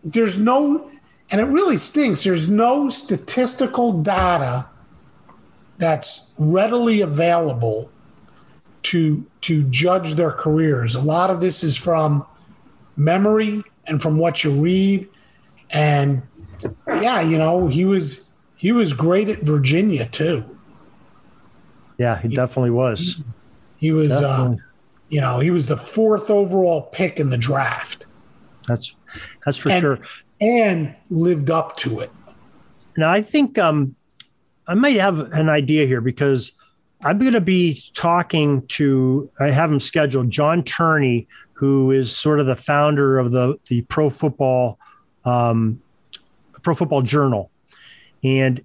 there's 0.06 0.40
no, 0.40 0.90
and 1.30 1.42
it 1.42 1.46
really 1.48 1.76
stinks. 1.76 2.24
There's 2.24 2.50
no 2.50 2.90
statistical 2.90 4.02
data 4.02 4.70
that's 5.78 6.34
readily 6.38 7.02
available 7.02 7.92
to 8.84 9.26
to 9.42 9.64
judge 9.64 10.16
their 10.16 10.32
careers. 10.32 10.96
A 10.96 11.02
lot 11.02 11.30
of 11.30 11.42
this 11.42 11.64
is 11.64 11.78
from 11.78 12.26
memory 12.96 13.64
and 13.86 14.02
from 14.02 14.18
what 14.18 14.44
you 14.44 14.52
read. 14.52 15.08
And 15.72 16.24
yeah, 16.88 17.22
you 17.22 17.38
know, 17.38 17.68
he 17.68 17.86
was 17.86 18.34
he 18.56 18.72
was 18.72 18.94
great 18.94 19.30
at 19.30 19.42
Virginia 19.42 20.08
too. 20.08 20.46
Yeah, 21.98 22.20
he, 22.20 22.30
he 22.30 22.36
definitely 22.36 22.72
was. 22.72 23.22
He, 23.78 23.88
he 23.88 23.92
was 23.92 24.12
uh, 24.12 24.56
you 25.10 25.22
know, 25.22 25.40
he 25.40 25.52
was 25.52 25.68
the 25.68 25.78
fourth 25.78 26.30
overall 26.30 26.84
pick 26.84 27.20
in 27.20 27.30
the 27.30 27.38
draft. 27.38 28.06
That's 28.68 28.96
that's 29.46 29.58
for 29.58 29.70
and, 29.70 29.82
sure. 29.82 30.00
And 30.40 30.96
lived 31.10 31.50
up 31.50 31.78
to 31.78 32.00
it. 32.00 32.12
Now 32.98 33.12
I 33.12 33.22
think 33.22 33.58
um 33.58 33.96
I 34.68 34.74
might 34.74 34.96
have 34.98 35.20
an 35.34 35.50
idea 35.50 35.86
here 35.86 36.02
because 36.02 36.54
I'm 37.04 37.18
going 37.18 37.34
to 37.34 37.42
be 37.42 37.82
talking 37.96 38.66
to, 38.68 39.30
I 39.40 39.50
have 39.50 39.72
him 39.72 39.80
scheduled, 39.80 40.30
John 40.30 40.64
Turney, 40.64 41.28
who 41.54 41.92
is 41.92 42.16
sort 42.16 42.40
of 42.40 42.46
the 42.46 42.56
founder 42.56 43.18
of 43.18 43.32
the, 43.32 43.58
the 43.68 43.82
Pro 43.84 44.10
Football, 44.10 44.78
um, 45.26 45.82
Pro 46.62 46.76
Football 46.76 47.02
Journal. 47.02 47.50
And 48.24 48.64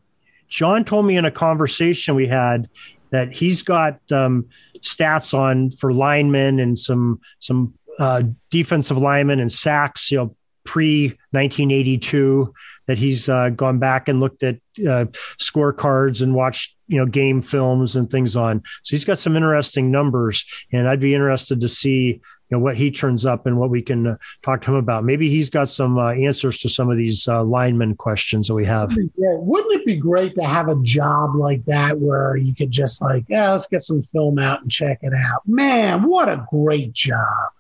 John 0.49 0.85
told 0.85 1.07
me 1.07 1.17
in 1.17 1.25
a 1.25 1.31
conversation 1.31 2.15
we 2.15 2.27
had 2.27 2.69
that 3.11 3.33
he's 3.33 3.63
got 3.63 4.01
um, 4.13 4.47
stats 4.79 5.37
on 5.37 5.71
for 5.71 5.93
linemen 5.93 6.61
and 6.61 6.79
some 6.79 7.21
some 7.39 7.75
uh, 7.99 8.23
defensive 8.51 8.99
linemen 8.99 9.41
and 9.41 9.51
sacks, 9.51 10.11
you 10.11 10.19
know, 10.19 10.37
pre 10.65 11.09
1982 11.31 12.53
that 12.87 12.99
he's 12.99 13.29
uh, 13.29 13.51
gone 13.51 13.79
back 13.79 14.09
and 14.09 14.21
looked 14.21 14.43
at 14.43 14.57
uh, 14.81 15.07
scorecards 15.39 16.23
and 16.23 16.35
watched 16.35 16.77
you 16.89 16.99
know 16.99 17.07
game 17.07 17.43
films 17.43 17.97
and 17.97 18.11
things 18.11 18.37
on. 18.37 18.63
So 18.83 18.97
he's 18.97 19.05
got 19.05 19.19
some 19.19 19.37
interesting 19.37 19.91
numbers, 19.91 20.45
and 20.73 20.89
I'd 20.89 21.01
be 21.01 21.15
interested 21.15 21.61
to 21.61 21.69
see 21.69 22.21
you 22.49 22.57
know 22.57 22.59
what 22.59 22.77
he 22.77 22.91
turns 22.91 23.27
up 23.27 23.47
and 23.47 23.59
what 23.59 23.71
we 23.71 23.83
can 23.83 24.07
uh, 24.07 24.17
talk 24.43 24.63
to 24.63 24.71
him 24.71 24.77
about. 24.77 25.05
Maybe 25.05 25.29
he's 25.29 25.51
got 25.51 25.69
some 25.69 25.99
uh, 25.99 26.13
answers 26.13 26.59
to 26.59 26.69
some 26.69 26.91
of 26.91 26.97
these 26.97 27.27
uh, 27.27 27.43
lineman 27.43 27.97
questions 27.97 28.47
that 28.49 28.55
we 28.55 28.65
have. 28.67 28.93
Yeah, 28.93 29.35
wouldn't 29.39 29.81
it 29.81 29.87
be 29.87 29.97
great 29.97 30.35
to 30.37 30.45
have 30.45 30.69
a 30.69 30.81
job 30.83 31.35
like 31.35 31.65
that 31.65 31.99
where 31.99 32.37
you 32.37 32.55
could 32.55 32.71
just 32.71 33.03
like, 33.03 33.25
yeah, 33.29 33.51
let's 33.51 33.67
get 33.67 33.83
some 33.83 34.03
film 34.13 34.39
out 34.39 34.63
and 34.63 34.71
check 34.71 34.99
it 35.03 35.13
out. 35.15 35.43
Man, 35.47 36.05
what 36.05 36.29
a 36.29 36.47
great 36.51 36.93
job! 36.93 37.51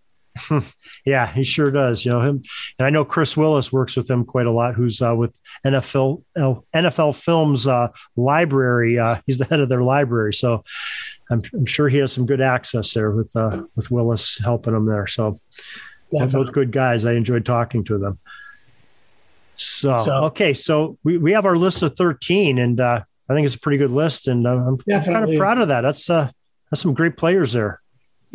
yeah, 1.07 1.33
he 1.33 1.43
sure 1.43 1.71
does. 1.71 2.05
You 2.05 2.13
know 2.13 2.21
him, 2.21 2.43
and 2.79 2.87
I 2.87 2.91
know 2.91 3.05
Chris 3.05 3.37
Willis 3.37 3.73
works 3.73 3.97
with 3.97 4.11
him 4.11 4.25
quite 4.25 4.47
a 4.47 4.51
lot. 4.51 4.75
Who's 4.75 5.01
uh, 5.01 5.15
with 5.15 5.39
NFL 5.65 6.23
NFL 6.37 7.15
Films 7.17 7.67
uh, 7.67 7.89
library. 8.17 8.99
Uh, 8.99 9.21
he's 9.27 9.39
the 9.39 9.45
head 9.45 9.61
of 9.61 9.69
their 9.69 9.83
library, 9.83 10.35
so 10.35 10.65
I'm, 11.31 11.43
I'm, 11.53 11.67
sure 11.67 11.89
he 11.89 11.99
has 11.99 12.13
some 12.13 12.27
good 12.27 12.41
access 12.41 12.93
there 12.95 13.11
with 13.11 13.35
uh, 13.35 13.65
with 13.75 13.91
Willis 13.91 14.39
helping 14.39 14.75
him 14.75 14.87
there. 14.87 15.07
So 15.07 15.41
both 16.11 16.53
good 16.53 16.73
guys. 16.73 17.05
I 17.05 17.15
enjoyed 17.15 17.45
talking 17.45 17.85
to 17.85 17.99
them. 17.99 18.19
So, 19.59 19.99
so 19.99 20.15
okay, 20.25 20.53
so 20.53 20.99
we, 21.03 21.17
we 21.17 21.33
have 21.33 21.47
our 21.47 21.57
list 21.57 21.83
of 21.83 21.97
13, 21.97 22.59
and 22.59 22.79
uh, 22.79 23.03
I 23.29 23.35
think 23.35 23.47
it's 23.47 23.55
a 23.55 23.61
pretty 23.61 23.79
good 23.79 23.91
list, 23.91 24.29
and 24.29 24.47
uh, 24.47 24.51
I'm 24.51 24.79
kind 24.79 25.31
of 25.31 25.39
proud 25.39 25.61
of 25.61 25.69
that. 25.69 25.81
That's 25.81 26.07
that's 26.07 26.83
some 26.83 26.95
great 26.95 27.17
players 27.17 27.53
there. 27.53 27.81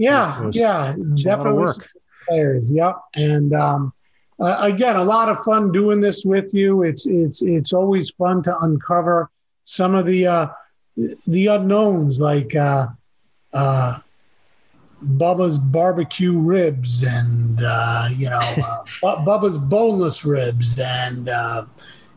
Yeah, 0.02 0.50
yeah, 0.52 0.96
definitely 1.16 1.72
players. 2.28 2.64
Yep, 2.72 2.96
and 3.18 3.54
um, 3.54 3.94
uh, 4.40 4.58
again, 4.62 4.96
a 4.96 5.04
lot 5.04 5.30
of 5.30 5.44
fun 5.44 5.72
doing 5.72 6.02
this 6.02 6.26
with 6.26 6.56
you. 6.56 6.82
It's 6.82 7.06
it's 7.06 7.44
it's 7.44 7.72
always 7.72 8.10
fun 8.10 8.42
to 8.44 8.60
uncover 8.62 9.30
some 9.64 9.94
of 9.94 10.08
the 10.08 10.26
uh, 10.26 10.48
the 11.28 11.48
unknowns, 11.48 12.20
like 12.20 12.56
uh, 12.56 12.88
uh, 13.54 14.00
Bubba's 15.04 15.60
barbecue 15.60 16.36
ribs, 16.36 17.04
and 17.04 17.62
uh, 17.64 18.10
you 18.12 18.28
know 18.28 18.40
uh, 18.40 18.84
Bubba's 19.24 19.60
boneless 19.60 20.26
ribs, 20.26 20.80
and 20.80 21.30
uh, 21.30 21.64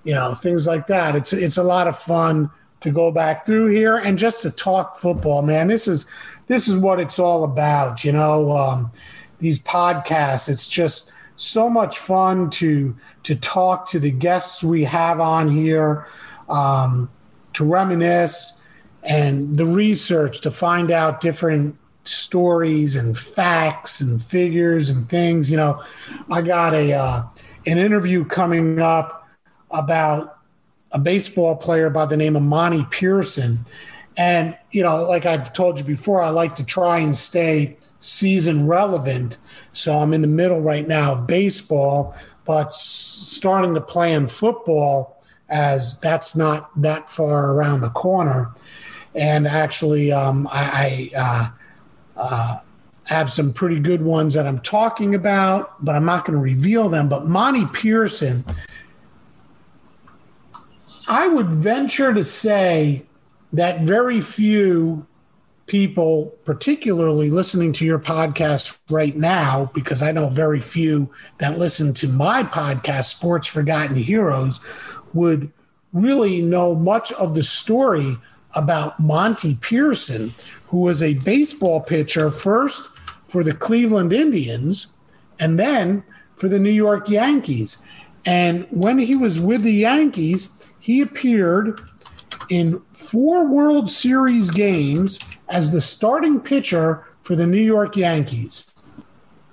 you 0.05 0.15
know 0.15 0.33
things 0.33 0.67
like 0.67 0.87
that. 0.87 1.17
It's 1.17 1.35
it's 1.35 1.59
a 1.59 1.65
lot 1.65 1.87
of 1.87 1.99
fun 1.99 2.51
to 2.85 2.91
go 2.91 3.11
back 3.11 3.47
through 3.47 3.69
here 3.69 3.97
and 3.97 4.19
just 4.19 4.43
to 4.43 4.51
talk 4.51 4.97
football, 4.97 5.41
man. 5.41 5.69
This 5.69 5.89
is 5.89 6.11
this 6.47 6.69
is 6.69 6.77
what 6.77 7.01
it's 7.01 7.19
all 7.19 7.45
about. 7.45 8.05
You 8.05 8.13
know, 8.13 8.53
um, 8.53 8.93
these 9.39 9.61
podcasts. 9.61 10.49
It's 10.49 10.69
just 10.69 11.13
so 11.37 11.69
much 11.69 11.99
fun 11.99 12.51
to 12.51 12.97
to 13.25 13.37
talk 13.37 13.89
to 13.91 13.99
the 13.99 14.11
guests 14.11 14.63
we 14.63 14.85
have 14.85 15.21
on 15.21 15.49
here, 15.49 16.07
um, 16.49 17.11
to 17.55 17.65
reminisce, 17.65 18.67
and 19.03 19.57
the 19.57 19.67
research 19.67 20.41
to 20.43 20.51
find 20.51 20.91
out 20.91 21.21
different 21.21 21.77
stories 22.05 22.97
and 22.97 23.17
facts 23.17 24.01
and 24.01 24.21
figures 24.21 24.91
and 24.91 25.09
things. 25.09 25.51
You 25.51 25.57
know, 25.57 25.83
I 26.31 26.43
got 26.43 26.75
a 26.75 26.93
uh, 26.93 27.23
an 27.67 27.79
interview 27.79 28.25
coming 28.25 28.79
up 28.81 29.29
about 29.71 30.39
a 30.93 30.99
baseball 30.99 31.57
player 31.57 31.91
by 31.91 32.07
the 32.07 32.17
name 32.17 32.37
of 32.37 32.43
Monte 32.43 32.87
Pearson 32.91 33.65
and, 34.17 34.57
you 34.75 34.83
know, 34.83 35.05
like 35.05 35.25
I've 35.25 35.53
told 35.53 35.79
you 35.79 35.85
before, 35.85 36.21
I 36.21 36.31
like 36.31 36.57
to 36.57 36.65
try 36.65 36.99
and 36.99 37.15
stay 37.15 37.77
season 38.01 38.67
relevant. 38.67 39.39
So 39.73 40.01
I'm 40.01 40.13
in 40.13 40.21
the 40.21 40.29
middle 40.29 40.61
right 40.61 40.87
now 40.87 41.13
of 41.13 41.29
baseball, 41.29 42.17
but 42.45 42.75
starting 42.75 43.75
to 43.75 43.81
play 43.81 44.13
in 44.13 44.27
football 44.27 45.23
as 45.49 46.01
that's 46.01 46.35
not 46.35 46.71
that 46.83 47.09
far 47.09 47.53
around 47.53 47.83
the 47.83 47.91
corner. 47.91 48.53
And 49.15 49.47
actually, 49.47 50.11
um, 50.11 50.49
I, 50.51 51.11
I 51.15 51.51
uh, 52.17 52.21
uh, 52.21 52.59
have 53.05 53.31
some 53.31 53.53
pretty 53.53 53.79
good 53.79 54.03
ones 54.03 54.35
that 54.35 54.45
I'm 54.45 54.59
talking 54.59 55.15
about, 55.15 55.85
but 55.85 55.95
I'm 55.95 56.05
not 56.05 56.25
going 56.25 56.37
to 56.37 56.43
reveal 56.43 56.89
them. 56.89 57.09
But 57.09 57.27
Monte 57.27 57.67
Pearson, 57.67 58.45
I 61.07 61.29
would 61.29 61.49
venture 61.49 62.13
to 62.13 62.25
say 62.25 63.05
that 63.55 63.83
very 63.83 64.21
few 64.21 65.07
people, 65.67 66.35
particularly 66.45 67.31
listening 67.31 67.73
to 67.73 67.85
your 67.85 67.99
podcast 67.99 68.79
right 68.91 69.17
now, 69.17 69.71
because 69.73 70.03
I 70.03 70.13
know 70.13 70.29
very 70.29 70.61
few 70.61 71.09
that 71.39 71.59
listen 71.59 71.95
to 71.95 72.09
my 72.09 72.43
podcast, 72.43 73.05
Sports 73.05 73.47
Forgotten 73.47 73.97
Heroes, 73.97 74.61
would 75.15 75.51
really 75.93 76.43
know 76.43 76.75
much 76.75 77.13
of 77.13 77.35
the 77.35 77.43
story 77.45 78.17
about 78.57 78.99
Monte 78.99 79.57
Pearson, 79.61 80.33
who 80.67 80.81
was 80.81 81.03
a 81.03 81.15
baseball 81.15 81.81
pitcher 81.81 82.31
first 82.31 82.99
for 83.29 83.45
the 83.45 83.55
Cleveland 83.55 84.13
Indians 84.13 84.93
and 85.39 85.59
then 85.59 86.03
for 86.37 86.49
the 86.49 86.59
New 86.59 86.71
York 86.71 87.09
Yankees. 87.09 87.85
And 88.27 88.67
when 88.71 88.99
he 88.99 89.15
was 89.15 89.41
with 89.41 89.63
the 89.63 89.73
Yankees, 89.73 90.51
he 90.81 91.01
appeared 91.01 91.81
in 92.49 92.81
four 92.93 93.47
World 93.47 93.89
Series 93.89 94.51
games 94.51 95.19
as 95.49 95.73
the 95.73 95.81
starting 95.81 96.41
pitcher 96.41 97.05
for 97.23 97.37
the 97.37 97.47
New 97.47 97.63
York 97.63 97.97
Yankees. 97.97 98.71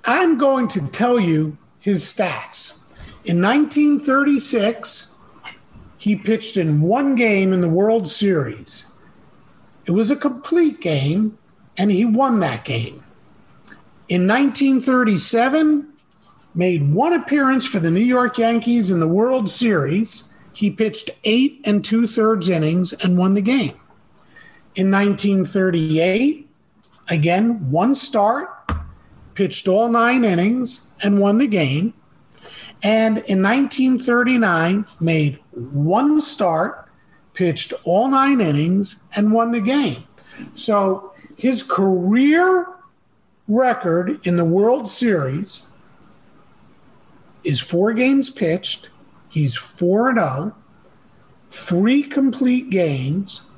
I'm 0.04 0.36
going 0.36 0.68
to 0.68 0.88
tell 0.88 1.18
you 1.18 1.56
his 1.78 2.02
stats. 2.02 2.78
In 3.24 3.40
1936, 3.40 5.16
he 5.96 6.16
pitched 6.16 6.56
in 6.56 6.80
one 6.80 7.14
game 7.14 7.52
in 7.52 7.60
the 7.60 7.68
World 7.68 8.08
Series. 8.08 8.92
It 9.86 9.92
was 9.92 10.10
a 10.10 10.16
complete 10.16 10.80
game, 10.80 11.38
and 11.78 11.90
he 11.90 12.04
won 12.04 12.40
that 12.40 12.64
game. 12.64 13.04
In 14.08 14.26
1937, 14.26 15.92
made 16.54 16.92
one 16.92 17.12
appearance 17.12 17.66
for 17.66 17.78
the 17.78 17.90
New 17.90 18.00
York 18.00 18.38
Yankees 18.38 18.90
in 18.90 19.00
the 19.00 19.08
World 19.08 19.48
Series 19.48 20.31
he 20.52 20.70
pitched 20.70 21.10
eight 21.24 21.60
and 21.64 21.84
two 21.84 22.06
thirds 22.06 22.48
innings 22.48 22.92
and 23.04 23.18
won 23.18 23.34
the 23.34 23.42
game. 23.42 23.78
In 24.74 24.90
1938, 24.90 26.48
again, 27.08 27.70
one 27.70 27.94
start, 27.94 28.48
pitched 29.34 29.68
all 29.68 29.88
nine 29.88 30.24
innings 30.24 30.90
and 31.02 31.20
won 31.20 31.38
the 31.38 31.46
game. 31.46 31.94
And 32.82 33.18
in 33.18 33.42
1939, 33.42 34.86
made 35.00 35.38
one 35.52 36.20
start, 36.20 36.88
pitched 37.34 37.72
all 37.84 38.08
nine 38.08 38.40
innings, 38.40 39.02
and 39.14 39.32
won 39.32 39.52
the 39.52 39.60
game. 39.60 40.04
So 40.54 41.12
his 41.36 41.62
career 41.62 42.66
record 43.48 44.26
in 44.26 44.36
the 44.36 44.44
World 44.44 44.88
Series 44.88 45.66
is 47.44 47.60
four 47.60 47.92
games 47.92 48.30
pitched, 48.30 48.90
He's 49.32 49.56
4 49.56 50.14
0, 50.14 50.54
three 51.48 52.02
complete 52.02 52.68
games. 52.68 53.48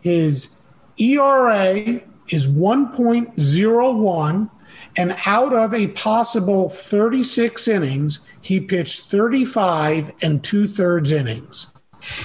His 0.00 0.62
ERA 0.96 2.00
is 2.28 2.48
1.01. 2.48 4.50
And 4.96 5.16
out 5.26 5.52
of 5.52 5.74
a 5.74 5.88
possible 5.88 6.70
36 6.70 7.68
innings, 7.68 8.26
he 8.40 8.58
pitched 8.58 9.02
35 9.02 10.14
and 10.22 10.42
two 10.42 10.66
thirds 10.66 11.12
innings. 11.12 11.74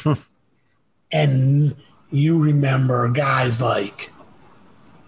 and 1.12 1.76
you 2.10 2.40
remember 2.40 3.10
guys 3.10 3.62
like, 3.62 4.14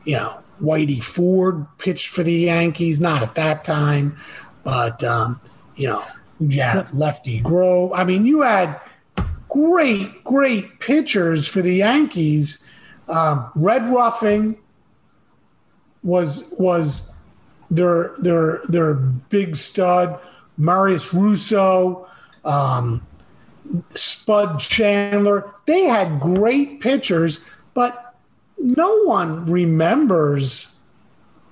you 0.03 0.17
know, 0.17 0.43
Whitey 0.61 1.01
Ford 1.01 1.65
pitched 1.77 2.09
for 2.09 2.23
the 2.23 2.33
Yankees, 2.33 2.99
not 2.99 3.23
at 3.23 3.35
that 3.35 3.63
time, 3.63 4.17
but, 4.65 5.01
um, 5.05 5.39
you 5.77 5.87
know, 5.87 6.03
yeah, 6.39 6.85
Lefty 6.93 7.39
Grove. 7.39 7.91
I 7.93 8.03
mean, 8.03 8.25
you 8.25 8.41
had 8.41 8.79
great, 9.49 10.23
great 10.23 10.79
pitchers 10.79 11.47
for 11.47 11.61
the 11.61 11.75
Yankees. 11.75 12.69
Um, 13.07 13.49
Red 13.55 13.89
Ruffing 13.91 14.57
was 16.03 16.53
was 16.57 17.17
their 17.69 18.13
their 18.17 18.61
their 18.67 18.93
big 18.93 19.55
stud. 19.55 20.19
Marius 20.57 21.13
Russo, 21.13 22.07
um, 22.45 23.05
Spud 23.89 24.59
Chandler. 24.59 25.53
They 25.65 25.83
had 25.83 26.19
great 26.19 26.79
pitchers, 26.79 27.45
but 27.73 28.15
no 28.57 29.03
one 29.03 29.45
remembers 29.45 30.79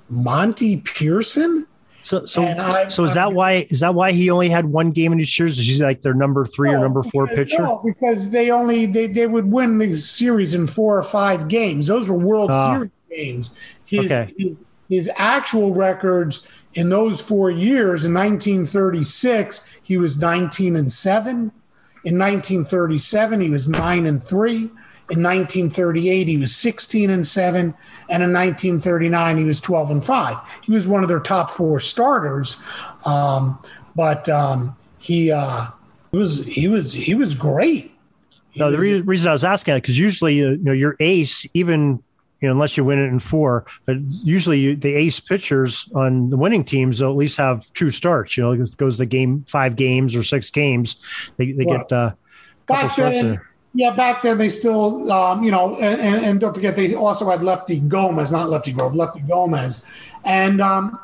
Monte 0.10 0.78
Pearson. 0.78 1.68
So, 2.04 2.26
so, 2.26 2.42
so 2.90 3.06
is 3.06 3.14
that 3.14 3.34
why 3.34 3.66
is 3.70 3.80
that 3.80 3.96
why 3.96 4.12
he 4.12 4.30
only 4.30 4.50
had 4.50 4.66
one 4.66 4.92
game 4.92 5.14
in 5.14 5.20
his 5.20 5.40
years? 5.40 5.58
Is 5.58 5.66
he 5.66 5.82
like 5.82 6.02
their 6.02 6.14
number 6.14 6.46
three 6.46 6.70
no, 6.70 6.78
or 6.78 6.82
number 6.82 7.02
four 7.02 7.28
because, 7.28 7.50
pitcher? 7.50 7.64
No, 7.64 7.82
because 7.84 8.30
they 8.30 8.52
only 8.52 8.86
they, 8.86 9.08
they 9.08 9.26
would 9.26 9.50
win 9.50 9.78
the 9.78 9.94
series 9.94 10.54
in 10.54 10.68
four 10.68 10.98
or 10.98 11.04
five 11.04 11.48
games. 11.48 11.88
Those 11.88 12.10
were 12.10 12.18
World 12.18 12.52
uh, 12.52 12.74
Series 12.74 12.92
games. 13.10 13.56
His, 13.86 14.06
okay. 14.12 14.34
his, 14.38 14.58
his 14.90 15.10
actual 15.16 15.74
records 15.74 16.46
in 16.74 16.90
those 16.90 17.22
four 17.22 17.50
years 17.50 18.04
in 18.04 18.14
1936, 18.14 19.80
he 19.82 19.98
was 19.98 20.20
19 20.20 20.76
and 20.76 20.92
seven. 20.92 21.52
In 22.04 22.20
1937, 22.20 23.40
he 23.40 23.50
was 23.50 23.70
nine 23.70 24.06
and 24.06 24.22
three. 24.22 24.70
In 25.14 25.22
1938, 25.22 26.28
he 26.28 26.38
was 26.38 26.56
16 26.56 27.12
and 27.12 27.26
7, 27.26 27.60
and 28.10 28.24
in 28.24 28.34
1939, 28.34 29.38
he 29.38 29.44
was 29.44 29.62
12 29.62 29.92
and 29.92 30.04
5. 30.04 30.38
He 30.64 30.72
was 30.72 30.88
one 30.88 31.04
of 31.04 31.08
their 31.08 31.20
top 31.20 31.52
four 31.52 31.80
starters, 31.80 32.62
um, 33.06 33.62
but 33.96 34.28
um, 34.28 34.76
he 34.98 35.32
uh, 35.32 35.68
was 36.12 36.46
he 36.46 36.68
was 36.68 36.94
he 36.94 37.14
was 37.14 37.36
great. 37.36 37.92
He 38.50 38.60
no, 38.60 38.72
the 38.72 38.78
was, 38.78 38.90
re- 38.90 39.02
reason 39.02 39.30
I 39.30 39.34
was 39.34 39.44
asking 39.44 39.76
that 39.76 39.84
because 39.84 40.00
usually 40.00 40.36
you 40.36 40.58
know 40.58 40.72
your 40.72 40.96
ace, 41.00 41.46
even 41.54 42.02
you 42.42 42.50
know, 42.50 42.54
unless 42.54 42.76
you 42.76 42.84
win 42.84 42.98
it 42.98 43.08
in 43.08 43.20
four, 43.20 43.66
but 43.86 43.98
usually 44.02 44.60
you, 44.60 44.76
the 44.76 44.96
ace 44.96 45.20
pitchers 45.20 45.88
on 45.94 46.32
the 46.32 46.38
winning 46.38 46.64
teams 46.64 47.02
will 47.02 47.12
at 47.12 47.16
least 47.16 47.38
have 47.38 47.72
two 47.74 47.92
starts. 47.92 48.36
You 48.36 48.44
know, 48.44 48.52
it 48.52 48.78
goes 48.78 48.98
the 48.98 49.06
game 49.06 49.46
five 49.48 49.76
games 49.76 50.16
or 50.16 50.24
six 50.24 50.50
games, 50.50 50.98
they 51.38 51.52
they 51.52 51.66
get 51.66 51.92
uh, 51.92 52.14
a 52.16 52.18
couple 52.68 52.90
starts 52.90 53.16
then, 53.16 53.40
yeah, 53.74 53.92
back 53.92 54.22
then 54.22 54.38
they 54.38 54.50
still, 54.50 55.12
um, 55.12 55.44
you 55.44 55.52
know, 55.52 55.76
and, 55.78 56.24
and, 56.24 56.40
don't 56.40 56.54
forget 56.54 56.76
they 56.76 56.94
also 56.94 57.30
had 57.30 57.42
Lefty 57.42 57.80
Gomez, 57.80 58.32
not 58.32 58.50
Lefty 58.50 58.72
Grove, 58.72 58.96
Lefty 58.96 59.22
Gomez, 59.22 59.84
and 60.26 60.62
um, 60.62 61.00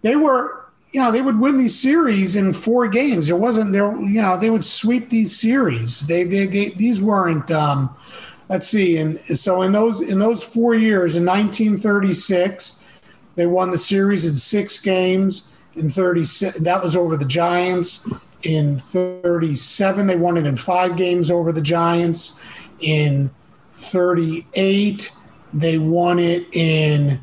they 0.00 0.16
were, 0.16 0.64
you 0.92 1.02
know, 1.02 1.12
they 1.12 1.20
would 1.20 1.38
win 1.38 1.58
these 1.58 1.78
series 1.78 2.34
in 2.34 2.54
four 2.54 2.88
games. 2.88 3.26
There 3.26 3.36
wasn't 3.36 3.72
there, 3.72 3.94
you 4.00 4.22
know, 4.22 4.38
they 4.38 4.48
would 4.48 4.64
sweep 4.64 5.10
these 5.10 5.38
series. 5.38 6.06
They, 6.06 6.24
they, 6.24 6.46
they 6.46 6.70
these 6.70 7.02
weren't. 7.02 7.50
Um, 7.50 7.94
let's 8.48 8.68
see, 8.68 8.96
and 8.96 9.18
so 9.20 9.60
in 9.60 9.72
those 9.72 10.00
in 10.00 10.18
those 10.18 10.42
four 10.42 10.74
years, 10.74 11.16
in 11.16 11.26
1936, 11.26 12.84
they 13.34 13.46
won 13.46 13.70
the 13.70 13.78
series 13.78 14.24
in 14.26 14.34
six 14.34 14.78
games. 14.78 15.52
In 15.74 15.90
30, 15.90 16.22
that 16.60 16.80
was 16.82 16.96
over 16.96 17.18
the 17.18 17.26
Giants 17.26 18.08
in 18.42 18.78
37. 18.78 20.06
They 20.06 20.16
won 20.16 20.36
it 20.36 20.46
in 20.46 20.56
five 20.56 20.96
games 20.96 21.30
over 21.30 21.52
the 21.52 21.62
Giants. 21.62 22.42
In 22.80 23.30
38, 23.72 25.12
they 25.52 25.78
won 25.78 26.18
it 26.18 26.46
in, 26.54 27.20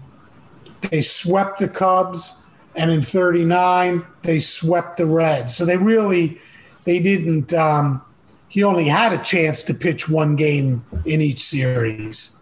they 0.90 1.02
swept 1.02 1.60
the 1.60 1.68
Cubs. 1.68 2.46
And 2.76 2.90
in 2.90 3.04
39, 3.04 4.06
they 4.24 4.40
swept 4.40 4.98
the 4.98 5.06
Reds. 5.06 5.56
So 5.56 5.66
they 5.66 5.78
really, 5.78 6.40
they 6.86 7.00
didn't, 7.00 7.54
um, 7.54 8.02
he 8.48 8.64
only 8.64 8.88
had 8.88 9.14
a 9.14 9.20
chance 9.20 9.64
to 9.66 9.74
pitch 9.74 10.10
one 10.10 10.36
game 10.36 10.84
in 11.06 11.22
each 11.22 11.40
series. 11.40 12.40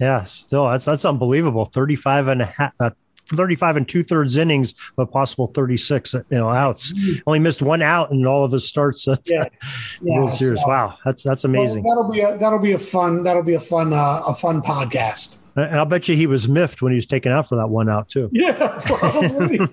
Yeah, 0.00 0.22
still, 0.22 0.68
that's 0.68 0.84
that's 0.84 1.04
unbelievable. 1.04 1.64
35 1.64 2.28
and 2.28 2.42
a 2.42 2.44
half, 2.46 2.72
uh, 2.80 2.90
35 3.36 3.76
and 3.76 3.88
two 3.88 4.02
thirds 4.02 4.36
innings, 4.36 4.74
but 4.96 5.10
possible 5.10 5.48
36 5.48 6.14
you 6.14 6.24
know 6.30 6.48
outs. 6.48 6.92
Mm-hmm. 6.92 7.20
Only 7.26 7.38
missed 7.38 7.62
one 7.62 7.82
out 7.82 8.10
in 8.10 8.26
all 8.26 8.44
of 8.44 8.52
his 8.52 8.66
starts 8.66 9.06
at 9.08 9.20
yeah. 9.28 9.48
yeah. 10.02 10.30
So, 10.30 10.54
wow, 10.66 10.98
that's 11.04 11.22
that's 11.22 11.44
amazing. 11.44 11.84
Well, 11.84 11.96
that'll 11.96 12.12
be 12.12 12.20
a, 12.20 12.38
that'll 12.38 12.58
be 12.58 12.72
a 12.72 12.78
fun 12.78 13.22
that'll 13.22 13.42
be 13.42 13.54
a 13.54 13.60
fun 13.60 13.92
uh, 13.92 14.22
a 14.26 14.34
fun 14.34 14.62
podcast. 14.62 15.38
And 15.56 15.76
I'll 15.76 15.86
bet 15.86 16.08
you 16.08 16.14
he 16.14 16.28
was 16.28 16.46
miffed 16.46 16.82
when 16.82 16.92
he 16.92 16.96
was 16.96 17.06
taken 17.06 17.32
out 17.32 17.48
for 17.48 17.56
that 17.56 17.66
one 17.66 17.88
out 17.88 18.08
too. 18.08 18.28
Yeah, 18.32 18.78
probably. 18.84 19.58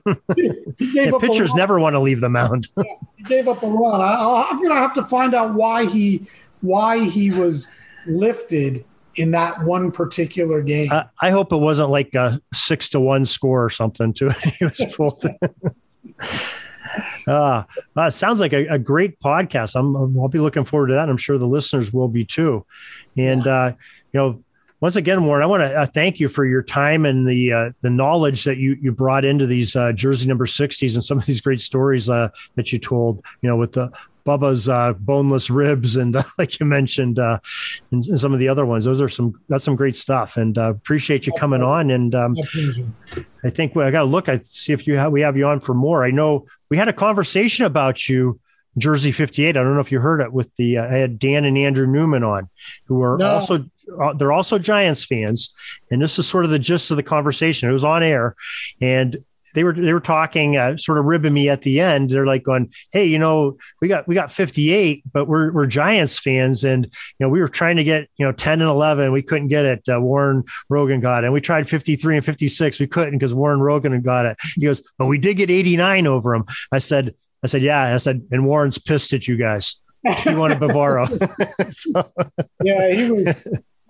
yeah, 0.80 1.11
pitchers 1.19 1.53
never 1.53 1.80
want 1.80 1.94
to 1.94 1.99
leave 1.99 2.22
the 2.22 2.30
mound. 2.30 2.68
yeah, 2.77 2.84
he 3.18 3.23
gave 3.23 3.48
up 3.48 3.61
a 3.61 3.68
run. 3.68 4.02
I, 4.02 4.48
I'm 4.49 4.61
gonna 4.64 4.76
have 4.76 4.94
to 4.95 5.03
find 5.03 5.36
out 5.36 5.53
why 5.53 5.86
he 5.86 6.26
why 6.61 7.06
he 7.06 7.30
was 7.30 7.76
lifted 8.07 8.84
in 9.16 9.32
that 9.32 9.64
one 9.64 9.92
particular 9.92 10.62
game. 10.62 10.92
Uh, 10.92 11.04
I 11.22 11.32
hope 11.32 11.52
it 11.52 11.58
wasn't 11.58 11.90
like 11.90 12.14
a 12.16 12.40
six 12.54 12.90
to 12.90 13.00
one 13.00 13.26
score 13.26 13.64
or 13.64 13.70
something 13.70 14.14
to 14.14 14.28
it. 14.28 14.38
it 14.62 14.80
was 14.80 14.96
full. 14.96 15.20
uh, 17.28 17.64
uh, 17.96 18.10
sounds 18.10 18.40
like 18.40 18.54
a, 18.54 18.68
a, 18.68 18.80
great 18.80 19.20
podcast. 19.20 19.76
I'm, 19.76 19.96
I'll 20.20 20.28
be 20.28 20.40
looking 20.40 20.66
forward 20.66 20.88
to 20.88 20.94
that. 20.94 21.10
I'm 21.10 21.18
sure 21.18 21.38
the 21.38 21.48
listeners 21.48 21.92
will 21.92 22.08
be 22.08 22.26
too. 22.26 22.66
And, 23.18 23.46
uh, 23.48 23.74
you 24.14 24.20
know, 24.20 24.44
once 24.82 24.98
again, 24.98 25.26
Warren, 25.26 25.42
I 25.42 25.46
want 25.46 25.64
to 25.64 25.74
uh, 25.74 25.86
thank 25.86 26.20
you 26.20 26.28
for 26.28 26.46
your 26.46 26.62
time 26.62 27.06
and 27.06 27.28
the 27.28 27.52
uh, 27.52 27.72
the 27.82 27.90
knowledge 27.90 28.44
that 28.44 28.58
you 28.58 28.78
you 28.82 28.92
brought 28.92 29.24
into 29.24 29.48
these 29.48 29.76
uh, 29.76 29.94
jersey 29.94 30.28
number 30.28 30.46
sixties 30.46 30.96
and 30.96 31.04
some 31.04 31.18
of 31.18 31.26
these 31.26 31.42
great 31.42 31.62
stories 31.62 32.10
uh, 32.10 32.30
that 32.56 32.72
you 32.72 32.78
told. 32.78 33.24
You 33.42 33.50
know, 33.50 33.56
with 33.56 33.72
the 33.72 33.92
Bubba's 34.26 34.68
uh, 34.68 34.93
boneless 34.93 35.49
ribs, 35.49 35.95
and 35.95 36.15
uh, 36.15 36.23
like 36.38 36.60
you 36.60 36.65
mentioned, 36.65 37.19
uh, 37.19 37.39
and, 37.91 38.06
and, 38.06 38.19
some 38.19 38.34
of 38.34 38.39
the 38.39 38.47
other 38.47 38.65
ones. 38.65 38.85
Those 38.85 39.02
are 39.02 39.10
some 39.10 39.39
that's 39.47 39.64
some 39.64 39.76
great 39.76 39.95
stuff, 39.95 40.38
and 40.38 40.57
uh, 40.57 40.72
appreciate 40.72 41.27
you 41.27 41.34
coming 41.34 41.61
on. 41.61 41.91
And 41.91 42.15
um, 42.15 42.35
I 43.43 43.49
think 43.49 43.77
I 43.77 43.91
got 43.91 43.99
to 43.99 44.06
look. 44.06 44.27
I 44.27 44.39
see 44.39 44.73
if 44.73 44.88
you 44.88 44.97
have 44.97 45.11
we 45.11 45.22
have 45.22 45.38
you 45.38 45.45
on 45.45 45.60
for 45.60 45.73
more. 45.73 46.03
I 46.03 46.11
know 46.11 46.45
we 46.69 46.77
had 46.77 46.88
a 46.88 46.93
conversation 46.93 47.65
about 47.65 48.10
you. 48.10 48.39
Jersey 48.77 49.14
58. 49.14 49.49
I 49.49 49.53
don't 49.53 49.73
know 49.73 49.80
if 49.80 49.89
you 49.89 50.02
heard 50.02 50.19
it 50.19 50.34
with 50.34 50.53
the, 50.57 50.80
uh, 50.80 50.84
I 50.84 50.97
had 50.97 51.18
Dan 51.18 51.45
and 51.45 51.57
Andrew 51.57 51.88
Newman 51.88 52.26
on, 52.26 52.49
who 52.88 53.02
are 53.03 53.18
no. 53.18 53.35
also 53.35 53.64
uh, 54.02 54.14
they're 54.14 54.31
also 54.31 54.60
Giants 54.60 55.06
fans, 55.06 55.53
and 55.91 56.02
this 56.02 56.19
is 56.19 56.27
sort 56.27 56.45
of 56.45 56.52
the 56.52 56.60
gist 56.60 56.91
of 56.91 56.97
the 56.97 57.03
conversation. 57.03 57.69
It 57.69 57.73
was 57.73 57.84
on 57.84 58.03
air, 58.03 58.35
and 58.81 59.23
they 59.56 59.64
were 59.64 59.73
they 59.73 59.94
were 59.94 59.99
talking, 59.99 60.57
uh, 60.57 60.77
sort 60.77 60.99
of 60.99 61.06
ribbing 61.06 61.34
me 61.34 61.49
at 61.49 61.64
the 61.64 61.80
end. 61.80 62.11
They're 62.11 62.26
like 62.26 62.44
going, 62.44 62.72
"Hey, 62.91 63.06
you 63.06 63.18
know, 63.18 63.57
we 63.82 63.88
got 63.88 64.07
we 64.07 64.14
got 64.14 64.32
58, 64.32 65.03
but 65.11 65.27
we're 65.27 65.52
we're 65.52 65.65
Giants 65.65 66.19
fans, 66.19 66.64
and 66.64 66.86
you 66.86 67.26
know, 67.26 67.30
we 67.30 67.41
were 67.41 67.48
trying 67.48 67.77
to 67.77 67.84
get 67.84 68.07
you 68.18 68.26
know 68.26 68.32
10 68.32 68.61
and 68.61 68.69
11, 68.69 69.11
we 69.11 69.23
couldn't 69.23 69.48
get 69.48 69.65
it. 69.65 69.90
Uh, 69.91 69.99
Warren 69.99 70.44
Rogan 70.69 70.99
got 70.99 71.23
it, 71.23 71.27
and 71.27 71.34
we 71.34 71.41
tried 71.41 71.68
53 71.68 72.18
and 72.18 72.26
56, 72.26 72.80
we 72.80 72.88
couldn't 72.88 73.18
because 73.18 73.34
Warren 73.34 73.60
Rogan 73.60 73.99
got 74.02 74.26
it. 74.26 74.38
He 74.56 74.65
goes, 74.65 74.84
but 74.98 75.07
we 75.07 75.18
did 75.18 75.36
get 75.36 75.49
89 75.49 76.06
over 76.07 76.36
him. 76.36 76.45
I 76.72 76.80
said, 76.80 77.15
I 77.44 77.48
said, 77.48 77.61
yeah. 77.61 77.94
I 77.94 77.98
said, 77.98 78.27
and 78.32 78.45
Warren's 78.45 78.77
pissed 78.77 79.14
at 79.14 79.27
you 79.27 79.38
guys. 79.38 79.82
He 80.18 80.36
wanted 80.36 80.60
Bavaro. 80.60 81.07
so. 81.73 82.03
Yeah, 82.64 82.91
he 82.91 83.11
was 83.11 83.27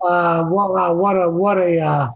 uh, 0.02 0.44
what, 0.44 0.70
uh, 0.70 0.94
what 0.94 1.16
a 1.16 1.30
what 1.30 1.58
a 1.58 1.78
uh, 1.80 2.08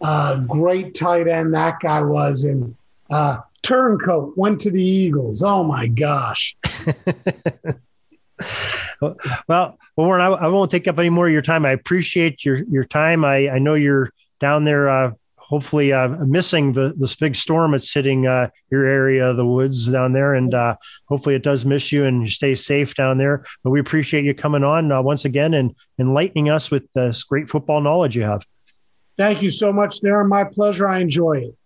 uh, 0.00 0.40
great 0.40 0.94
tight 0.94 1.28
end 1.28 1.54
that 1.54 1.80
guy 1.80 2.02
was, 2.02 2.44
and 2.44 2.74
uh, 3.10 3.38
turncoat 3.62 4.36
went 4.36 4.60
to 4.62 4.70
the 4.70 4.82
Eagles. 4.82 5.42
Oh 5.42 5.64
my 5.64 5.86
gosh! 5.86 6.56
well, 9.48 9.78
Warren, 9.96 10.20
I, 10.20 10.26
I, 10.26 10.48
won't 10.48 10.70
take 10.70 10.86
up 10.88 10.98
any 10.98 11.10
more 11.10 11.26
of 11.26 11.32
your 11.32 11.42
time. 11.42 11.64
I 11.64 11.72
appreciate 11.72 12.44
your 12.44 12.56
your 12.64 12.84
time. 12.84 13.24
I 13.24 13.48
I 13.50 13.58
know 13.58 13.74
you're 13.74 14.10
down 14.40 14.64
there 14.64 14.88
uh, 14.88 15.12
hopefully 15.48 15.92
uh, 15.92 16.08
missing 16.08 16.72
the 16.72 16.94
this 16.96 17.14
big 17.14 17.36
storm 17.36 17.72
that's 17.72 17.92
hitting 17.92 18.26
uh, 18.26 18.50
your 18.70 18.84
area, 18.84 19.30
of 19.30 19.36
the 19.36 19.46
woods 19.46 19.86
down 19.86 20.12
there, 20.12 20.34
and 20.34 20.54
uh, 20.54 20.76
hopefully 21.06 21.34
it 21.34 21.42
does 21.42 21.64
miss 21.64 21.92
you 21.92 22.04
and 22.04 22.22
you 22.22 22.28
stay 22.28 22.54
safe 22.54 22.94
down 22.94 23.18
there. 23.18 23.44
But 23.62 23.70
we 23.70 23.80
appreciate 23.80 24.24
you 24.24 24.34
coming 24.34 24.64
on 24.64 24.90
uh, 24.90 25.02
once 25.02 25.24
again 25.24 25.54
and 25.54 25.74
enlightening 25.98 26.50
us 26.50 26.70
with 26.70 26.92
this 26.94 27.22
great 27.22 27.48
football 27.48 27.80
knowledge 27.80 28.16
you 28.16 28.24
have. 28.24 28.44
Thank 29.16 29.42
you 29.42 29.50
so 29.50 29.72
much, 29.72 30.00
Darin. 30.00 30.28
My 30.28 30.44
pleasure. 30.44 30.88
I 30.88 31.00
enjoy 31.00 31.48
it. 31.48 31.56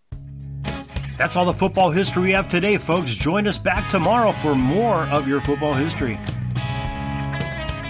That's 1.19 1.37
all 1.37 1.45
the 1.45 1.53
football 1.53 1.91
history 1.91 2.23
we 2.23 2.31
have 2.33 2.49
today, 2.49 2.79
folks. 2.79 3.13
Join 3.13 3.47
us 3.47 3.59
back 3.59 3.89
tomorrow 3.91 4.33
for 4.33 4.55
more 4.55 5.03
of 5.09 5.29
your 5.29 5.41
football 5.41 5.75
history 5.75 6.19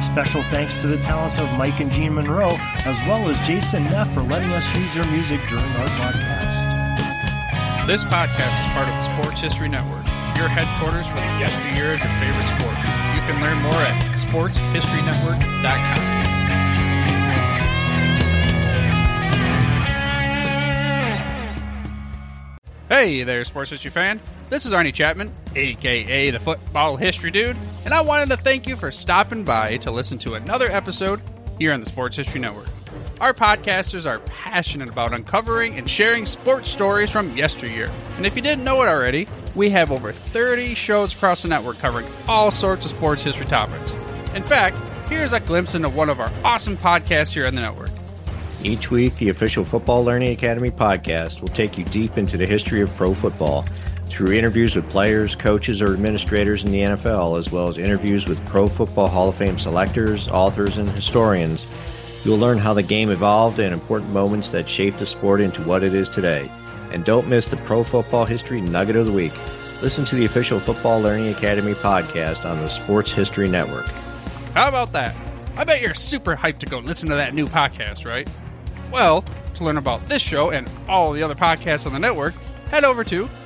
Special 0.00 0.42
thanks 0.44 0.78
to 0.78 0.86
the 0.86 0.98
talents 0.98 1.38
of 1.38 1.50
Mike 1.52 1.80
and 1.80 1.90
Jean 1.90 2.14
Monroe, 2.14 2.56
as 2.84 3.00
well 3.02 3.28
as 3.28 3.40
Jason 3.46 3.84
Neff 3.84 4.12
for 4.12 4.22
letting 4.22 4.50
us 4.50 4.74
use 4.76 4.94
their 4.94 5.04
music 5.06 5.40
during 5.48 5.64
our 5.64 5.86
podcast. 5.88 6.70
This 7.86 8.04
podcast 8.04 8.60
is 8.60 8.66
part 8.72 8.88
of 8.88 8.94
the 8.94 9.02
Sports 9.02 9.40
History 9.40 9.68
Network, 9.68 10.06
your 10.36 10.48
headquarters 10.48 11.06
for 11.06 11.14
the 11.16 11.38
yesteryear 11.40 11.94
of 11.94 12.00
your 12.00 12.12
favorite 12.20 12.46
sport. 12.46 12.76
You 13.16 13.22
can 13.26 13.40
learn 13.42 13.58
more 13.62 13.74
at 13.74 14.00
sportshistorynetwork.com. 14.16 16.24
Hey 22.88 23.22
there, 23.22 23.44
sports 23.44 23.70
history 23.70 23.90
fan. 23.90 24.20
This 24.54 24.66
is 24.66 24.72
Arnie 24.72 24.94
Chapman, 24.94 25.32
aka 25.56 26.30
the 26.30 26.38
Football 26.38 26.96
History 26.96 27.32
Dude, 27.32 27.56
and 27.84 27.92
I 27.92 28.02
wanted 28.02 28.30
to 28.30 28.36
thank 28.36 28.68
you 28.68 28.76
for 28.76 28.92
stopping 28.92 29.42
by 29.42 29.78
to 29.78 29.90
listen 29.90 30.16
to 30.18 30.34
another 30.34 30.70
episode 30.70 31.20
here 31.58 31.72
on 31.72 31.80
the 31.80 31.86
Sports 31.86 32.18
History 32.18 32.38
Network. 32.38 32.68
Our 33.20 33.34
podcasters 33.34 34.08
are 34.08 34.20
passionate 34.20 34.88
about 34.88 35.12
uncovering 35.12 35.76
and 35.76 35.90
sharing 35.90 36.24
sports 36.24 36.70
stories 36.70 37.10
from 37.10 37.36
yesteryear. 37.36 37.90
And 38.16 38.24
if 38.24 38.36
you 38.36 38.42
didn't 38.42 38.62
know 38.62 38.80
it 38.82 38.86
already, 38.86 39.26
we 39.56 39.70
have 39.70 39.90
over 39.90 40.12
30 40.12 40.76
shows 40.76 41.12
across 41.12 41.42
the 41.42 41.48
network 41.48 41.80
covering 41.80 42.06
all 42.28 42.52
sorts 42.52 42.86
of 42.86 42.92
sports 42.92 43.24
history 43.24 43.46
topics. 43.46 43.94
In 44.36 44.44
fact, 44.44 44.76
here's 45.08 45.32
a 45.32 45.40
glimpse 45.40 45.74
into 45.74 45.88
one 45.88 46.08
of 46.08 46.20
our 46.20 46.30
awesome 46.44 46.76
podcasts 46.76 47.34
here 47.34 47.48
on 47.48 47.56
the 47.56 47.60
network. 47.60 47.90
Each 48.62 48.88
week, 48.88 49.16
the 49.16 49.30
official 49.30 49.64
Football 49.64 50.04
Learning 50.04 50.28
Academy 50.28 50.70
podcast 50.70 51.40
will 51.40 51.48
take 51.48 51.76
you 51.76 51.84
deep 51.86 52.16
into 52.16 52.36
the 52.36 52.46
history 52.46 52.82
of 52.82 52.94
pro 52.94 53.14
football 53.14 53.64
through 54.06 54.32
interviews 54.32 54.76
with 54.76 54.88
players, 54.88 55.34
coaches, 55.34 55.82
or 55.82 55.92
administrators 55.92 56.64
in 56.64 56.70
the 56.70 56.80
NFL, 56.80 57.38
as 57.38 57.50
well 57.50 57.68
as 57.68 57.78
interviews 57.78 58.26
with 58.26 58.44
Pro 58.46 58.68
Football 58.68 59.08
Hall 59.08 59.28
of 59.28 59.36
Fame 59.36 59.58
selectors, 59.58 60.28
authors, 60.28 60.78
and 60.78 60.88
historians, 60.90 61.66
you'll 62.24 62.38
learn 62.38 62.58
how 62.58 62.74
the 62.74 62.82
game 62.82 63.10
evolved 63.10 63.58
and 63.58 63.72
important 63.72 64.12
moments 64.12 64.50
that 64.50 64.68
shaped 64.68 64.98
the 64.98 65.06
sport 65.06 65.40
into 65.40 65.62
what 65.62 65.82
it 65.82 65.94
is 65.94 66.08
today. 66.08 66.50
And 66.92 67.04
don't 67.04 67.28
miss 67.28 67.46
the 67.46 67.56
Pro 67.58 67.82
Football 67.82 68.24
History 68.24 68.60
Nugget 68.60 68.96
of 68.96 69.06
the 69.06 69.12
Week. 69.12 69.32
Listen 69.82 70.04
to 70.06 70.16
the 70.16 70.24
official 70.24 70.60
Football 70.60 71.00
Learning 71.00 71.28
Academy 71.28 71.74
podcast 71.74 72.48
on 72.48 72.58
the 72.58 72.68
Sports 72.68 73.12
History 73.12 73.48
Network. 73.48 73.86
How 74.54 74.68
about 74.68 74.92
that? 74.92 75.14
I 75.56 75.64
bet 75.64 75.80
you're 75.80 75.94
super 75.94 76.36
hyped 76.36 76.58
to 76.60 76.66
go 76.66 76.78
listen 76.78 77.08
to 77.08 77.16
that 77.16 77.34
new 77.34 77.46
podcast, 77.46 78.06
right? 78.06 78.28
Well, 78.92 79.24
to 79.54 79.64
learn 79.64 79.76
about 79.76 80.08
this 80.08 80.22
show 80.22 80.50
and 80.50 80.70
all 80.88 81.12
the 81.12 81.22
other 81.22 81.34
podcasts 81.34 81.86
on 81.86 81.92
the 81.92 81.98
network, 81.98 82.34
head 82.70 82.84
over 82.84 83.04
to 83.04 83.28